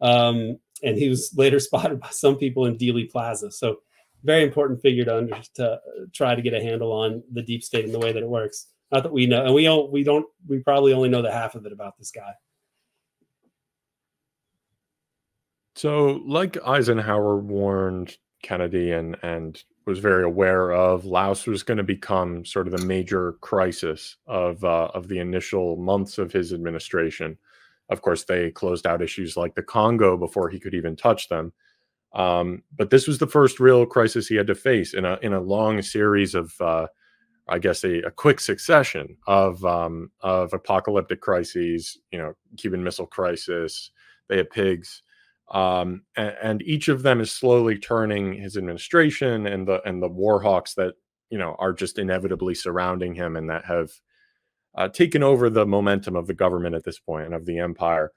Um, 0.00 0.58
and 0.82 0.98
he 0.98 1.08
was 1.08 1.32
later 1.36 1.58
spotted 1.60 2.00
by 2.00 2.08
some 2.10 2.36
people 2.36 2.66
in 2.66 2.76
Dealey 2.76 3.10
Plaza. 3.10 3.50
So, 3.50 3.80
very 4.24 4.44
important 4.44 4.80
figure 4.80 5.04
to 5.04 5.16
under, 5.16 5.40
to 5.54 5.80
try 6.12 6.36
to 6.36 6.42
get 6.42 6.54
a 6.54 6.62
handle 6.62 6.92
on 6.92 7.24
the 7.32 7.42
deep 7.42 7.64
state 7.64 7.84
and 7.84 7.92
the 7.92 7.98
way 7.98 8.12
that 8.12 8.22
it 8.22 8.28
works. 8.28 8.68
Not 8.92 9.02
that 9.02 9.12
we 9.12 9.26
know, 9.26 9.44
and 9.44 9.52
we 9.52 9.64
don't, 9.64 9.90
we 9.90 10.04
don't, 10.04 10.26
we 10.46 10.60
probably 10.60 10.92
only 10.92 11.08
know 11.08 11.22
the 11.22 11.32
half 11.32 11.56
of 11.56 11.66
it 11.66 11.72
about 11.72 11.98
this 11.98 12.12
guy. 12.12 12.32
So, 15.82 16.22
like 16.24 16.56
Eisenhower 16.64 17.38
warned 17.38 18.16
Kennedy 18.44 18.92
and 18.92 19.16
and 19.24 19.60
was 19.84 19.98
very 19.98 20.22
aware 20.22 20.70
of, 20.70 21.06
Laos 21.06 21.44
was 21.44 21.64
going 21.64 21.78
to 21.78 21.82
become 21.82 22.44
sort 22.44 22.68
of 22.68 22.72
the 22.78 22.86
major 22.86 23.32
crisis 23.40 24.16
of 24.28 24.62
uh, 24.62 24.90
of 24.94 25.08
the 25.08 25.18
initial 25.18 25.74
months 25.74 26.18
of 26.18 26.30
his 26.30 26.52
administration. 26.52 27.36
Of 27.88 28.00
course, 28.00 28.22
they 28.22 28.52
closed 28.52 28.86
out 28.86 29.02
issues 29.02 29.36
like 29.36 29.56
the 29.56 29.62
Congo 29.64 30.16
before 30.16 30.50
he 30.50 30.60
could 30.60 30.74
even 30.74 30.94
touch 30.94 31.28
them. 31.28 31.52
Um, 32.14 32.62
but 32.78 32.90
this 32.90 33.08
was 33.08 33.18
the 33.18 33.26
first 33.26 33.58
real 33.58 33.84
crisis 33.84 34.28
he 34.28 34.36
had 34.36 34.46
to 34.46 34.54
face 34.54 34.94
in 34.94 35.04
a 35.04 35.18
in 35.20 35.32
a 35.32 35.40
long 35.40 35.82
series 35.82 36.36
of, 36.36 36.54
uh, 36.60 36.86
I 37.48 37.58
guess, 37.58 37.82
a, 37.82 38.02
a, 38.02 38.10
quick 38.12 38.38
succession 38.38 39.16
of 39.26 39.64
um, 39.64 40.12
of 40.20 40.52
apocalyptic 40.52 41.20
crises. 41.20 41.98
You 42.12 42.18
know, 42.18 42.34
Cuban 42.56 42.84
Missile 42.84 43.06
Crisis, 43.06 43.90
Bay 44.28 44.38
of 44.38 44.48
Pigs, 44.48 45.02
um, 45.50 46.02
and, 46.16 46.34
and, 46.42 46.62
each 46.62 46.88
of 46.88 47.02
them 47.02 47.20
is 47.20 47.30
slowly 47.30 47.78
turning 47.78 48.34
his 48.34 48.56
administration 48.56 49.46
and 49.46 49.66
the 49.66 49.82
and 49.86 50.02
the 50.02 50.08
war 50.08 50.40
hawks 50.40 50.74
that 50.74 50.94
you 51.30 51.38
know 51.38 51.56
are 51.58 51.72
just 51.72 51.98
inevitably 51.98 52.54
surrounding 52.54 53.14
him 53.14 53.36
and 53.36 53.50
that 53.50 53.64
have 53.64 53.90
uh, 54.76 54.88
taken 54.88 55.22
over 55.22 55.50
the 55.50 55.66
momentum 55.66 56.16
of 56.16 56.26
the 56.26 56.34
government 56.34 56.74
at 56.74 56.84
this 56.84 56.98
point 56.98 57.26
and 57.26 57.34
of 57.34 57.44
the 57.44 57.58
empire. 57.58 58.12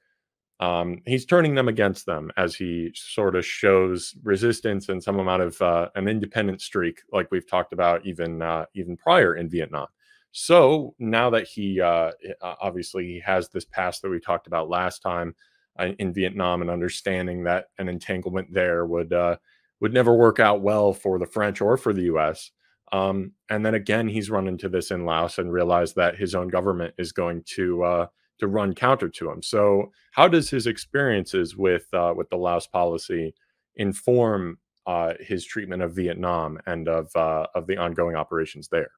Um, 0.61 1.01
he's 1.05 1.25
turning 1.25 1.55
them 1.55 1.67
against 1.67 2.05
them 2.05 2.31
as 2.37 2.55
he 2.55 2.91
sort 2.95 3.35
of 3.35 3.45
shows 3.45 4.15
resistance 4.23 4.87
and 4.87 5.03
some 5.03 5.19
amount 5.19 5.41
of 5.41 5.61
uh, 5.61 5.89
an 5.95 6.07
independent 6.07 6.61
streak, 6.61 7.01
like 7.11 7.29
we've 7.29 7.49
talked 7.49 7.73
about 7.73 8.05
even 8.05 8.41
uh, 8.41 8.65
even 8.73 8.95
prior 8.95 9.35
in 9.35 9.49
Vietnam. 9.49 9.87
So 10.31 10.95
now 10.99 11.29
that 11.31 11.47
he 11.47 11.81
uh, 11.81 12.11
obviously 12.41 13.05
he 13.05 13.19
has 13.21 13.49
this 13.49 13.65
past 13.65 14.01
that 14.01 14.09
we 14.09 14.19
talked 14.19 14.47
about 14.47 14.69
last 14.69 14.99
time 14.99 15.29
uh, 15.29 15.33
in 15.79 16.13
Vietnam, 16.13 16.61
and 16.61 16.69
understanding 16.69 17.43
that 17.43 17.65
an 17.77 17.89
entanglement 17.89 18.53
there 18.53 18.85
would 18.85 19.13
uh, 19.13 19.37
would 19.81 19.93
never 19.93 20.15
work 20.15 20.39
out 20.39 20.61
well 20.61 20.93
for 20.93 21.19
the 21.19 21.25
French 21.25 21.61
or 21.61 21.77
for 21.77 21.93
the 21.93 22.03
U.S. 22.03 22.51
Um, 22.91 23.33
and 23.49 23.65
then 23.65 23.75
again, 23.75 24.07
he's 24.07 24.29
run 24.29 24.47
into 24.47 24.69
this 24.69 24.91
in 24.91 25.05
Laos 25.05 25.37
and 25.37 25.51
realized 25.51 25.95
that 25.95 26.17
his 26.17 26.35
own 26.35 26.47
government 26.47 26.93
is 26.97 27.11
going 27.11 27.43
to 27.55 27.83
uh, 27.83 28.07
to 28.39 28.47
run 28.47 28.73
counter 28.73 29.09
to 29.09 29.29
him. 29.29 29.41
So, 29.41 29.91
how 30.11 30.27
does 30.27 30.49
his 30.49 30.67
experiences 30.67 31.55
with 31.55 31.85
uh, 31.93 32.13
with 32.15 32.29
the 32.29 32.37
Laos 32.37 32.67
policy 32.67 33.33
inform 33.75 34.59
uh, 34.85 35.13
his 35.19 35.45
treatment 35.45 35.81
of 35.81 35.95
Vietnam 35.95 36.59
and 36.65 36.87
of 36.87 37.13
uh, 37.15 37.47
of 37.55 37.67
the 37.67 37.77
ongoing 37.77 38.15
operations 38.15 38.67
there? 38.69 38.91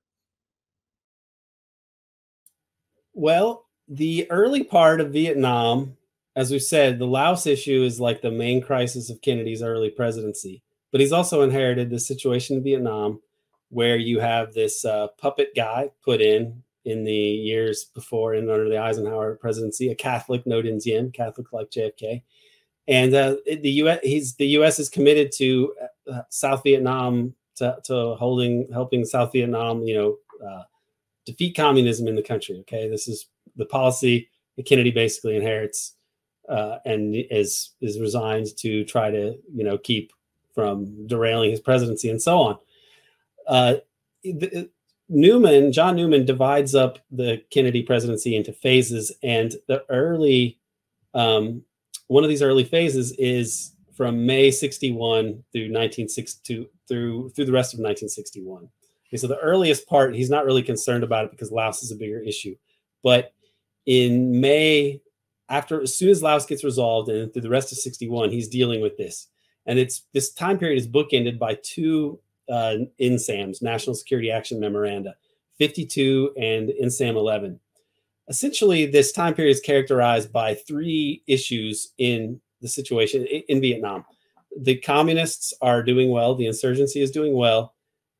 Well, 3.13 3.65
the 3.87 4.29
early 4.29 4.63
part 4.63 5.01
of 5.01 5.11
Vietnam, 5.11 5.96
as 6.37 6.51
we 6.51 6.59
said, 6.59 6.99
the 6.99 7.07
Laos 7.07 7.47
issue 7.47 7.81
is 7.81 7.99
like 7.99 8.21
the 8.21 8.29
main 8.29 8.61
crisis 8.61 9.09
of 9.09 9.23
Kennedy's 9.23 9.63
early 9.63 9.89
presidency. 9.89 10.61
But 10.91 11.01
he's 11.01 11.11
also 11.11 11.41
inherited 11.41 11.89
the 11.89 11.99
situation 11.99 12.57
in 12.57 12.63
Vietnam 12.63 13.19
where 13.69 13.97
you 13.97 14.19
have 14.19 14.53
this 14.53 14.85
uh, 14.85 15.07
puppet 15.17 15.49
guy 15.55 15.89
put 16.03 16.21
in 16.21 16.61
in 16.85 17.03
the 17.03 17.11
years 17.11 17.85
before 17.85 18.35
and 18.35 18.51
under 18.51 18.69
the 18.69 18.77
Eisenhower 18.77 19.35
presidency, 19.35 19.89
a 19.89 19.95
Catholic, 19.95 20.45
Ngo 20.45 20.63
Dinh 20.63 21.11
Catholic 21.11 21.51
like 21.51 21.71
JFK, 21.71 22.21
and 22.87 23.13
uh, 23.15 23.35
the 23.45 23.71
U.S. 23.71 23.99
He's 24.03 24.35
the 24.35 24.47
U.S. 24.59 24.77
is 24.77 24.89
committed 24.89 25.31
to 25.37 25.73
uh, 26.09 26.21
South 26.29 26.61
Vietnam 26.63 27.33
to, 27.55 27.77
to, 27.85 28.15
holding 28.15 28.69
helping 28.71 29.03
South 29.05 29.33
Vietnam, 29.33 29.81
you 29.81 29.95
know, 29.95 30.47
uh, 30.47 30.63
defeat 31.25 31.55
communism 31.57 32.07
in 32.07 32.15
the 32.15 32.23
country. 32.23 32.59
Okay, 32.59 32.87
this 32.87 33.07
is 33.07 33.25
the 33.55 33.65
policy 33.65 34.29
that 34.55 34.65
Kennedy 34.67 34.91
basically 34.91 35.35
inherits 35.35 35.96
uh, 36.49 36.79
and 36.85 37.15
is 37.15 37.71
is 37.81 37.99
resigned 37.99 38.47
to 38.57 38.83
try 38.85 39.09
to 39.11 39.37
you 39.53 39.63
know 39.63 39.77
keep 39.77 40.11
from 40.53 41.07
derailing 41.07 41.51
his 41.51 41.59
presidency 41.59 42.09
and 42.09 42.21
so 42.21 42.39
on 42.39 42.57
uh, 43.47 43.75
the, 44.23 44.69
Newman, 45.09 45.71
John 45.71 45.95
Newman 45.95 46.25
divides 46.25 46.75
up 46.75 46.99
the 47.11 47.41
Kennedy 47.49 47.81
presidency 47.81 48.35
into 48.35 48.51
phases, 48.51 49.11
and 49.23 49.55
the 49.67 49.85
early, 49.89 50.59
um, 51.13 51.63
one 52.07 52.23
of 52.23 52.29
these 52.29 52.41
early 52.41 52.65
phases 52.65 53.13
is 53.13 53.73
from 53.95 54.25
May 54.25 54.51
61 54.51 55.43
through 55.51 55.71
1962 55.71 56.69
through 56.87 57.29
through 57.29 57.45
the 57.45 57.51
rest 57.51 57.73
of 57.73 57.79
1961. 57.79 58.69
Okay, 59.07 59.17
so 59.17 59.27
the 59.27 59.39
earliest 59.39 59.87
part, 59.87 60.13
he's 60.13 60.29
not 60.29 60.45
really 60.45 60.61
concerned 60.61 61.03
about 61.03 61.25
it 61.25 61.31
because 61.31 61.51
Laos 61.51 61.81
is 61.83 61.91
a 61.91 61.95
bigger 61.95 62.19
issue. 62.19 62.55
But 63.01 63.33
in 63.85 64.41
May, 64.41 65.01
after 65.49 65.81
as 65.81 65.95
soon 65.95 66.09
as 66.09 66.21
Laos 66.21 66.45
gets 66.45 66.63
resolved 66.63 67.09
and 67.09 67.31
through 67.31 67.41
the 67.41 67.49
rest 67.49 67.71
of 67.71 67.77
61, 67.77 68.31
he's 68.31 68.47
dealing 68.47 68.81
with 68.81 68.97
this. 68.97 69.27
And 69.65 69.79
it's 69.79 70.03
this 70.13 70.31
time 70.31 70.57
period 70.57 70.77
is 70.77 70.87
bookended 70.87 71.37
by 71.37 71.57
two 71.61 72.19
uh, 72.49 72.77
NSAMs, 72.99 73.61
National 73.61 73.95
Security 73.95 74.31
Action 74.31 74.59
Memoranda, 74.59 75.15
52 75.57 76.33
and 76.37 76.69
NSAM 76.81 77.15
11. 77.15 77.59
Essentially, 78.29 78.85
this 78.85 79.11
time 79.11 79.33
period 79.33 79.51
is 79.51 79.61
characterized 79.61 80.31
by 80.31 80.53
three 80.53 81.23
issues 81.27 81.93
in 81.97 82.41
the 82.61 82.67
situation 82.67 83.25
in, 83.25 83.43
in 83.47 83.61
Vietnam. 83.61 84.05
The 84.59 84.77
communists 84.77 85.53
are 85.61 85.83
doing 85.83 86.09
well, 86.09 86.35
the 86.35 86.47
insurgency 86.47 87.01
is 87.01 87.11
doing 87.11 87.35
well, 87.35 87.75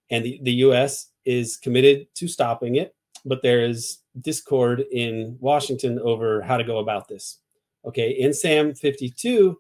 and 0.09 0.23
the, 0.23 0.39
the 0.43 0.53
US 0.53 1.09
is 1.25 1.57
committed 1.57 2.07
to 2.15 2.27
stopping 2.27 2.75
it, 2.75 2.95
but 3.25 3.41
there 3.41 3.65
is 3.65 3.99
discord 4.21 4.85
in 4.91 5.37
Washington 5.39 5.99
over 5.99 6.41
how 6.41 6.57
to 6.57 6.63
go 6.63 6.79
about 6.79 7.07
this. 7.07 7.39
Okay, 7.85 8.21
NSAM 8.21 8.77
52 8.77 9.59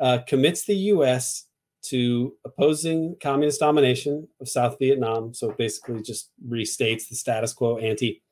uh, 0.00 0.18
commits 0.26 0.64
the 0.64 0.76
US 0.76 1.46
to 1.82 2.34
opposing 2.44 3.16
communist 3.22 3.60
domination 3.60 4.28
of 4.40 4.48
South 4.48 4.76
Vietnam. 4.78 5.34
So 5.34 5.52
basically, 5.52 6.02
just 6.02 6.30
restates 6.46 7.08
the 7.08 7.14
status 7.14 7.52
quo 7.52 7.78
ante, 7.78 8.22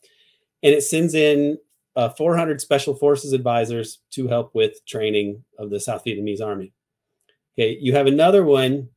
and 0.63 0.75
it 0.75 0.83
sends 0.83 1.15
in 1.15 1.59
uh, 1.97 2.11
400 2.11 2.61
special 2.61 2.95
forces 2.95 3.33
advisors 3.33 4.01
to 4.13 4.29
help 4.29 4.55
with 4.55 4.85
training 4.87 5.43
of 5.59 5.71
the 5.71 5.81
South 5.81 6.05
Vietnamese 6.05 6.43
army. 6.43 6.73
Okay, 7.59 7.79
you 7.81 7.95
have 7.95 8.07
another 8.07 8.45
one, 8.45 8.89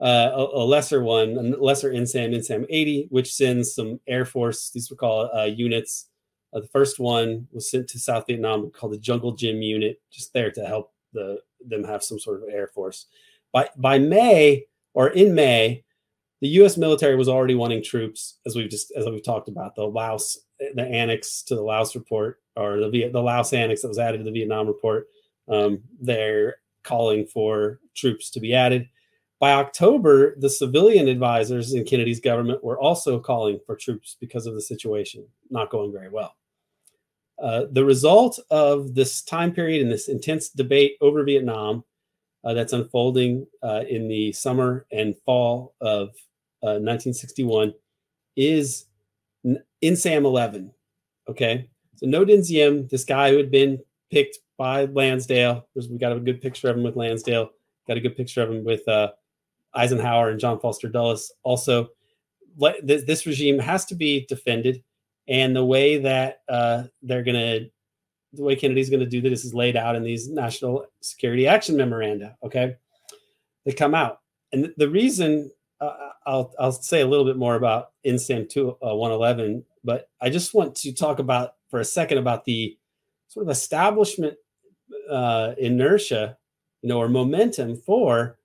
uh, 0.00 0.30
a, 0.32 0.44
a, 0.44 0.64
lesser 0.64 1.02
one, 1.02 1.36
a 1.38 1.42
lesser 1.62 1.92
NSAM, 1.92 2.34
NSAM 2.34 2.66
80, 2.68 3.06
which 3.10 3.32
sends 3.32 3.74
some 3.74 4.00
Air 4.08 4.24
Force, 4.24 4.70
these 4.70 4.90
were 4.90 4.96
called 4.96 5.30
uh, 5.36 5.44
units. 5.44 6.08
Uh, 6.52 6.60
the 6.60 6.68
first 6.68 6.98
one 6.98 7.46
was 7.52 7.70
sent 7.70 7.88
to 7.88 7.98
South 7.98 8.24
Vietnam 8.26 8.70
called 8.70 8.92
the 8.92 8.98
Jungle 8.98 9.32
Gym 9.32 9.62
Unit, 9.62 10.00
just 10.10 10.32
there 10.32 10.50
to 10.50 10.64
help 10.64 10.92
the 11.12 11.40
them 11.66 11.84
have 11.84 12.02
some 12.02 12.18
sort 12.18 12.42
of 12.42 12.48
Air 12.48 12.68
Force. 12.68 13.06
By, 13.52 13.68
by 13.76 13.98
May 13.98 14.66
or 14.94 15.08
in 15.08 15.34
May, 15.34 15.84
the 16.40 16.48
U.S. 16.48 16.76
military 16.76 17.16
was 17.16 17.28
already 17.28 17.54
wanting 17.54 17.82
troops, 17.82 18.38
as 18.46 18.54
we've 18.54 18.70
just 18.70 18.92
as 18.96 19.06
we've 19.06 19.24
talked 19.24 19.48
about 19.48 19.74
the 19.74 19.84
Laos, 19.84 20.38
the 20.74 20.84
annex 20.84 21.42
to 21.44 21.54
the 21.54 21.62
Laos 21.62 21.94
report, 21.94 22.40
or 22.56 22.88
the 22.90 23.08
the 23.08 23.22
Laos 23.22 23.52
annex 23.52 23.82
that 23.82 23.88
was 23.88 23.98
added 23.98 24.18
to 24.18 24.24
the 24.24 24.30
Vietnam 24.30 24.66
report. 24.68 25.08
Um, 25.48 25.82
they're 26.00 26.56
calling 26.84 27.26
for 27.26 27.80
troops 27.96 28.30
to 28.30 28.40
be 28.40 28.54
added. 28.54 28.88
By 29.40 29.52
October, 29.52 30.34
the 30.38 30.50
civilian 30.50 31.08
advisors 31.08 31.72
in 31.72 31.84
Kennedy's 31.84 32.20
government 32.20 32.62
were 32.62 32.78
also 32.78 33.20
calling 33.20 33.60
for 33.66 33.76
troops 33.76 34.16
because 34.20 34.46
of 34.46 34.54
the 34.54 34.60
situation 34.60 35.26
not 35.50 35.70
going 35.70 35.92
very 35.92 36.08
well. 36.08 36.34
Uh, 37.42 37.66
the 37.70 37.84
result 37.84 38.40
of 38.50 38.94
this 38.94 39.22
time 39.22 39.52
period 39.52 39.82
and 39.82 39.90
this 39.90 40.08
intense 40.08 40.48
debate 40.48 40.96
over 41.00 41.22
Vietnam 41.22 41.84
uh, 42.44 42.52
that's 42.52 42.72
unfolding 42.72 43.46
uh, 43.62 43.84
in 43.88 44.08
the 44.08 44.32
summer 44.32 44.86
and 44.90 45.14
fall 45.24 45.74
of 45.80 46.08
1961 46.60 47.68
uh, 47.68 47.72
is 48.36 48.86
NSAM 49.82 50.24
11. 50.24 50.72
Okay. 51.28 51.68
So 51.96 52.06
Ngo 52.06 52.46
Diem, 52.46 52.88
this 52.88 53.04
guy 53.04 53.30
who 53.30 53.36
had 53.36 53.50
been 53.50 53.78
picked 54.10 54.38
by 54.56 54.86
Lansdale. 54.86 55.66
We 55.74 55.98
got 55.98 56.12
a 56.12 56.20
good 56.20 56.40
picture 56.40 56.68
of 56.68 56.76
him 56.76 56.82
with 56.82 56.96
Lansdale. 56.96 57.50
Got 57.86 57.96
a 57.96 58.00
good 58.00 58.16
picture 58.16 58.42
of 58.42 58.50
him 58.50 58.64
with 58.64 58.86
uh, 58.88 59.12
Eisenhower 59.74 60.30
and 60.30 60.40
John 60.40 60.58
Foster 60.58 60.88
Dulles. 60.88 61.32
Also, 61.44 61.88
this 62.82 63.24
regime 63.24 63.58
has 63.58 63.84
to 63.86 63.94
be 63.94 64.26
defended, 64.28 64.82
and 65.28 65.54
the 65.54 65.64
way 65.64 65.98
that 65.98 66.40
uh, 66.48 66.84
they're 67.02 67.22
going 67.22 67.36
to, 67.36 67.70
the 68.32 68.42
way 68.42 68.56
Kennedy's 68.56 68.90
going 68.90 69.00
to 69.00 69.06
do 69.06 69.20
this 69.20 69.44
is 69.44 69.54
laid 69.54 69.76
out 69.76 69.94
in 69.94 70.02
these 70.02 70.28
national 70.28 70.86
security 71.00 71.46
action 71.46 71.76
memoranda. 71.76 72.36
Okay, 72.42 72.76
they 73.64 73.72
come 73.72 73.94
out, 73.94 74.20
and 74.52 74.72
the 74.76 74.88
reason 74.88 75.50
uh, 75.80 76.10
I'll 76.26 76.52
I'll 76.58 76.72
say 76.72 77.00
a 77.00 77.06
little 77.06 77.24
bit 77.24 77.36
more 77.36 77.54
about 77.54 77.92
NSAM 78.04 78.48
2 78.48 78.70
uh, 78.70 78.94
111, 78.94 79.64
but 79.84 80.08
I 80.20 80.30
just 80.30 80.54
want 80.54 80.74
to 80.76 80.92
talk 80.92 81.18
about 81.18 81.54
for 81.70 81.80
a 81.80 81.84
second 81.84 82.18
about 82.18 82.44
the 82.44 82.76
sort 83.28 83.46
of 83.46 83.50
establishment 83.50 84.36
uh, 85.10 85.54
inertia, 85.58 86.36
you 86.82 86.88
know, 86.88 86.98
or 86.98 87.08
momentum 87.08 87.76
for 87.76 88.38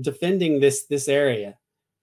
defending 0.00 0.60
this 0.60 0.84
this 0.84 1.08
area. 1.08 1.56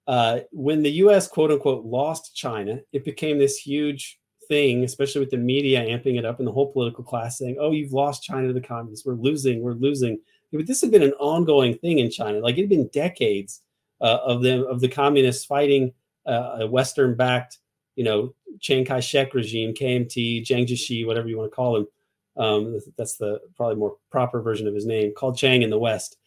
Uh, 0.05 0.39
when 0.51 0.83
the 0.83 0.91
U.S. 0.91 1.27
quote 1.27 1.51
unquote 1.51 1.85
lost 1.85 2.35
China, 2.35 2.79
it 2.91 3.05
became 3.05 3.39
this 3.39 3.57
huge 3.57 4.19
thing, 4.47 4.83
especially 4.83 5.21
with 5.21 5.31
the 5.31 5.37
media 5.37 5.81
amping 5.81 6.17
it 6.17 6.25
up 6.25 6.39
and 6.39 6.47
the 6.47 6.51
whole 6.51 6.71
political 6.71 7.03
class 7.03 7.37
saying, 7.37 7.57
"Oh, 7.59 7.71
you've 7.71 7.93
lost 7.93 8.23
China 8.23 8.47
to 8.47 8.53
the 8.53 8.61
communists. 8.61 9.05
We're 9.05 9.13
losing. 9.13 9.61
We're 9.61 9.73
losing." 9.73 10.19
But 10.51 10.67
this 10.67 10.81
had 10.81 10.91
been 10.91 11.03
an 11.03 11.13
ongoing 11.13 11.77
thing 11.77 11.99
in 11.99 12.11
China. 12.11 12.39
Like 12.39 12.57
it 12.57 12.61
had 12.61 12.69
been 12.69 12.87
decades 12.89 13.61
uh, 14.01 14.19
of 14.23 14.41
the 14.41 14.65
of 14.65 14.81
the 14.81 14.89
communists 14.89 15.45
fighting 15.45 15.93
uh, 16.27 16.57
a 16.59 16.67
Western-backed, 16.67 17.57
you 17.95 18.03
know, 18.03 18.33
Chiang 18.59 18.85
Kai-shek 18.85 19.33
regime, 19.33 19.73
KMT, 19.73 20.43
Jiang 20.45 20.67
Jieshi, 20.67 21.05
whatever 21.05 21.27
you 21.27 21.37
want 21.37 21.51
to 21.51 21.55
call 21.55 21.77
him. 21.77 21.87
Um, 22.35 22.79
that's 22.97 23.17
the 23.17 23.39
probably 23.55 23.75
more 23.75 23.97
proper 24.11 24.41
version 24.41 24.67
of 24.67 24.75
his 24.75 24.85
name, 24.85 25.13
called 25.15 25.37
Chiang 25.37 25.61
in 25.61 25.69
the 25.69 25.79
West. 25.79 26.17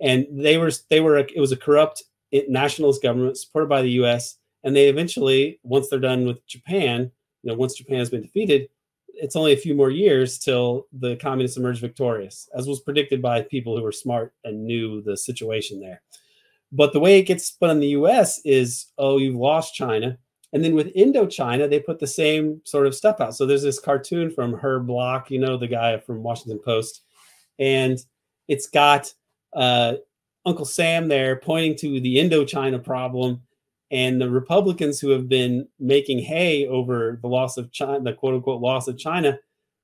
And 0.00 0.26
they 0.30 0.58
were 0.58 0.72
they 0.88 1.00
were 1.00 1.18
it 1.18 1.38
was 1.38 1.52
a 1.52 1.56
corrupt 1.56 2.04
nationalist 2.48 3.02
government 3.02 3.38
supported 3.38 3.68
by 3.68 3.82
the 3.82 3.90
U.S. 3.90 4.38
And 4.62 4.74
they 4.74 4.88
eventually, 4.88 5.60
once 5.62 5.88
they're 5.88 6.00
done 6.00 6.24
with 6.24 6.44
Japan, 6.46 7.10
you 7.42 7.50
know, 7.50 7.56
once 7.56 7.74
Japan 7.74 7.98
has 7.98 8.10
been 8.10 8.22
defeated, 8.22 8.68
it's 9.08 9.36
only 9.36 9.52
a 9.52 9.56
few 9.56 9.74
more 9.74 9.90
years 9.90 10.38
till 10.38 10.86
the 10.92 11.16
communists 11.16 11.56
emerge 11.56 11.80
victorious, 11.80 12.48
as 12.54 12.66
was 12.66 12.80
predicted 12.80 13.22
by 13.22 13.42
people 13.42 13.76
who 13.76 13.82
were 13.82 13.92
smart 13.92 14.34
and 14.44 14.64
knew 14.64 15.02
the 15.02 15.16
situation 15.16 15.80
there. 15.80 16.02
But 16.72 16.92
the 16.92 17.00
way 17.00 17.18
it 17.18 17.24
gets 17.24 17.52
put 17.52 17.70
in 17.70 17.78
the 17.78 17.88
US 17.88 18.40
is, 18.44 18.86
oh, 18.98 19.18
you've 19.18 19.36
lost 19.36 19.74
China. 19.74 20.18
And 20.52 20.64
then 20.64 20.74
with 20.74 20.94
Indochina, 20.94 21.68
they 21.68 21.80
put 21.80 21.98
the 21.98 22.06
same 22.06 22.60
sort 22.64 22.86
of 22.86 22.94
stuff 22.94 23.20
out. 23.20 23.36
So 23.36 23.46
there's 23.46 23.62
this 23.62 23.80
cartoon 23.80 24.30
from 24.30 24.54
Herb 24.54 24.86
Block, 24.86 25.30
you 25.30 25.38
know, 25.38 25.56
the 25.56 25.68
guy 25.68 25.98
from 25.98 26.22
Washington 26.22 26.60
Post. 26.64 27.02
And 27.58 27.98
it's 28.48 28.68
got 28.68 29.12
uh, 29.54 29.94
Uncle 30.46 30.64
Sam 30.64 31.08
there 31.08 31.36
pointing 31.36 31.76
to 31.76 32.00
the 32.00 32.16
Indochina 32.16 32.82
problem 32.82 33.42
and 33.90 34.20
the 34.20 34.28
Republicans 34.28 34.98
who 34.98 35.10
have 35.10 35.28
been 35.28 35.68
making 35.78 36.18
hay 36.18 36.66
over 36.66 37.18
the 37.22 37.28
loss 37.28 37.56
of 37.56 37.70
China, 37.70 38.00
the 38.00 38.12
quote 38.12 38.34
unquote 38.34 38.60
loss 38.60 38.88
of 38.88 38.98
China, 38.98 39.38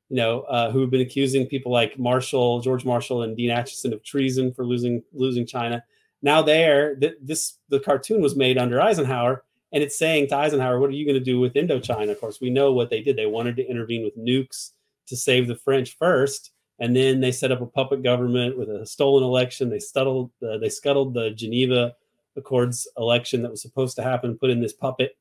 you 0.09 0.17
know, 0.17 0.41
uh, 0.43 0.71
who 0.71 0.81
have 0.81 0.91
been 0.91 1.01
accusing 1.01 1.47
people 1.47 1.71
like 1.71 1.99
Marshall, 1.99 2.61
George 2.61 2.85
Marshall, 2.85 3.23
and 3.23 3.37
Dean 3.37 3.51
Acheson 3.51 3.93
of 3.93 4.03
treason 4.03 4.53
for 4.53 4.65
losing 4.65 5.03
losing 5.13 5.47
China. 5.47 5.85
Now 6.23 6.43
there, 6.43 6.97
th- 6.97 7.15
this 7.23 7.59
the 7.69 7.81
cartoon 7.81 8.21
was 8.21 8.37
made 8.37 8.59
under 8.59 8.81
Eisenhower, 8.81 9.45
and 9.73 9.83
it's 9.83 9.99
saying 9.99 10.29
to 10.29 10.37
Eisenhower, 10.37 10.81
"What 10.81 10.91
are 10.91 10.95
you 10.95 11.07
going 11.07 11.15
to 11.15 11.25
do 11.25 11.39
with 11.39 11.55
Indochina?" 11.55 12.11
Of 12.11 12.21
course, 12.21 12.41
we 12.41 12.51
know 12.51 12.73
what 12.73 12.91
they 12.91 13.01
did. 13.01 13.17
They 13.17 13.27
wanted 13.27 13.57
to 13.57 13.67
intervene 13.67 14.03
with 14.03 14.19
nukes 14.19 14.73
to 15.07 15.17
save 15.17 15.47
the 15.47 15.55
French 15.55 15.97
first, 15.97 16.51
and 16.81 16.97
then 16.97 17.21
they 17.21 17.31
set 17.31 17.53
up 17.53 17.61
a 17.61 17.67
puppet 17.67 18.03
government 18.03 18.59
with 18.59 18.69
a 18.71 18.87
stolen 18.87 19.23
election. 19.23 19.69
They 19.69 19.79
scuttled, 19.79 20.31
uh, 20.43 20.59
they 20.59 20.71
scuttled 20.71 21.15
the 21.15 21.31
Geneva 21.31 21.95
Accords 22.37 22.89
election 22.97 23.43
that 23.43 23.51
was 23.51 23.63
supposed 23.63 23.97
to 23.97 24.03
happen, 24.03 24.39
put 24.39 24.51
in 24.51 24.61
this 24.61 24.73
puppet, 24.73 25.17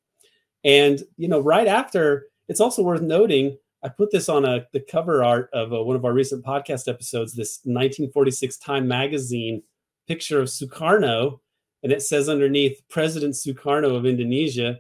and 0.64 1.03
you 1.18 1.28
know, 1.28 1.39
right 1.39 1.68
after, 1.68 2.28
it's 2.47 2.60
also 2.60 2.84
worth 2.84 3.01
noting. 3.01 3.57
I 3.84 3.89
put 3.89 4.12
this 4.12 4.28
on 4.28 4.45
a 4.45 4.66
the 4.74 4.80
cover 4.80 5.24
art 5.24 5.49
of 5.53 5.72
a, 5.72 5.78
uh, 5.78 5.84
one 5.84 5.95
of 5.95 6.05
our 6.05 6.14
recent 6.14 6.43
podcast 6.43 6.88
episodes. 6.88 7.34
This 7.34 7.60
1946 7.64 8.57
Time 8.57 8.88
magazine 8.88 9.64
picture 10.07 10.41
of 10.41 10.47
Sukarno, 10.47 11.39
and 11.84 11.91
it 11.91 12.01
says 12.01 12.28
underneath 12.28 12.82
President 12.89 13.36
Sukarno 13.36 13.95
of 13.95 14.05
Indonesia, 14.05 14.80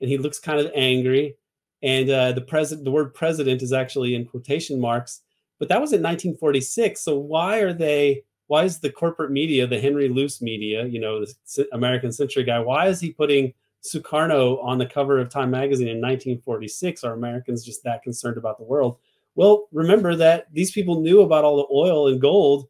and 0.00 0.10
he 0.10 0.18
looks 0.18 0.38
kind 0.38 0.58
of 0.60 0.72
angry. 0.74 1.36
And 1.82 2.10
uh, 2.10 2.32
the 2.32 2.42
president, 2.42 2.84
the 2.84 2.90
word 2.90 3.14
president 3.14 3.62
is 3.62 3.72
actually 3.72 4.14
in 4.14 4.26
quotation 4.26 4.80
marks, 4.80 5.22
but 5.60 5.68
that 5.68 5.80
was 5.80 5.92
in 5.92 6.02
1946. 6.02 7.00
So 7.00 7.16
why 7.16 7.58
are 7.58 7.72
they? 7.72 8.24
Why 8.48 8.64
is 8.64 8.80
the 8.80 8.90
corporate 8.90 9.30
media, 9.30 9.68
the 9.68 9.78
Henry 9.78 10.08
Luce 10.08 10.42
media, 10.42 10.84
you 10.84 10.98
know, 10.98 11.24
the 11.24 11.68
American 11.72 12.10
Century 12.10 12.42
guy, 12.42 12.58
why 12.58 12.88
is 12.88 12.98
he 12.98 13.12
putting 13.12 13.54
Sukarno 13.84 14.60
on 14.64 14.78
the 14.78 14.86
cover 14.86 15.20
of 15.20 15.28
Time 15.28 15.52
magazine 15.52 15.86
in 15.86 15.98
1946? 15.98 17.04
Are 17.04 17.12
Americans 17.12 17.64
just 17.64 17.84
that 17.84 18.02
concerned 18.02 18.38
about 18.38 18.58
the 18.58 18.64
world? 18.64 18.96
Well, 19.36 19.68
remember 19.70 20.16
that 20.16 20.52
these 20.52 20.72
people 20.72 21.00
knew 21.00 21.20
about 21.20 21.44
all 21.44 21.58
the 21.58 21.72
oil 21.72 22.08
and 22.08 22.20
gold 22.20 22.66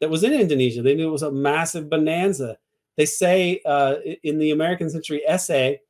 that 0.00 0.08
was 0.08 0.24
in 0.24 0.32
Indonesia. 0.32 0.80
They 0.80 0.94
knew 0.94 1.08
it 1.08 1.12
was 1.12 1.22
a 1.22 1.30
massive 1.30 1.90
bonanza. 1.90 2.56
They 2.96 3.04
say 3.04 3.60
uh, 3.66 3.96
in 4.22 4.38
the 4.38 4.52
American 4.52 4.88
Century 4.88 5.22
essay, 5.26 5.80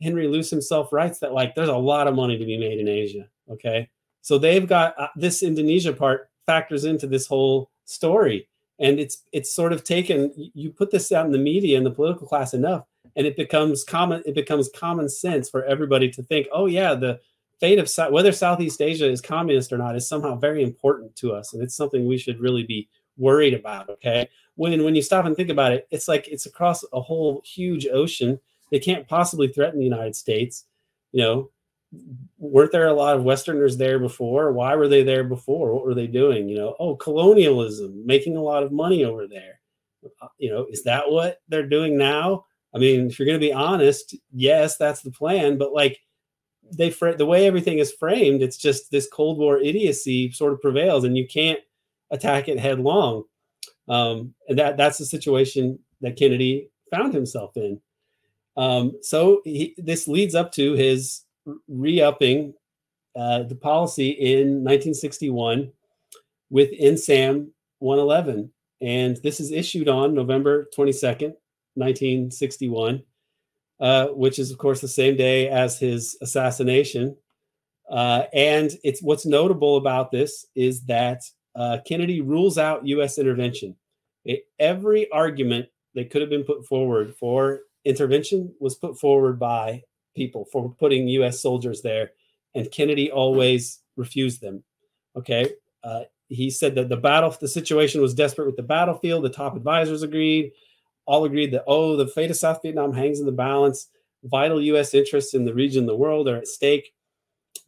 Henry 0.00 0.28
Luce 0.28 0.50
himself 0.50 0.92
writes 0.92 1.18
that 1.20 1.32
like 1.32 1.54
there's 1.54 1.68
a 1.68 1.76
lot 1.76 2.06
of 2.06 2.14
money 2.14 2.38
to 2.38 2.44
be 2.44 2.56
made 2.56 2.78
in 2.78 2.86
Asia. 2.86 3.28
Okay, 3.50 3.88
so 4.26 4.38
they've 4.38 4.66
got 4.66 4.98
uh, 4.98 5.06
this 5.14 5.44
Indonesia 5.44 5.92
part 5.92 6.30
factors 6.46 6.84
into 6.84 7.06
this 7.06 7.28
whole 7.28 7.70
story, 7.84 8.48
and 8.80 8.98
it's 8.98 9.22
it's 9.30 9.54
sort 9.54 9.72
of 9.72 9.84
taken. 9.84 10.32
You 10.34 10.72
put 10.72 10.90
this 10.90 11.12
out 11.12 11.26
in 11.26 11.30
the 11.30 11.38
media 11.38 11.76
and 11.76 11.86
the 11.86 11.92
political 11.92 12.26
class 12.26 12.52
enough, 12.52 12.86
and 13.14 13.24
it 13.24 13.36
becomes 13.36 13.84
common. 13.84 14.24
It 14.26 14.34
becomes 14.34 14.68
common 14.74 15.08
sense 15.08 15.48
for 15.48 15.64
everybody 15.64 16.10
to 16.10 16.24
think, 16.24 16.48
oh 16.52 16.66
yeah, 16.66 16.96
the 16.96 17.20
fate 17.60 17.78
of 17.78 17.88
whether 18.12 18.32
Southeast 18.32 18.82
Asia 18.82 19.08
is 19.08 19.20
communist 19.20 19.72
or 19.72 19.78
not 19.78 19.94
is 19.94 20.08
somehow 20.08 20.34
very 20.34 20.64
important 20.64 21.14
to 21.18 21.32
us, 21.32 21.52
and 21.52 21.62
it's 21.62 21.76
something 21.76 22.04
we 22.04 22.18
should 22.18 22.40
really 22.40 22.64
be 22.64 22.88
worried 23.16 23.54
about. 23.54 23.88
Okay. 23.90 24.28
When 24.56 24.82
when 24.82 24.96
you 24.96 25.02
stop 25.02 25.24
and 25.24 25.36
think 25.36 25.50
about 25.50 25.70
it, 25.70 25.86
it's 25.92 26.08
like 26.08 26.26
it's 26.26 26.46
across 26.46 26.84
a 26.92 27.00
whole 27.00 27.42
huge 27.44 27.86
ocean. 27.86 28.40
They 28.72 28.80
can't 28.80 29.06
possibly 29.06 29.46
threaten 29.46 29.78
the 29.78 29.84
United 29.84 30.16
States. 30.16 30.64
You 31.12 31.22
know, 31.22 31.50
weren't 32.38 32.72
there 32.72 32.88
a 32.88 32.94
lot 32.94 33.16
of 33.16 33.24
Westerners 33.24 33.76
there 33.76 33.98
before? 33.98 34.52
Why 34.52 34.74
were 34.74 34.88
they 34.88 35.02
there 35.02 35.24
before? 35.24 35.74
What 35.74 35.84
were 35.84 35.94
they 35.94 36.06
doing? 36.06 36.48
You 36.48 36.56
know, 36.56 36.76
oh, 36.78 36.96
colonialism, 36.96 38.04
making 38.06 38.36
a 38.36 38.42
lot 38.42 38.62
of 38.62 38.72
money 38.72 39.04
over 39.04 39.26
there. 39.26 39.60
Uh, 40.20 40.28
you 40.38 40.50
know, 40.50 40.66
is 40.70 40.84
that 40.84 41.10
what 41.10 41.38
they're 41.48 41.68
doing 41.68 41.96
now? 41.96 42.44
I 42.74 42.78
mean, 42.78 43.06
if 43.08 43.18
you're 43.18 43.26
going 43.26 43.40
to 43.40 43.46
be 43.46 43.52
honest, 43.52 44.14
yes, 44.32 44.76
that's 44.76 45.02
the 45.02 45.10
plan. 45.10 45.58
But 45.58 45.72
like, 45.72 45.98
they 46.76 46.90
the 46.90 47.26
way 47.26 47.46
everything 47.46 47.78
is 47.78 47.92
framed, 47.92 48.42
it's 48.42 48.56
just 48.56 48.90
this 48.90 49.08
Cold 49.08 49.38
War 49.38 49.58
idiocy 49.58 50.32
sort 50.32 50.52
of 50.52 50.60
prevails, 50.60 51.04
and 51.04 51.16
you 51.16 51.26
can't 51.26 51.60
attack 52.10 52.48
it 52.48 52.58
headlong. 52.58 53.24
Um, 53.88 54.34
and 54.48 54.58
that 54.58 54.76
that's 54.76 54.98
the 54.98 55.06
situation 55.06 55.78
that 56.00 56.16
Kennedy 56.16 56.70
found 56.90 57.14
himself 57.14 57.56
in. 57.56 57.80
Um, 58.56 58.92
so 59.02 59.42
he, 59.44 59.74
this 59.78 60.08
leads 60.08 60.34
up 60.34 60.52
to 60.52 60.72
his 60.72 61.22
re-upping 61.68 62.54
uh, 63.14 63.44
the 63.44 63.54
policy 63.54 64.10
in 64.10 64.64
1961 64.64 65.72
with 66.50 66.70
NSAM 66.72 67.48
111. 67.78 68.50
And 68.80 69.16
this 69.22 69.40
is 69.40 69.52
issued 69.52 69.88
on 69.88 70.14
November 70.14 70.68
22nd, 70.76 71.34
1961, 71.74 73.02
uh, 73.80 74.08
which 74.08 74.38
is, 74.38 74.50
of 74.50 74.58
course, 74.58 74.80
the 74.80 74.88
same 74.88 75.16
day 75.16 75.48
as 75.48 75.78
his 75.78 76.16
assassination. 76.20 77.16
Uh, 77.90 78.24
and 78.34 78.72
it's 78.84 79.02
what's 79.02 79.24
notable 79.24 79.76
about 79.76 80.10
this 80.10 80.46
is 80.54 80.82
that 80.82 81.22
uh, 81.54 81.78
Kennedy 81.86 82.20
rules 82.20 82.58
out 82.58 82.86
U.S. 82.86 83.18
intervention. 83.18 83.76
It, 84.24 84.44
every 84.58 85.10
argument 85.10 85.66
that 85.94 86.10
could 86.10 86.20
have 86.20 86.30
been 86.30 86.44
put 86.44 86.66
forward 86.66 87.14
for 87.16 87.60
intervention 87.84 88.52
was 88.60 88.74
put 88.74 88.98
forward 88.98 89.38
by 89.38 89.82
people 90.16 90.46
for 90.50 90.70
putting 90.70 91.06
U.S. 91.08 91.40
soldiers 91.40 91.82
there, 91.82 92.12
and 92.54 92.70
Kennedy 92.70 93.10
always 93.10 93.80
refused 93.96 94.40
them. 94.40 94.64
Okay, 95.16 95.52
uh, 95.84 96.02
he 96.28 96.50
said 96.50 96.74
that 96.74 96.88
the 96.88 96.96
battle, 96.96 97.34
the 97.40 97.48
situation 97.48 98.00
was 98.00 98.14
desperate 98.14 98.46
with 98.46 98.56
the 98.56 98.62
battlefield. 98.62 99.24
The 99.24 99.30
top 99.30 99.56
advisors 99.56 100.02
agreed, 100.02 100.52
all 101.06 101.24
agreed 101.24 101.52
that 101.52 101.64
oh, 101.66 101.96
the 101.96 102.08
fate 102.08 102.30
of 102.30 102.36
South 102.36 102.60
Vietnam 102.62 102.92
hangs 102.92 103.20
in 103.20 103.26
the 103.26 103.32
balance. 103.32 103.88
Vital 104.24 104.60
U.S. 104.60 104.92
interests 104.94 105.34
in 105.34 105.44
the 105.44 105.54
region, 105.54 105.86
the 105.86 105.94
world 105.94 106.28
are 106.28 106.36
at 106.36 106.48
stake. 106.48 106.92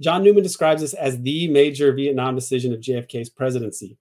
John 0.01 0.23
Newman 0.23 0.43
describes 0.43 0.81
this 0.81 0.95
as 0.95 1.21
the 1.21 1.49
major 1.49 1.93
Vietnam 1.93 2.35
decision 2.35 2.73
of 2.73 2.81
JFK's 2.81 3.29
presidency. 3.29 3.97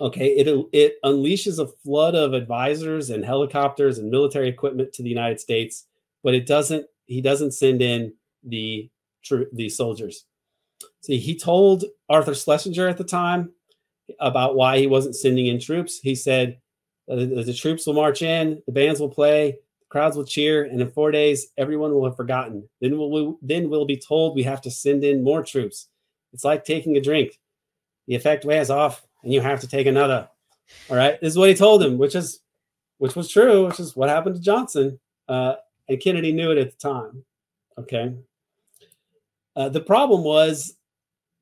Okay, 0.00 0.28
it 0.28 0.68
it 0.72 0.94
unleashes 1.04 1.58
a 1.58 1.66
flood 1.66 2.14
of 2.14 2.32
advisors 2.32 3.10
and 3.10 3.24
helicopters 3.24 3.98
and 3.98 4.10
military 4.10 4.48
equipment 4.48 4.92
to 4.94 5.02
the 5.02 5.10
United 5.10 5.38
States, 5.38 5.84
but 6.22 6.34
it 6.34 6.46
doesn't. 6.46 6.86
He 7.06 7.20
doesn't 7.20 7.52
send 7.52 7.82
in 7.82 8.14
the 8.42 8.90
the 9.52 9.68
soldiers. 9.68 10.24
See, 11.00 11.18
he 11.18 11.38
told 11.38 11.84
Arthur 12.08 12.34
Schlesinger 12.34 12.88
at 12.88 12.98
the 12.98 13.04
time 13.04 13.52
about 14.20 14.56
why 14.56 14.78
he 14.78 14.86
wasn't 14.86 15.16
sending 15.16 15.46
in 15.46 15.60
troops. 15.60 15.98
He 15.98 16.14
said 16.14 16.58
the, 17.08 17.26
the 17.26 17.54
troops 17.54 17.86
will 17.86 17.94
march 17.94 18.22
in, 18.22 18.62
the 18.66 18.72
bands 18.72 19.00
will 19.00 19.08
play, 19.08 19.52
the 19.52 19.86
crowds 19.88 20.16
will 20.16 20.24
cheer, 20.24 20.64
and 20.64 20.80
in 20.80 20.90
four 20.90 21.10
days, 21.10 21.48
everyone 21.56 21.92
will 21.92 22.04
have 22.04 22.16
forgotten. 22.16 22.68
Then 22.80 22.98
we'll 22.98 23.38
then 23.42 23.68
we'll 23.68 23.84
be 23.84 23.96
told 23.96 24.34
we 24.34 24.42
have 24.44 24.62
to 24.62 24.70
send 24.70 25.04
in 25.04 25.22
more 25.22 25.42
troops. 25.42 25.88
It's 26.32 26.44
like 26.44 26.64
taking 26.64 26.96
a 26.96 27.00
drink. 27.00 27.38
The 28.06 28.14
effect 28.14 28.44
wears 28.44 28.70
off 28.70 29.06
and 29.22 29.32
you 29.32 29.40
have 29.40 29.60
to 29.60 29.68
take 29.68 29.86
another. 29.86 30.28
All 30.90 30.96
right. 30.96 31.20
This 31.20 31.32
is 31.32 31.38
what 31.38 31.48
he 31.48 31.54
told 31.54 31.82
him, 31.82 31.98
which 31.98 32.14
is 32.14 32.40
which 32.98 33.14
was 33.16 33.28
true, 33.28 33.66
which 33.66 33.80
is 33.80 33.96
what 33.96 34.08
happened 34.08 34.36
to 34.36 34.40
Johnson. 34.40 34.98
Uh, 35.28 35.54
and 35.88 36.00
Kennedy 36.00 36.32
knew 36.32 36.50
it 36.50 36.58
at 36.58 36.70
the 36.70 36.76
time. 36.76 37.24
Okay. 37.78 38.14
Uh, 39.56 39.68
the 39.68 39.80
problem 39.80 40.24
was 40.24 40.76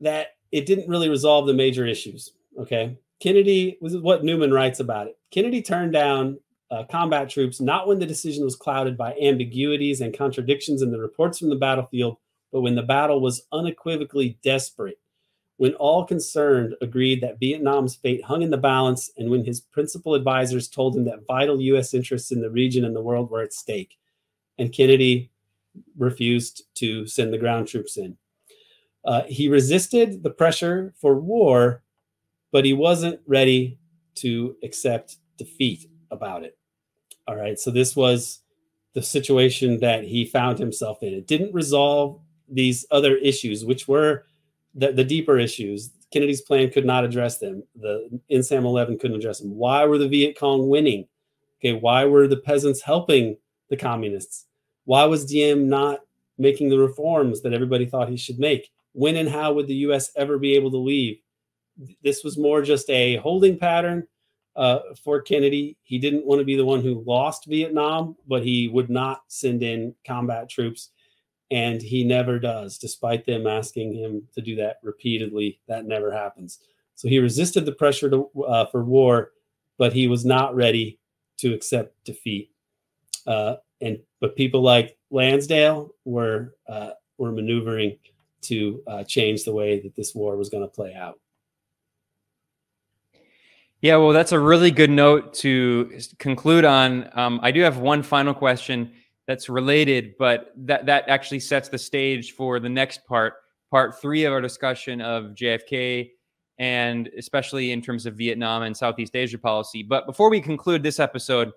that 0.01 0.29
it 0.53 0.67
didn't 0.67 0.89
really 0.89 1.09
resolve 1.09 1.47
the 1.47 1.55
major 1.55 1.87
issues. 1.87 2.33
Okay. 2.59 2.97
Kennedy 3.21 3.79
was 3.81 3.97
what 3.97 4.25
Newman 4.25 4.53
writes 4.53 4.81
about 4.81 5.07
it. 5.07 5.19
Kennedy 5.31 5.63
turned 5.63 5.93
down 5.93 6.39
uh, 6.71 6.85
combat 6.85 7.29
troops 7.29 7.61
not 7.61 7.87
when 7.87 7.99
the 7.99 8.07
decision 8.07 8.45
was 8.45 8.57
clouded 8.57 8.97
by 8.97 9.15
ambiguities 9.21 10.01
and 10.01 10.17
contradictions 10.17 10.83
in 10.83 10.91
the 10.91 11.01
reports 11.01 11.39
from 11.39 11.51
the 11.51 11.57
battlefield, 11.57 12.17
but 12.53 12.63
when 12.63 12.75
the 12.75 12.83
battle 12.83 13.21
was 13.21 13.43
unequivocally 13.53 14.39
desperate 14.43 14.99
when 15.61 15.75
all 15.75 16.07
concerned 16.07 16.75
agreed 16.81 17.21
that 17.21 17.39
Vietnam's 17.39 17.95
fate 17.95 18.25
hung 18.25 18.41
in 18.41 18.49
the 18.49 18.57
balance, 18.57 19.11
and 19.19 19.29
when 19.29 19.45
his 19.45 19.61
principal 19.61 20.15
advisors 20.15 20.69
told 20.69 20.97
him 20.97 21.05
that 21.05 21.27
vital 21.29 21.61
U.S. 21.61 21.93
interests 21.93 22.33
in 22.33 22.41
the 22.41 22.49
region 22.49 22.83
and 22.83 22.97
the 22.97 23.03
world 23.03 23.31
were 23.31 23.43
at 23.43 23.53
stake. 23.53 23.99
And 24.61 24.73
Kennedy 24.73 25.31
refused 25.97 26.63
to 26.77 27.07
send 27.07 27.33
the 27.33 27.39
ground 27.39 27.67
troops 27.67 27.97
in. 27.97 28.17
Uh, 29.05 29.23
he 29.27 29.49
resisted 29.49 30.23
the 30.23 30.31
pressure 30.31 30.95
for 31.01 31.19
war, 31.19 31.83
but 32.53 32.65
he 32.65 32.73
wasn't 32.73 33.21
ready 33.27 33.79
to 34.17 34.57
accept 34.63 35.17
defeat 35.39 35.87
about 36.11 36.43
it. 36.45 36.59
All 37.27 37.37
right. 37.37 37.59
So 37.59 37.71
this 37.71 37.97
was 37.97 38.41
the 38.93 39.03
situation 39.03 39.81
that 39.81 40.05
he 40.05 40.25
found 40.25 40.59
himself 40.59 41.03
in. 41.03 41.15
It 41.15 41.27
didn't 41.27 41.55
resolve 41.55 42.21
these 42.49 42.85
other 42.91 43.17
issues, 43.17 43.65
which 43.65 43.87
were 43.89 44.27
the, 44.75 44.93
the 44.93 45.05
deeper 45.05 45.39
issues. 45.39 45.91
Kennedy's 46.13 46.43
plan 46.43 46.71
could 46.71 46.85
not 46.85 47.05
address 47.05 47.39
them. 47.39 47.63
The 47.77 48.21
NSAM 48.31 48.65
11 48.65 48.99
couldn't 48.99 49.17
address 49.17 49.39
them. 49.39 49.55
Why 49.55 49.85
were 49.85 49.99
the 49.99 50.09
Viet 50.09 50.39
Cong 50.39 50.69
winning? 50.69 51.07
Okay, 51.61 51.73
why 51.73 52.05
were 52.05 52.27
the 52.27 52.37
peasants 52.37 52.83
helping 52.83 53.37
the 53.69 53.77
communists? 53.77 54.47
Why 54.91 55.05
was 55.05 55.25
Diem 55.25 55.69
not 55.69 56.01
making 56.37 56.69
the 56.69 56.77
reforms 56.81 57.43
that 57.43 57.53
everybody 57.53 57.87
thought 57.87 58.09
he 58.09 58.17
should 58.17 58.41
make? 58.41 58.73
When 58.91 59.15
and 59.15 59.29
how 59.29 59.53
would 59.53 59.69
the 59.69 59.83
U.S. 59.87 60.11
ever 60.17 60.37
be 60.37 60.57
able 60.57 60.73
to 60.73 60.79
leave? 60.79 61.21
This 62.03 62.25
was 62.25 62.37
more 62.37 62.61
just 62.61 62.91
a 62.91 63.15
holding 63.19 63.57
pattern 63.57 64.09
uh, 64.57 64.81
for 65.01 65.23
Kennedy. 65.23 65.77
He 65.85 65.97
didn't 66.01 66.27
want 66.27 66.41
to 66.41 66.45
be 66.45 66.57
the 66.57 66.65
one 66.65 66.81
who 66.81 67.05
lost 67.07 67.47
Vietnam, 67.47 68.17
but 68.27 68.43
he 68.43 68.67
would 68.67 68.91
not 68.91 69.23
send 69.29 69.63
in 69.63 69.95
combat 70.05 70.51
troops 70.51 70.91
and 71.53 71.81
he 71.81 72.03
never 72.03 72.41
does, 72.41 72.77
despite 72.77 73.25
them 73.25 73.47
asking 73.47 73.95
him 73.95 74.27
to 74.35 74.41
do 74.41 74.57
that 74.57 74.79
repeatedly. 74.83 75.61
That 75.69 75.85
never 75.85 76.11
happens. 76.11 76.59
So 76.97 77.07
he 77.07 77.21
resisted 77.21 77.65
the 77.65 77.71
pressure 77.71 78.11
to, 78.11 78.29
uh, 78.45 78.67
for 78.67 78.83
war, 78.83 79.31
but 79.79 79.93
he 79.93 80.09
was 80.09 80.25
not 80.25 80.57
ready 80.57 80.99
to 81.37 81.55
accept 81.55 81.95
defeat. 82.05 82.51
Uh, 83.25 83.55
and 83.81 84.01
but 84.21 84.37
people 84.37 84.63
like 84.63 84.97
Lansdale 85.11 85.95
were 86.05 86.55
uh, 86.69 86.91
were 87.19 87.33
maneuvering 87.33 87.99
to 88.43 88.83
uh, 88.87 89.05
change 89.05 89.45
the 89.45 89.53
way 89.53 89.81
that 89.81 89.95
this 89.95 90.15
war 90.15 90.37
was 90.37 90.49
going 90.49 90.63
to 90.63 90.69
play 90.69 90.95
out. 90.95 91.19
Yeah, 93.83 93.97
well, 93.97 94.11
that's 94.11 94.33
a 94.33 94.39
really 94.39 94.71
good 94.71 94.91
note 94.91 95.33
to 95.35 95.91
conclude 96.19 96.67
on. 96.67 97.09
Um, 97.19 97.41
I 97.43 97.51
do 97.51 97.63
have 97.63 97.79
one 97.79 98.03
final 98.03 98.35
question 98.35 98.93
that's 99.27 99.49
related, 99.49 100.15
but 100.19 100.53
that 100.57 100.85
that 100.87 101.09
actually 101.09 101.41
sets 101.41 101.69
the 101.69 101.79
stage 101.79 102.33
for 102.33 102.61
the 102.61 102.69
next 102.69 103.07
part, 103.07 103.35
part 103.71 103.99
three 104.01 104.25
of 104.25 104.35
our 104.35 104.41
discussion 104.43 105.01
of 105.01 105.35
JFK, 105.35 106.11
and 106.59 107.09
especially 107.17 107.73
in 107.73 107.81
terms 107.81 108.05
of 108.05 108.17
Vietnam 108.17 108.65
and 108.65 108.77
Southeast 108.77 109.17
Asia 109.17 109.39
policy. 109.39 109.83
But 109.83 110.05
before 110.05 110.29
we 110.29 110.43
conclude 110.43 110.83
this 110.83 111.01
episode, 111.01 111.53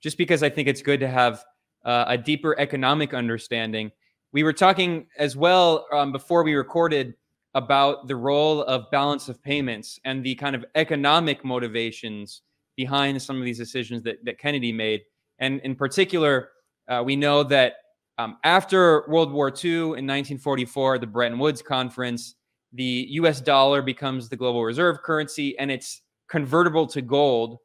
just 0.00 0.16
because 0.16 0.42
I 0.42 0.48
think 0.48 0.68
it's 0.68 0.80
good 0.80 1.00
to 1.00 1.08
have 1.08 1.44
uh, 1.84 2.04
a 2.08 2.18
deeper 2.18 2.58
economic 2.58 3.14
understanding, 3.14 3.90
we 4.32 4.42
were 4.42 4.52
talking 4.52 5.06
as 5.18 5.36
well 5.36 5.86
um, 5.92 6.12
before 6.12 6.42
we 6.42 6.54
recorded 6.54 7.14
about 7.54 8.06
the 8.08 8.16
role 8.16 8.62
of 8.64 8.90
balance 8.90 9.28
of 9.28 9.42
payments 9.42 9.98
and 10.04 10.22
the 10.22 10.34
kind 10.34 10.54
of 10.54 10.64
economic 10.74 11.44
motivations 11.44 12.42
behind 12.76 13.20
some 13.20 13.38
of 13.38 13.44
these 13.44 13.58
decisions 13.58 14.02
that, 14.02 14.24
that 14.24 14.38
Kennedy 14.38 14.72
made. 14.72 15.02
And 15.38 15.60
in 15.60 15.74
particular, 15.74 16.50
uh, 16.88 17.02
we 17.04 17.16
know 17.16 17.42
that 17.44 17.74
um, 18.18 18.36
after 18.44 19.04
World 19.08 19.32
War 19.32 19.48
II 19.48 19.70
in 19.70 20.06
1944, 20.06 20.98
the 20.98 21.06
Bretton 21.06 21.38
Woods 21.38 21.62
Conference, 21.62 22.34
the 22.72 23.06
US 23.10 23.40
dollar 23.40 23.80
becomes 23.80 24.28
the 24.28 24.36
global 24.36 24.64
reserve 24.64 25.02
currency 25.02 25.58
and 25.58 25.70
it's 25.70 26.02
convertible 26.28 26.86
to 26.88 27.00
gold, 27.00 27.58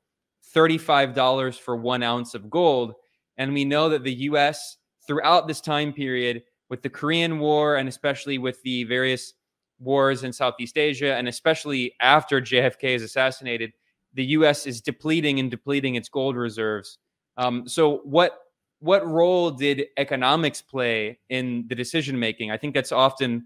$35 0.56 1.60
for 1.60 1.76
one 1.76 2.04
ounce 2.04 2.36
of 2.36 2.50
gold. 2.50 2.94
And 3.38 3.54
we 3.54 3.66
know 3.66 3.90
that 3.90 4.04
the 4.04 4.14
US, 4.14 4.78
throughout 5.08 5.48
this 5.48 5.62
time 5.62 5.94
period, 5.94 6.44
with 6.70 6.82
the 6.82 6.90
Korean 6.90 7.40
War 7.40 7.76
and 7.76 7.88
especially 7.88 8.38
with 8.38 8.62
the 8.64 8.84
various 8.86 9.34
wars 9.80 10.24
in 10.24 10.34
Southeast 10.34 10.78
Asia, 10.78 11.16
and 11.16 11.28
especially 11.28 11.94
after 12.00 12.42
JFK 12.42 12.96
is 12.96 13.04
assassinated, 13.04 13.74
the 14.14 14.26
US 14.38 14.66
is 14.66 14.82
depleting 14.82 15.40
and 15.40 15.52
depleting 15.52 15.96
its 15.96 16.10
gold 16.10 16.36
reserves. 16.36 16.98
Um, 17.38 17.68
so, 17.68 17.98
what 18.04 18.40
what 18.80 19.08
role 19.08 19.50
did 19.50 19.86
economics 19.98 20.62
play 20.62 21.18
in 21.30 21.66
the 21.68 21.76
decision 21.76 22.20
making? 22.20 22.52
I 22.52 22.58
think 22.58 22.74
that's 22.74 22.92
often 22.92 23.46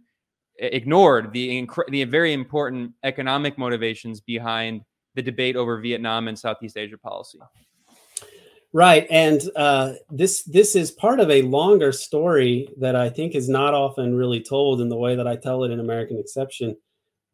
ignored 0.60 1.32
the 1.32 1.62
inc- 1.64 1.90
the 1.90 2.04
very 2.06 2.34
important 2.34 2.94
economic 3.04 3.58
motivations 3.58 4.20
behind 4.20 4.82
the 5.16 5.22
debate 5.22 5.56
over 5.56 5.80
Vietnam 5.80 6.28
and 6.28 6.38
Southeast 6.38 6.78
Asia 6.78 6.98
policy. 6.98 7.40
Right, 8.78 9.08
and 9.10 9.42
uh, 9.56 9.94
this 10.12 10.44
this 10.44 10.76
is 10.76 10.92
part 10.92 11.20
of 11.20 11.32
a 11.32 11.42
longer 11.42 11.92
story 11.92 12.70
that 12.78 12.96
I 12.96 13.10
think 13.10 13.34
is 13.34 13.50
not 13.50 13.74
often 13.74 14.16
really 14.16 14.40
told 14.40 14.82
in 14.82 14.90
the 14.90 14.96
way 14.96 15.16
that 15.16 15.28
I 15.28 15.36
tell 15.36 15.64
it 15.64 15.72
in 15.72 15.80
American 15.80 16.20
Exception. 16.20 16.78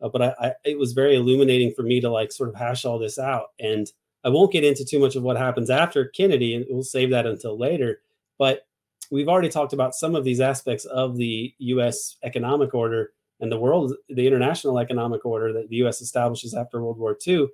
Uh, 0.02 0.08
but 0.08 0.22
I, 0.22 0.36
I, 0.40 0.54
it 0.64 0.80
was 0.80 0.94
very 0.94 1.18
illuminating 1.18 1.74
for 1.76 1.84
me 1.84 2.00
to 2.00 2.10
like 2.10 2.32
sort 2.32 2.48
of 2.48 2.56
hash 2.56 2.86
all 2.86 2.98
this 2.98 3.20
out. 3.20 3.48
And 3.60 3.92
I 4.24 4.30
won't 4.30 4.54
get 4.54 4.64
into 4.64 4.86
too 4.86 5.00
much 5.00 5.18
of 5.18 5.24
what 5.24 5.36
happens 5.36 5.70
after 5.70 6.06
Kennedy, 6.06 6.56
and 6.56 6.66
we'll 6.70 6.82
save 6.82 7.10
that 7.10 7.26
until 7.26 7.60
later. 7.60 8.00
But 8.38 8.66
we've 9.12 9.28
already 9.28 9.50
talked 9.50 9.74
about 9.74 9.96
some 9.96 10.16
of 10.16 10.24
these 10.24 10.40
aspects 10.40 10.86
of 10.86 11.18
the 11.18 11.54
U.S. 11.58 12.16
economic 12.24 12.74
order 12.74 13.12
and 13.42 13.52
the 13.52 13.60
world, 13.60 13.96
the 14.08 14.28
international 14.28 14.80
economic 14.80 15.26
order 15.26 15.52
that 15.52 15.68
the 15.68 15.76
U.S. 15.78 16.00
establishes 16.00 16.54
after 16.54 16.82
World 16.82 17.00
War 17.00 17.18
II. 17.28 17.48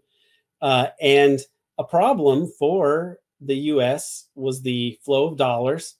Uh, 0.61 0.89
and 1.01 1.39
a 1.79 1.83
problem 1.83 2.51
for 2.59 3.17
the 3.41 3.55
U.S. 3.55 4.27
was 4.35 4.61
the 4.61 4.99
flow 5.03 5.27
of 5.27 5.37
dollars, 5.37 5.95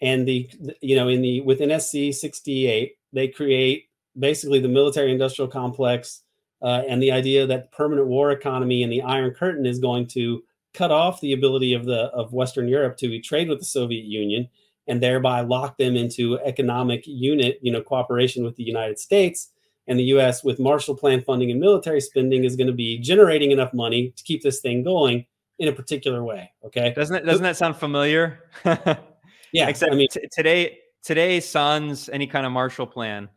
and 0.00 0.26
the 0.26 0.50
you 0.80 0.96
know 0.96 1.08
in 1.08 1.22
the 1.22 1.40
within 1.40 1.78
SC 1.80 2.18
68, 2.18 2.92
they 3.12 3.28
create 3.28 3.86
basically 4.18 4.60
the 4.60 4.68
military 4.68 5.10
industrial 5.10 5.48
complex 5.48 6.22
uh, 6.62 6.82
and 6.88 7.02
the 7.02 7.12
idea 7.12 7.46
that 7.46 7.72
permanent 7.72 8.06
war 8.06 8.30
economy 8.30 8.82
and 8.82 8.92
the 8.92 9.02
Iron 9.02 9.32
Curtain 9.32 9.66
is 9.66 9.78
going 9.78 10.06
to 10.08 10.42
cut 10.72 10.90
off 10.90 11.20
the 11.20 11.32
ability 11.32 11.74
of 11.74 11.84
the 11.84 12.04
of 12.06 12.32
Western 12.32 12.68
Europe 12.68 12.96
to 12.98 13.20
trade 13.20 13.48
with 13.48 13.58
the 13.58 13.64
Soviet 13.64 14.04
Union 14.04 14.48
and 14.86 15.02
thereby 15.02 15.40
lock 15.40 15.78
them 15.78 15.96
into 15.96 16.38
economic 16.40 17.04
unit, 17.06 17.58
you 17.62 17.72
know, 17.72 17.80
cooperation 17.80 18.44
with 18.44 18.56
the 18.56 18.62
United 18.62 18.98
States. 18.98 19.50
And 19.86 19.98
the 19.98 20.04
U.S. 20.04 20.42
with 20.42 20.58
Marshall 20.58 20.96
Plan 20.96 21.22
funding 21.22 21.50
and 21.50 21.60
military 21.60 22.00
spending 22.00 22.44
is 22.44 22.56
going 22.56 22.66
to 22.66 22.72
be 22.72 22.98
generating 22.98 23.50
enough 23.50 23.74
money 23.74 24.12
to 24.16 24.24
keep 24.24 24.42
this 24.42 24.60
thing 24.60 24.82
going 24.82 25.26
in 25.58 25.68
a 25.68 25.72
particular 25.72 26.24
way. 26.24 26.50
Okay, 26.64 26.92
doesn't 26.94 27.16
it? 27.16 27.24
Doesn't 27.24 27.42
that 27.42 27.56
sound 27.56 27.76
familiar? 27.76 28.40
yeah, 28.64 29.68
except 29.68 29.92
I 29.92 29.96
mean, 29.96 30.08
t- 30.10 30.26
today 30.32 30.78
today 31.02 31.40
sans 31.40 32.08
any 32.08 32.26
kind 32.26 32.46
of 32.46 32.52
Marshall 32.52 32.86
Plan. 32.86 33.28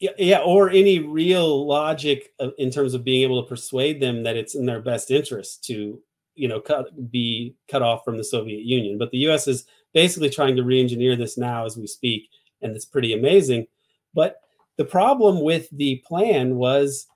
Yeah, 0.00 0.10
yeah, 0.18 0.38
or 0.40 0.70
any 0.70 0.98
real 0.98 1.66
logic 1.66 2.32
in 2.58 2.70
terms 2.70 2.94
of 2.94 3.04
being 3.04 3.22
able 3.22 3.42
to 3.42 3.48
persuade 3.48 4.00
them 4.00 4.22
that 4.24 4.36
it's 4.36 4.54
in 4.54 4.66
their 4.66 4.80
best 4.80 5.10
interest 5.10 5.64
to 5.64 6.00
you 6.34 6.48
know 6.48 6.60
cut 6.60 7.10
be 7.10 7.54
cut 7.68 7.82
off 7.82 8.04
from 8.04 8.16
the 8.16 8.24
Soviet 8.24 8.64
Union. 8.64 8.98
But 8.98 9.10
the 9.10 9.18
U.S. 9.18 9.46
is 9.46 9.66
basically 9.92 10.30
trying 10.30 10.56
to 10.56 10.64
re-engineer 10.64 11.16
this 11.16 11.38
now 11.38 11.64
as 11.64 11.76
we 11.76 11.86
speak, 11.86 12.28
and 12.62 12.74
it's 12.74 12.84
pretty 12.84 13.12
amazing. 13.12 13.66
But 14.14 14.40
the 14.76 14.84
problem 14.84 15.42
with 15.42 15.68
the 15.70 16.02
plan 16.06 16.56
was 16.56 17.06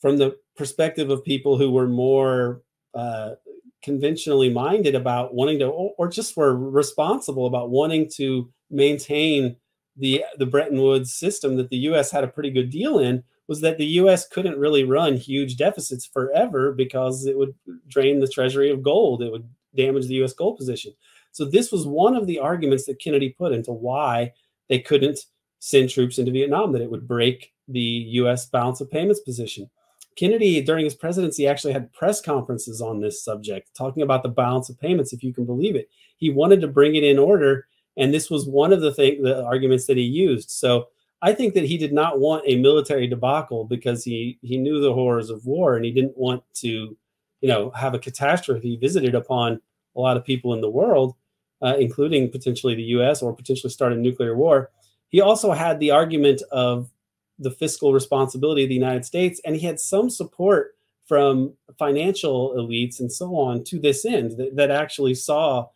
from 0.00 0.18
the 0.18 0.36
perspective 0.56 1.10
of 1.10 1.24
people 1.24 1.56
who 1.56 1.70
were 1.70 1.88
more 1.88 2.62
uh, 2.96 3.34
conventionally 3.82 4.50
minded 4.50 4.94
about 4.94 5.34
wanting 5.34 5.58
to, 5.60 5.66
or 5.66 6.08
just 6.08 6.36
were 6.36 6.56
responsible 6.56 7.46
about 7.46 7.70
wanting 7.70 8.10
to 8.16 8.50
maintain 8.70 9.56
the 9.96 10.24
the 10.38 10.46
Bretton 10.46 10.80
Woods 10.80 11.14
system 11.14 11.56
that 11.56 11.70
the 11.70 11.76
U.S. 11.78 12.10
had 12.10 12.24
a 12.24 12.28
pretty 12.28 12.50
good 12.50 12.70
deal 12.70 12.98
in 12.98 13.22
was 13.48 13.60
that 13.60 13.78
the 13.78 13.86
U.S. 13.86 14.26
couldn't 14.26 14.58
really 14.58 14.84
run 14.84 15.16
huge 15.16 15.56
deficits 15.56 16.04
forever 16.04 16.72
because 16.72 17.26
it 17.26 17.38
would 17.38 17.54
drain 17.86 18.20
the 18.20 18.28
treasury 18.28 18.70
of 18.70 18.82
gold. 18.82 19.22
It 19.22 19.30
would 19.30 19.48
damage 19.74 20.06
the 20.06 20.14
U.S. 20.14 20.32
gold 20.32 20.56
position. 20.56 20.92
So 21.32 21.44
this 21.44 21.70
was 21.70 21.86
one 21.86 22.16
of 22.16 22.26
the 22.26 22.38
arguments 22.38 22.86
that 22.86 23.00
Kennedy 23.00 23.30
put 23.30 23.52
into 23.52 23.72
why 23.72 24.32
they 24.68 24.80
couldn't 24.80 25.20
send 25.58 25.90
troops 25.90 26.18
into 26.18 26.32
Vietnam, 26.32 26.72
that 26.72 26.82
it 26.82 26.90
would 26.90 27.06
break 27.06 27.52
the 27.68 27.80
U.S. 27.80 28.46
balance 28.46 28.80
of 28.80 28.90
payments 28.90 29.20
position. 29.20 29.70
Kennedy, 30.16 30.62
during 30.62 30.84
his 30.84 30.94
presidency, 30.94 31.46
actually 31.46 31.74
had 31.74 31.92
press 31.92 32.20
conferences 32.20 32.80
on 32.80 33.00
this 33.00 33.22
subject, 33.22 33.74
talking 33.76 34.02
about 34.02 34.22
the 34.22 34.30
balance 34.30 34.70
of 34.70 34.80
payments, 34.80 35.12
if 35.12 35.22
you 35.22 35.32
can 35.32 35.44
believe 35.44 35.76
it. 35.76 35.90
He 36.16 36.30
wanted 36.30 36.62
to 36.62 36.68
bring 36.68 36.94
it 36.96 37.04
in 37.04 37.18
order, 37.18 37.68
and 37.96 38.12
this 38.12 38.30
was 38.30 38.46
one 38.46 38.72
of 38.72 38.80
the 38.80 38.92
thing, 38.92 39.22
the 39.22 39.44
arguments 39.44 39.86
that 39.86 39.98
he 39.98 40.02
used. 40.02 40.50
So 40.50 40.88
I 41.22 41.34
think 41.34 41.54
that 41.54 41.64
he 41.64 41.76
did 41.76 41.92
not 41.92 42.18
want 42.18 42.44
a 42.46 42.56
military 42.56 43.06
debacle 43.06 43.64
because 43.64 44.04
he 44.04 44.38
he 44.42 44.56
knew 44.56 44.80
the 44.80 44.92
horrors 44.92 45.30
of 45.30 45.44
war 45.46 45.76
and 45.76 45.84
he 45.84 45.90
didn't 45.90 46.16
want 46.16 46.42
to, 46.54 46.96
you 47.40 47.48
know, 47.48 47.70
have 47.70 47.94
a 47.94 47.98
catastrophe 47.98 48.76
visited 48.76 49.14
upon 49.14 49.60
a 49.96 50.00
lot 50.00 50.16
of 50.16 50.24
people 50.24 50.54
in 50.54 50.60
the 50.60 50.70
world, 50.70 51.14
uh, 51.62 51.76
including 51.78 52.30
potentially 52.30 52.74
the 52.74 52.82
U.S. 52.82 53.22
or 53.22 53.34
potentially 53.34 53.70
start 53.70 53.92
a 53.92 53.96
nuclear 53.96 54.36
war. 54.36 54.70
He 55.08 55.20
also 55.20 55.52
had 55.52 55.78
the 55.78 55.90
argument 55.90 56.42
of 56.50 56.90
the 57.38 57.50
fiscal 57.50 57.92
responsibility 57.92 58.62
of 58.62 58.68
the 58.68 58.74
United 58.74 59.04
States, 59.04 59.40
and 59.44 59.56
he 59.56 59.66
had 59.66 59.80
some 59.80 60.10
support 60.10 60.74
from 61.06 61.54
financial 61.78 62.54
elites 62.56 62.98
and 62.98 63.12
so 63.12 63.36
on 63.36 63.62
to 63.64 63.78
this 63.78 64.04
end 64.04 64.32
that, 64.38 64.56
that 64.56 64.70
actually 64.70 65.14
saw, 65.14 65.66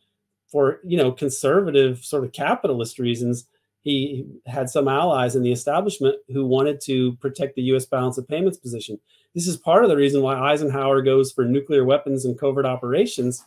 for 0.50 0.80
you 0.84 0.96
know, 0.96 1.12
conservative 1.12 2.04
sort 2.04 2.24
of 2.24 2.32
capitalist 2.32 2.98
reasons 2.98 3.46
he 3.82 4.26
had 4.46 4.68
some 4.68 4.88
allies 4.88 5.34
in 5.34 5.42
the 5.42 5.52
establishment 5.52 6.16
who 6.28 6.44
wanted 6.46 6.80
to 6.82 7.16
protect 7.16 7.56
the 7.56 7.62
U.S. 7.62 7.86
balance 7.86 8.18
of 8.18 8.28
payments 8.28 8.58
position. 8.58 8.98
This 9.34 9.46
is 9.46 9.56
part 9.56 9.84
of 9.84 9.90
the 9.90 9.96
reason 9.96 10.22
why 10.22 10.34
Eisenhower 10.34 11.00
goes 11.00 11.32
for 11.32 11.44
nuclear 11.44 11.84
weapons 11.84 12.24
and 12.24 12.38
covert 12.38 12.66
operations 12.66 13.42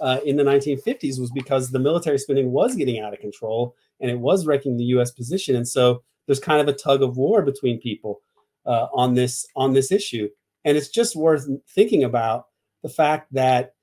uh, 0.00 0.18
in 0.24 0.36
the 0.36 0.42
1950s 0.42 1.20
was 1.20 1.30
because 1.32 1.70
the 1.70 1.78
military 1.78 2.18
spending 2.18 2.50
was 2.50 2.74
getting 2.74 3.00
out 3.00 3.12
of 3.12 3.20
control 3.20 3.74
and 4.00 4.10
it 4.10 4.18
was 4.18 4.46
wrecking 4.46 4.76
the 4.76 4.84
U.S. 4.84 5.10
position. 5.10 5.54
And 5.54 5.66
so 5.66 6.02
there's 6.28 6.38
kind 6.38 6.60
of 6.60 6.68
a 6.68 6.78
tug 6.78 7.02
of 7.02 7.16
war 7.16 7.42
between 7.42 7.80
people 7.80 8.20
uh, 8.64 8.86
on 8.94 9.14
this 9.14 9.44
on 9.56 9.72
this 9.72 9.90
issue. 9.90 10.28
And 10.64 10.76
it's 10.76 10.88
just 10.88 11.16
worth 11.16 11.48
thinking 11.74 12.04
about 12.04 12.46
the 12.84 12.88
fact 12.88 13.32
that 13.32 13.74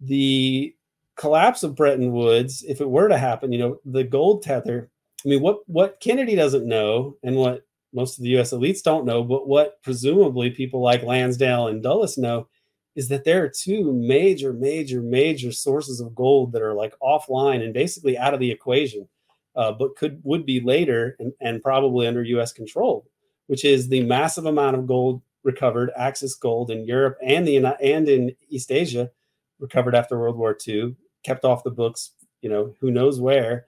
the 0.00 0.74
collapse 1.16 1.62
of 1.62 1.76
Bretton 1.76 2.10
Woods, 2.12 2.64
if 2.66 2.80
it 2.80 2.90
were 2.90 3.08
to 3.08 3.18
happen, 3.18 3.52
you 3.52 3.58
know, 3.60 3.78
the 3.84 4.02
gold 4.02 4.42
tether 4.42 4.90
I 5.24 5.28
mean, 5.28 5.42
what 5.42 5.60
what 5.66 6.00
Kennedy 6.00 6.34
doesn't 6.34 6.66
know, 6.66 7.16
and 7.22 7.36
what 7.36 7.62
most 7.92 8.18
of 8.18 8.24
the 8.24 8.30
U.S. 8.30 8.52
elites 8.52 8.82
don't 8.82 9.04
know, 9.04 9.22
but 9.22 9.48
what 9.48 9.82
presumably 9.82 10.50
people 10.50 10.80
like 10.80 11.02
Lansdale 11.02 11.68
and 11.68 11.82
Dulles 11.82 12.16
know, 12.16 12.48
is 12.96 13.08
that 13.08 13.24
there 13.24 13.44
are 13.44 13.48
two 13.48 13.92
major, 13.92 14.52
major, 14.52 15.02
major 15.02 15.52
sources 15.52 16.00
of 16.00 16.14
gold 16.14 16.52
that 16.52 16.62
are 16.62 16.74
like 16.74 16.94
offline 17.02 17.62
and 17.62 17.74
basically 17.74 18.16
out 18.16 18.32
of 18.32 18.40
the 18.40 18.50
equation, 18.50 19.08
uh, 19.56 19.72
but 19.72 19.96
could 19.96 20.20
would 20.24 20.46
be 20.46 20.60
later 20.60 21.16
and, 21.18 21.32
and 21.40 21.62
probably 21.62 22.06
under 22.06 22.22
U.S. 22.22 22.52
control, 22.52 23.06
which 23.46 23.64
is 23.64 23.88
the 23.88 24.02
massive 24.02 24.46
amount 24.46 24.76
of 24.76 24.86
gold 24.86 25.22
recovered, 25.42 25.90
Axis 25.96 26.34
gold 26.34 26.70
in 26.70 26.84
Europe 26.84 27.16
and 27.22 27.46
the 27.46 27.56
and 27.56 28.08
in 28.08 28.34
East 28.48 28.70
Asia, 28.70 29.10
recovered 29.58 29.94
after 29.94 30.18
World 30.18 30.36
War 30.36 30.56
II, 30.66 30.96
kept 31.24 31.44
off 31.44 31.64
the 31.64 31.70
books, 31.70 32.12
you 32.42 32.48
know, 32.48 32.74
who 32.80 32.90
knows 32.90 33.20
where 33.20 33.66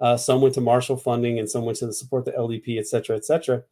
uh, 0.00 0.16
some 0.16 0.40
went 0.40 0.54
to 0.54 0.60
Marshall 0.60 0.96
funding, 0.96 1.38
and 1.38 1.48
some 1.48 1.64
went 1.64 1.78
to 1.78 1.92
support 1.92 2.24
the 2.24 2.32
LDP, 2.32 2.78
et 2.78 2.86
cetera, 2.86 3.16
et 3.16 3.24
cetera. 3.24 3.62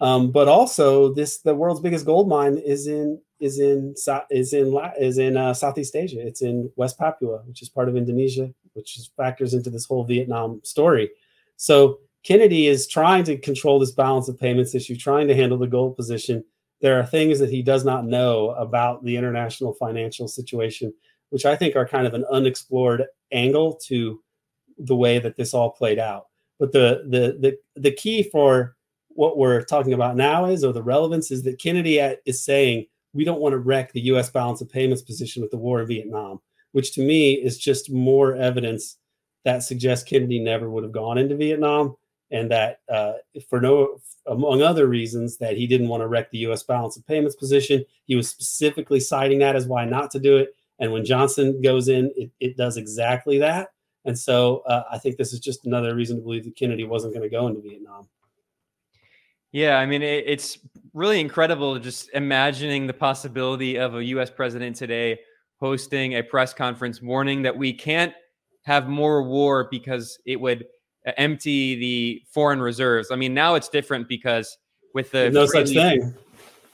Um, 0.00 0.32
but 0.32 0.48
also, 0.48 1.14
this 1.14 1.38
the 1.38 1.54
world's 1.54 1.80
biggest 1.80 2.04
gold 2.04 2.28
mine 2.28 2.58
is 2.58 2.86
in 2.86 3.20
is 3.40 3.58
in 3.60 3.94
is 4.30 4.52
in 4.52 4.78
is 4.98 5.18
in 5.18 5.36
uh, 5.36 5.54
Southeast 5.54 5.94
Asia. 5.94 6.20
It's 6.20 6.42
in 6.42 6.70
West 6.76 6.98
Papua, 6.98 7.42
which 7.46 7.62
is 7.62 7.68
part 7.68 7.88
of 7.88 7.96
Indonesia, 7.96 8.52
which 8.74 8.98
factors 9.16 9.54
into 9.54 9.70
this 9.70 9.86
whole 9.86 10.04
Vietnam 10.04 10.60
story. 10.64 11.10
So 11.56 11.98
Kennedy 12.24 12.66
is 12.66 12.86
trying 12.86 13.24
to 13.24 13.36
control 13.36 13.78
this 13.78 13.92
balance 13.92 14.28
of 14.28 14.38
payments 14.38 14.74
issue, 14.74 14.96
trying 14.96 15.28
to 15.28 15.34
handle 15.34 15.58
the 15.58 15.66
gold 15.66 15.96
position. 15.96 16.44
There 16.80 16.98
are 16.98 17.06
things 17.06 17.38
that 17.38 17.50
he 17.50 17.62
does 17.62 17.84
not 17.84 18.06
know 18.06 18.50
about 18.50 19.04
the 19.04 19.16
international 19.16 19.74
financial 19.74 20.28
situation, 20.28 20.92
which 21.30 21.46
I 21.46 21.56
think 21.56 21.76
are 21.76 21.86
kind 21.86 22.06
of 22.06 22.14
an 22.14 22.24
unexplored 22.30 23.04
angle 23.32 23.74
to 23.86 24.22
the 24.78 24.96
way 24.96 25.18
that 25.18 25.36
this 25.36 25.54
all 25.54 25.70
played 25.70 25.98
out. 25.98 26.26
But 26.58 26.72
the 26.72 27.04
the 27.08 27.38
the 27.40 27.58
the 27.80 27.92
key 27.92 28.22
for 28.22 28.76
what 29.08 29.38
we're 29.38 29.62
talking 29.62 29.92
about 29.92 30.16
now 30.16 30.46
is, 30.46 30.64
or 30.64 30.72
the 30.72 30.82
relevance 30.82 31.30
is 31.30 31.42
that 31.44 31.60
Kennedy 31.60 31.98
is 32.24 32.44
saying 32.44 32.86
we 33.12 33.24
don't 33.24 33.40
want 33.40 33.52
to 33.52 33.58
wreck 33.58 33.92
the 33.92 34.00
U.S. 34.02 34.30
balance 34.30 34.60
of 34.60 34.70
payments 34.70 35.02
position 35.02 35.40
with 35.40 35.50
the 35.50 35.56
war 35.56 35.80
in 35.80 35.86
Vietnam, 35.86 36.40
which 36.74 36.92
to 36.92 37.00
me 37.00 37.34
is 37.34 37.56
just 37.56 37.88
more 37.88 38.34
evidence 38.34 38.98
that 39.44 39.62
suggests 39.62 40.08
Kennedy 40.08 40.40
never 40.40 40.68
would 40.68 40.82
have 40.82 40.92
gone 40.92 41.18
into 41.18 41.36
Vietnam, 41.36 41.94
and 42.32 42.50
that 42.50 42.80
uh, 42.88 43.12
for 43.48 43.60
no, 43.60 44.00
among 44.26 44.60
other 44.60 44.88
reasons, 44.88 45.36
that 45.36 45.56
he 45.56 45.68
didn't 45.68 45.86
want 45.86 46.00
to 46.00 46.08
wreck 46.08 46.32
the 46.32 46.38
U.S. 46.38 46.64
balance 46.64 46.96
of 46.96 47.06
payments 47.06 47.36
position. 47.36 47.84
He 48.06 48.16
was 48.16 48.28
specifically 48.28 48.98
citing 48.98 49.38
that 49.38 49.54
as 49.54 49.68
why 49.68 49.84
not 49.84 50.10
to 50.12 50.18
do 50.18 50.36
it. 50.36 50.56
And 50.80 50.90
when 50.90 51.04
Johnson 51.04 51.62
goes 51.62 51.86
in, 51.86 52.10
it, 52.16 52.32
it 52.40 52.56
does 52.56 52.76
exactly 52.76 53.38
that. 53.38 53.68
And 54.04 54.18
so 54.18 54.64
uh, 54.66 54.82
I 54.90 54.98
think 54.98 55.16
this 55.16 55.32
is 55.32 55.38
just 55.38 55.66
another 55.66 55.94
reason 55.94 56.16
to 56.16 56.22
believe 56.24 56.42
that 56.42 56.56
Kennedy 56.56 56.82
wasn't 56.82 57.14
going 57.14 57.22
to 57.22 57.30
go 57.30 57.46
into 57.46 57.60
Vietnam. 57.60 58.08
Yeah, 59.52 59.78
I 59.78 59.86
mean, 59.86 60.02
it, 60.02 60.24
it's 60.26 60.58
really 60.92 61.20
incredible 61.20 61.78
just 61.78 62.10
imagining 62.14 62.88
the 62.88 62.94
possibility 62.94 63.78
of 63.78 63.94
a 63.94 64.04
U.S. 64.06 64.28
president 64.28 64.74
today 64.74 65.20
hosting 65.64 66.16
a 66.16 66.22
press 66.22 66.52
conference 66.52 67.00
warning 67.00 67.40
that 67.40 67.56
we 67.56 67.72
can't 67.72 68.12
have 68.64 68.86
more 68.86 69.22
war 69.22 69.66
because 69.70 70.18
it 70.26 70.38
would 70.38 70.66
uh, 71.06 71.12
empty 71.16 71.74
the 71.76 72.22
foreign 72.28 72.60
reserves. 72.60 73.10
I 73.10 73.16
mean, 73.16 73.32
now 73.32 73.54
it's 73.54 73.70
different 73.70 74.06
because 74.06 74.58
with 74.92 75.10
the 75.10 75.30
no 75.30 75.46
freely, 75.46 75.66
such 75.66 75.74
thing. 75.74 76.14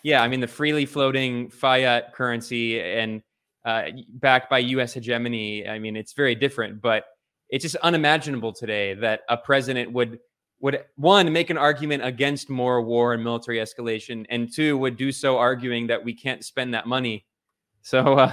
Yeah, 0.03 0.25
I 0.25 0.27
mean 0.27 0.41
the 0.41 0.49
freely 0.49 0.87
floating 0.87 1.51
fiat 1.51 2.13
currency 2.15 2.81
and 2.81 3.23
uh, 3.65 3.83
backed 4.15 4.51
by 4.51 4.59
U.S. 4.59 4.95
hegemony. 4.95 5.69
I 5.69 5.79
mean, 5.79 5.95
it's 5.95 6.15
very 6.15 6.35
different, 6.35 6.83
but 6.83 7.05
it's 7.49 7.63
just 7.63 7.77
unimaginable 7.77 8.53
today 8.53 8.95
that 8.95 9.21
a 9.29 9.37
president 9.37 9.93
would 9.93 10.19
would 10.59 10.83
one 10.97 11.33
make 11.33 11.49
an 11.49 11.59
argument 11.59 12.05
against 12.05 12.51
more 12.51 12.83
war 12.83 13.15
and 13.15 13.23
military 13.23 13.59
escalation 13.59 14.27
and 14.31 14.53
two 14.53 14.77
would 14.79 14.97
do 14.97 15.13
so 15.13 15.39
arguing 15.39 15.87
that 15.87 16.05
we 16.05 16.13
can't 16.13 16.45
spend 16.45 16.75
that 16.75 16.89
money 16.89 17.25
so 17.83 18.19
uh, 18.19 18.33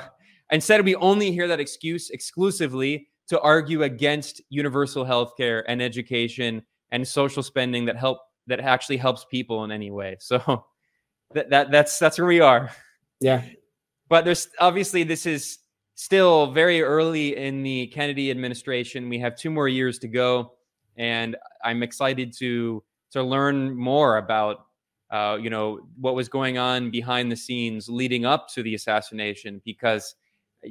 instead 0.51 0.83
we 0.83 0.95
only 0.95 1.31
hear 1.31 1.47
that 1.47 1.59
excuse 1.59 2.09
exclusively 2.09 3.07
to 3.27 3.39
argue 3.41 3.83
against 3.83 4.41
universal 4.49 5.03
health 5.03 5.33
care 5.37 5.69
and 5.69 5.81
education 5.81 6.63
and 6.91 7.07
social 7.07 7.43
spending 7.43 7.85
that 7.85 7.97
help 7.97 8.19
that 8.47 8.59
actually 8.61 8.97
helps 8.97 9.25
people 9.25 9.63
in 9.65 9.71
any 9.71 9.91
way. 9.91 10.15
So 10.19 10.65
that, 11.33 11.49
that 11.49 11.71
that's 11.71 11.99
that's 11.99 12.17
where 12.17 12.27
we 12.27 12.39
are. 12.39 12.71
Yeah. 13.19 13.43
But 14.09 14.25
there's 14.25 14.47
obviously 14.59 15.03
this 15.03 15.25
is 15.25 15.59
still 15.95 16.51
very 16.51 16.81
early 16.81 17.35
in 17.35 17.63
the 17.63 17.87
Kennedy 17.87 18.31
administration. 18.31 19.09
We 19.09 19.19
have 19.19 19.35
two 19.35 19.49
more 19.49 19.67
years 19.67 19.99
to 19.99 20.07
go, 20.07 20.53
and 20.95 21.35
I'm 21.63 21.83
excited 21.83 22.33
to 22.39 22.83
to 23.11 23.23
learn 23.23 23.75
more 23.75 24.17
about 24.17 24.65
uh, 25.11 25.37
you 25.41 25.49
know 25.49 25.81
what 25.99 26.15
was 26.15 26.29
going 26.29 26.57
on 26.57 26.89
behind 26.89 27.31
the 27.31 27.35
scenes 27.35 27.89
leading 27.89 28.25
up 28.25 28.47
to 28.53 28.63
the 28.63 28.75
assassination 28.75 29.61
because 29.65 30.15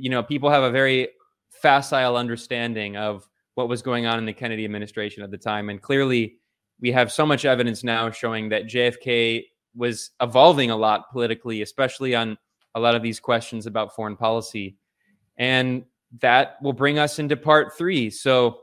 you 0.00 0.10
know 0.10 0.22
people 0.22 0.50
have 0.50 0.62
a 0.62 0.70
very 0.70 1.08
facile 1.50 2.16
understanding 2.16 2.96
of 2.96 3.28
what 3.54 3.68
was 3.68 3.82
going 3.82 4.06
on 4.06 4.18
in 4.18 4.26
the 4.26 4.32
Kennedy 4.32 4.64
administration 4.64 5.22
at 5.22 5.30
the 5.30 5.38
time 5.38 5.68
and 5.68 5.80
clearly 5.80 6.36
we 6.80 6.92
have 6.92 7.10
so 7.10 7.24
much 7.24 7.44
evidence 7.44 7.82
now 7.82 8.10
showing 8.10 8.48
that 8.50 8.66
JFK 8.66 9.44
was 9.74 10.10
evolving 10.20 10.70
a 10.70 10.76
lot 10.76 11.10
politically 11.10 11.62
especially 11.62 12.14
on 12.14 12.36
a 12.74 12.80
lot 12.80 12.94
of 12.94 13.02
these 13.02 13.18
questions 13.18 13.66
about 13.66 13.94
foreign 13.94 14.16
policy 14.16 14.76
and 15.38 15.84
that 16.20 16.56
will 16.62 16.72
bring 16.72 16.98
us 16.98 17.18
into 17.18 17.36
part 17.36 17.76
3 17.76 18.10
so 18.10 18.58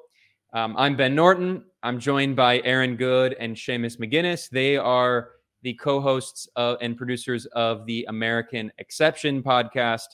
um, 0.55 0.75
I'm 0.77 0.95
Ben 0.95 1.15
Norton. 1.15 1.65
I'm 1.81 1.99
joined 1.99 2.35
by 2.35 2.61
Aaron 2.63 2.95
Good 2.95 3.35
and 3.39 3.55
Seamus 3.55 3.97
McGuinness. 3.97 4.51
They 4.51 4.77
are 4.77 5.31
the 5.63 5.73
co 5.73 5.99
hosts 5.99 6.47
and 6.55 6.95
producers 6.95 7.47
of 7.47 7.87
the 7.87 8.05
American 8.07 8.71
Exception 8.77 9.41
podcast. 9.41 10.05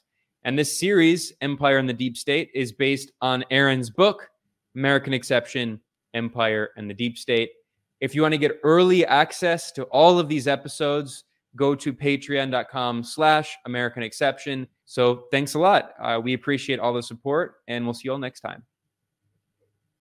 And 0.43 0.57
this 0.57 0.79
series, 0.79 1.33
Empire 1.41 1.77
and 1.77 1.89
the 1.89 1.93
Deep 1.93 2.15
State, 2.15 2.49
is 2.53 2.71
based 2.71 3.11
on 3.21 3.43
Aaron's 3.51 3.89
book, 3.89 4.29
American 4.75 5.13
Exception 5.13 5.79
Empire 6.13 6.69
and 6.77 6.89
the 6.89 6.93
Deep 6.93 7.17
State. 7.17 7.51
If 7.99 8.15
you 8.15 8.21
want 8.21 8.33
to 8.33 8.37
get 8.37 8.59
early 8.63 9.05
access 9.05 9.71
to 9.73 9.83
all 9.85 10.17
of 10.17 10.29
these 10.29 10.47
episodes, 10.47 11.25
go 11.55 11.75
to 11.75 11.93
patreon.com 11.93 13.03
slash 13.03 13.57
American 13.65 14.03
Exception. 14.03 14.67
So 14.85 15.25
thanks 15.31 15.55
a 15.55 15.59
lot. 15.59 15.91
Uh, 16.01 16.19
we 16.23 16.33
appreciate 16.33 16.79
all 16.79 16.93
the 16.93 17.03
support, 17.03 17.55
and 17.67 17.83
we'll 17.83 17.93
see 17.93 18.03
you 18.05 18.13
all 18.13 18.17
next 18.17 18.39
time. 18.39 18.63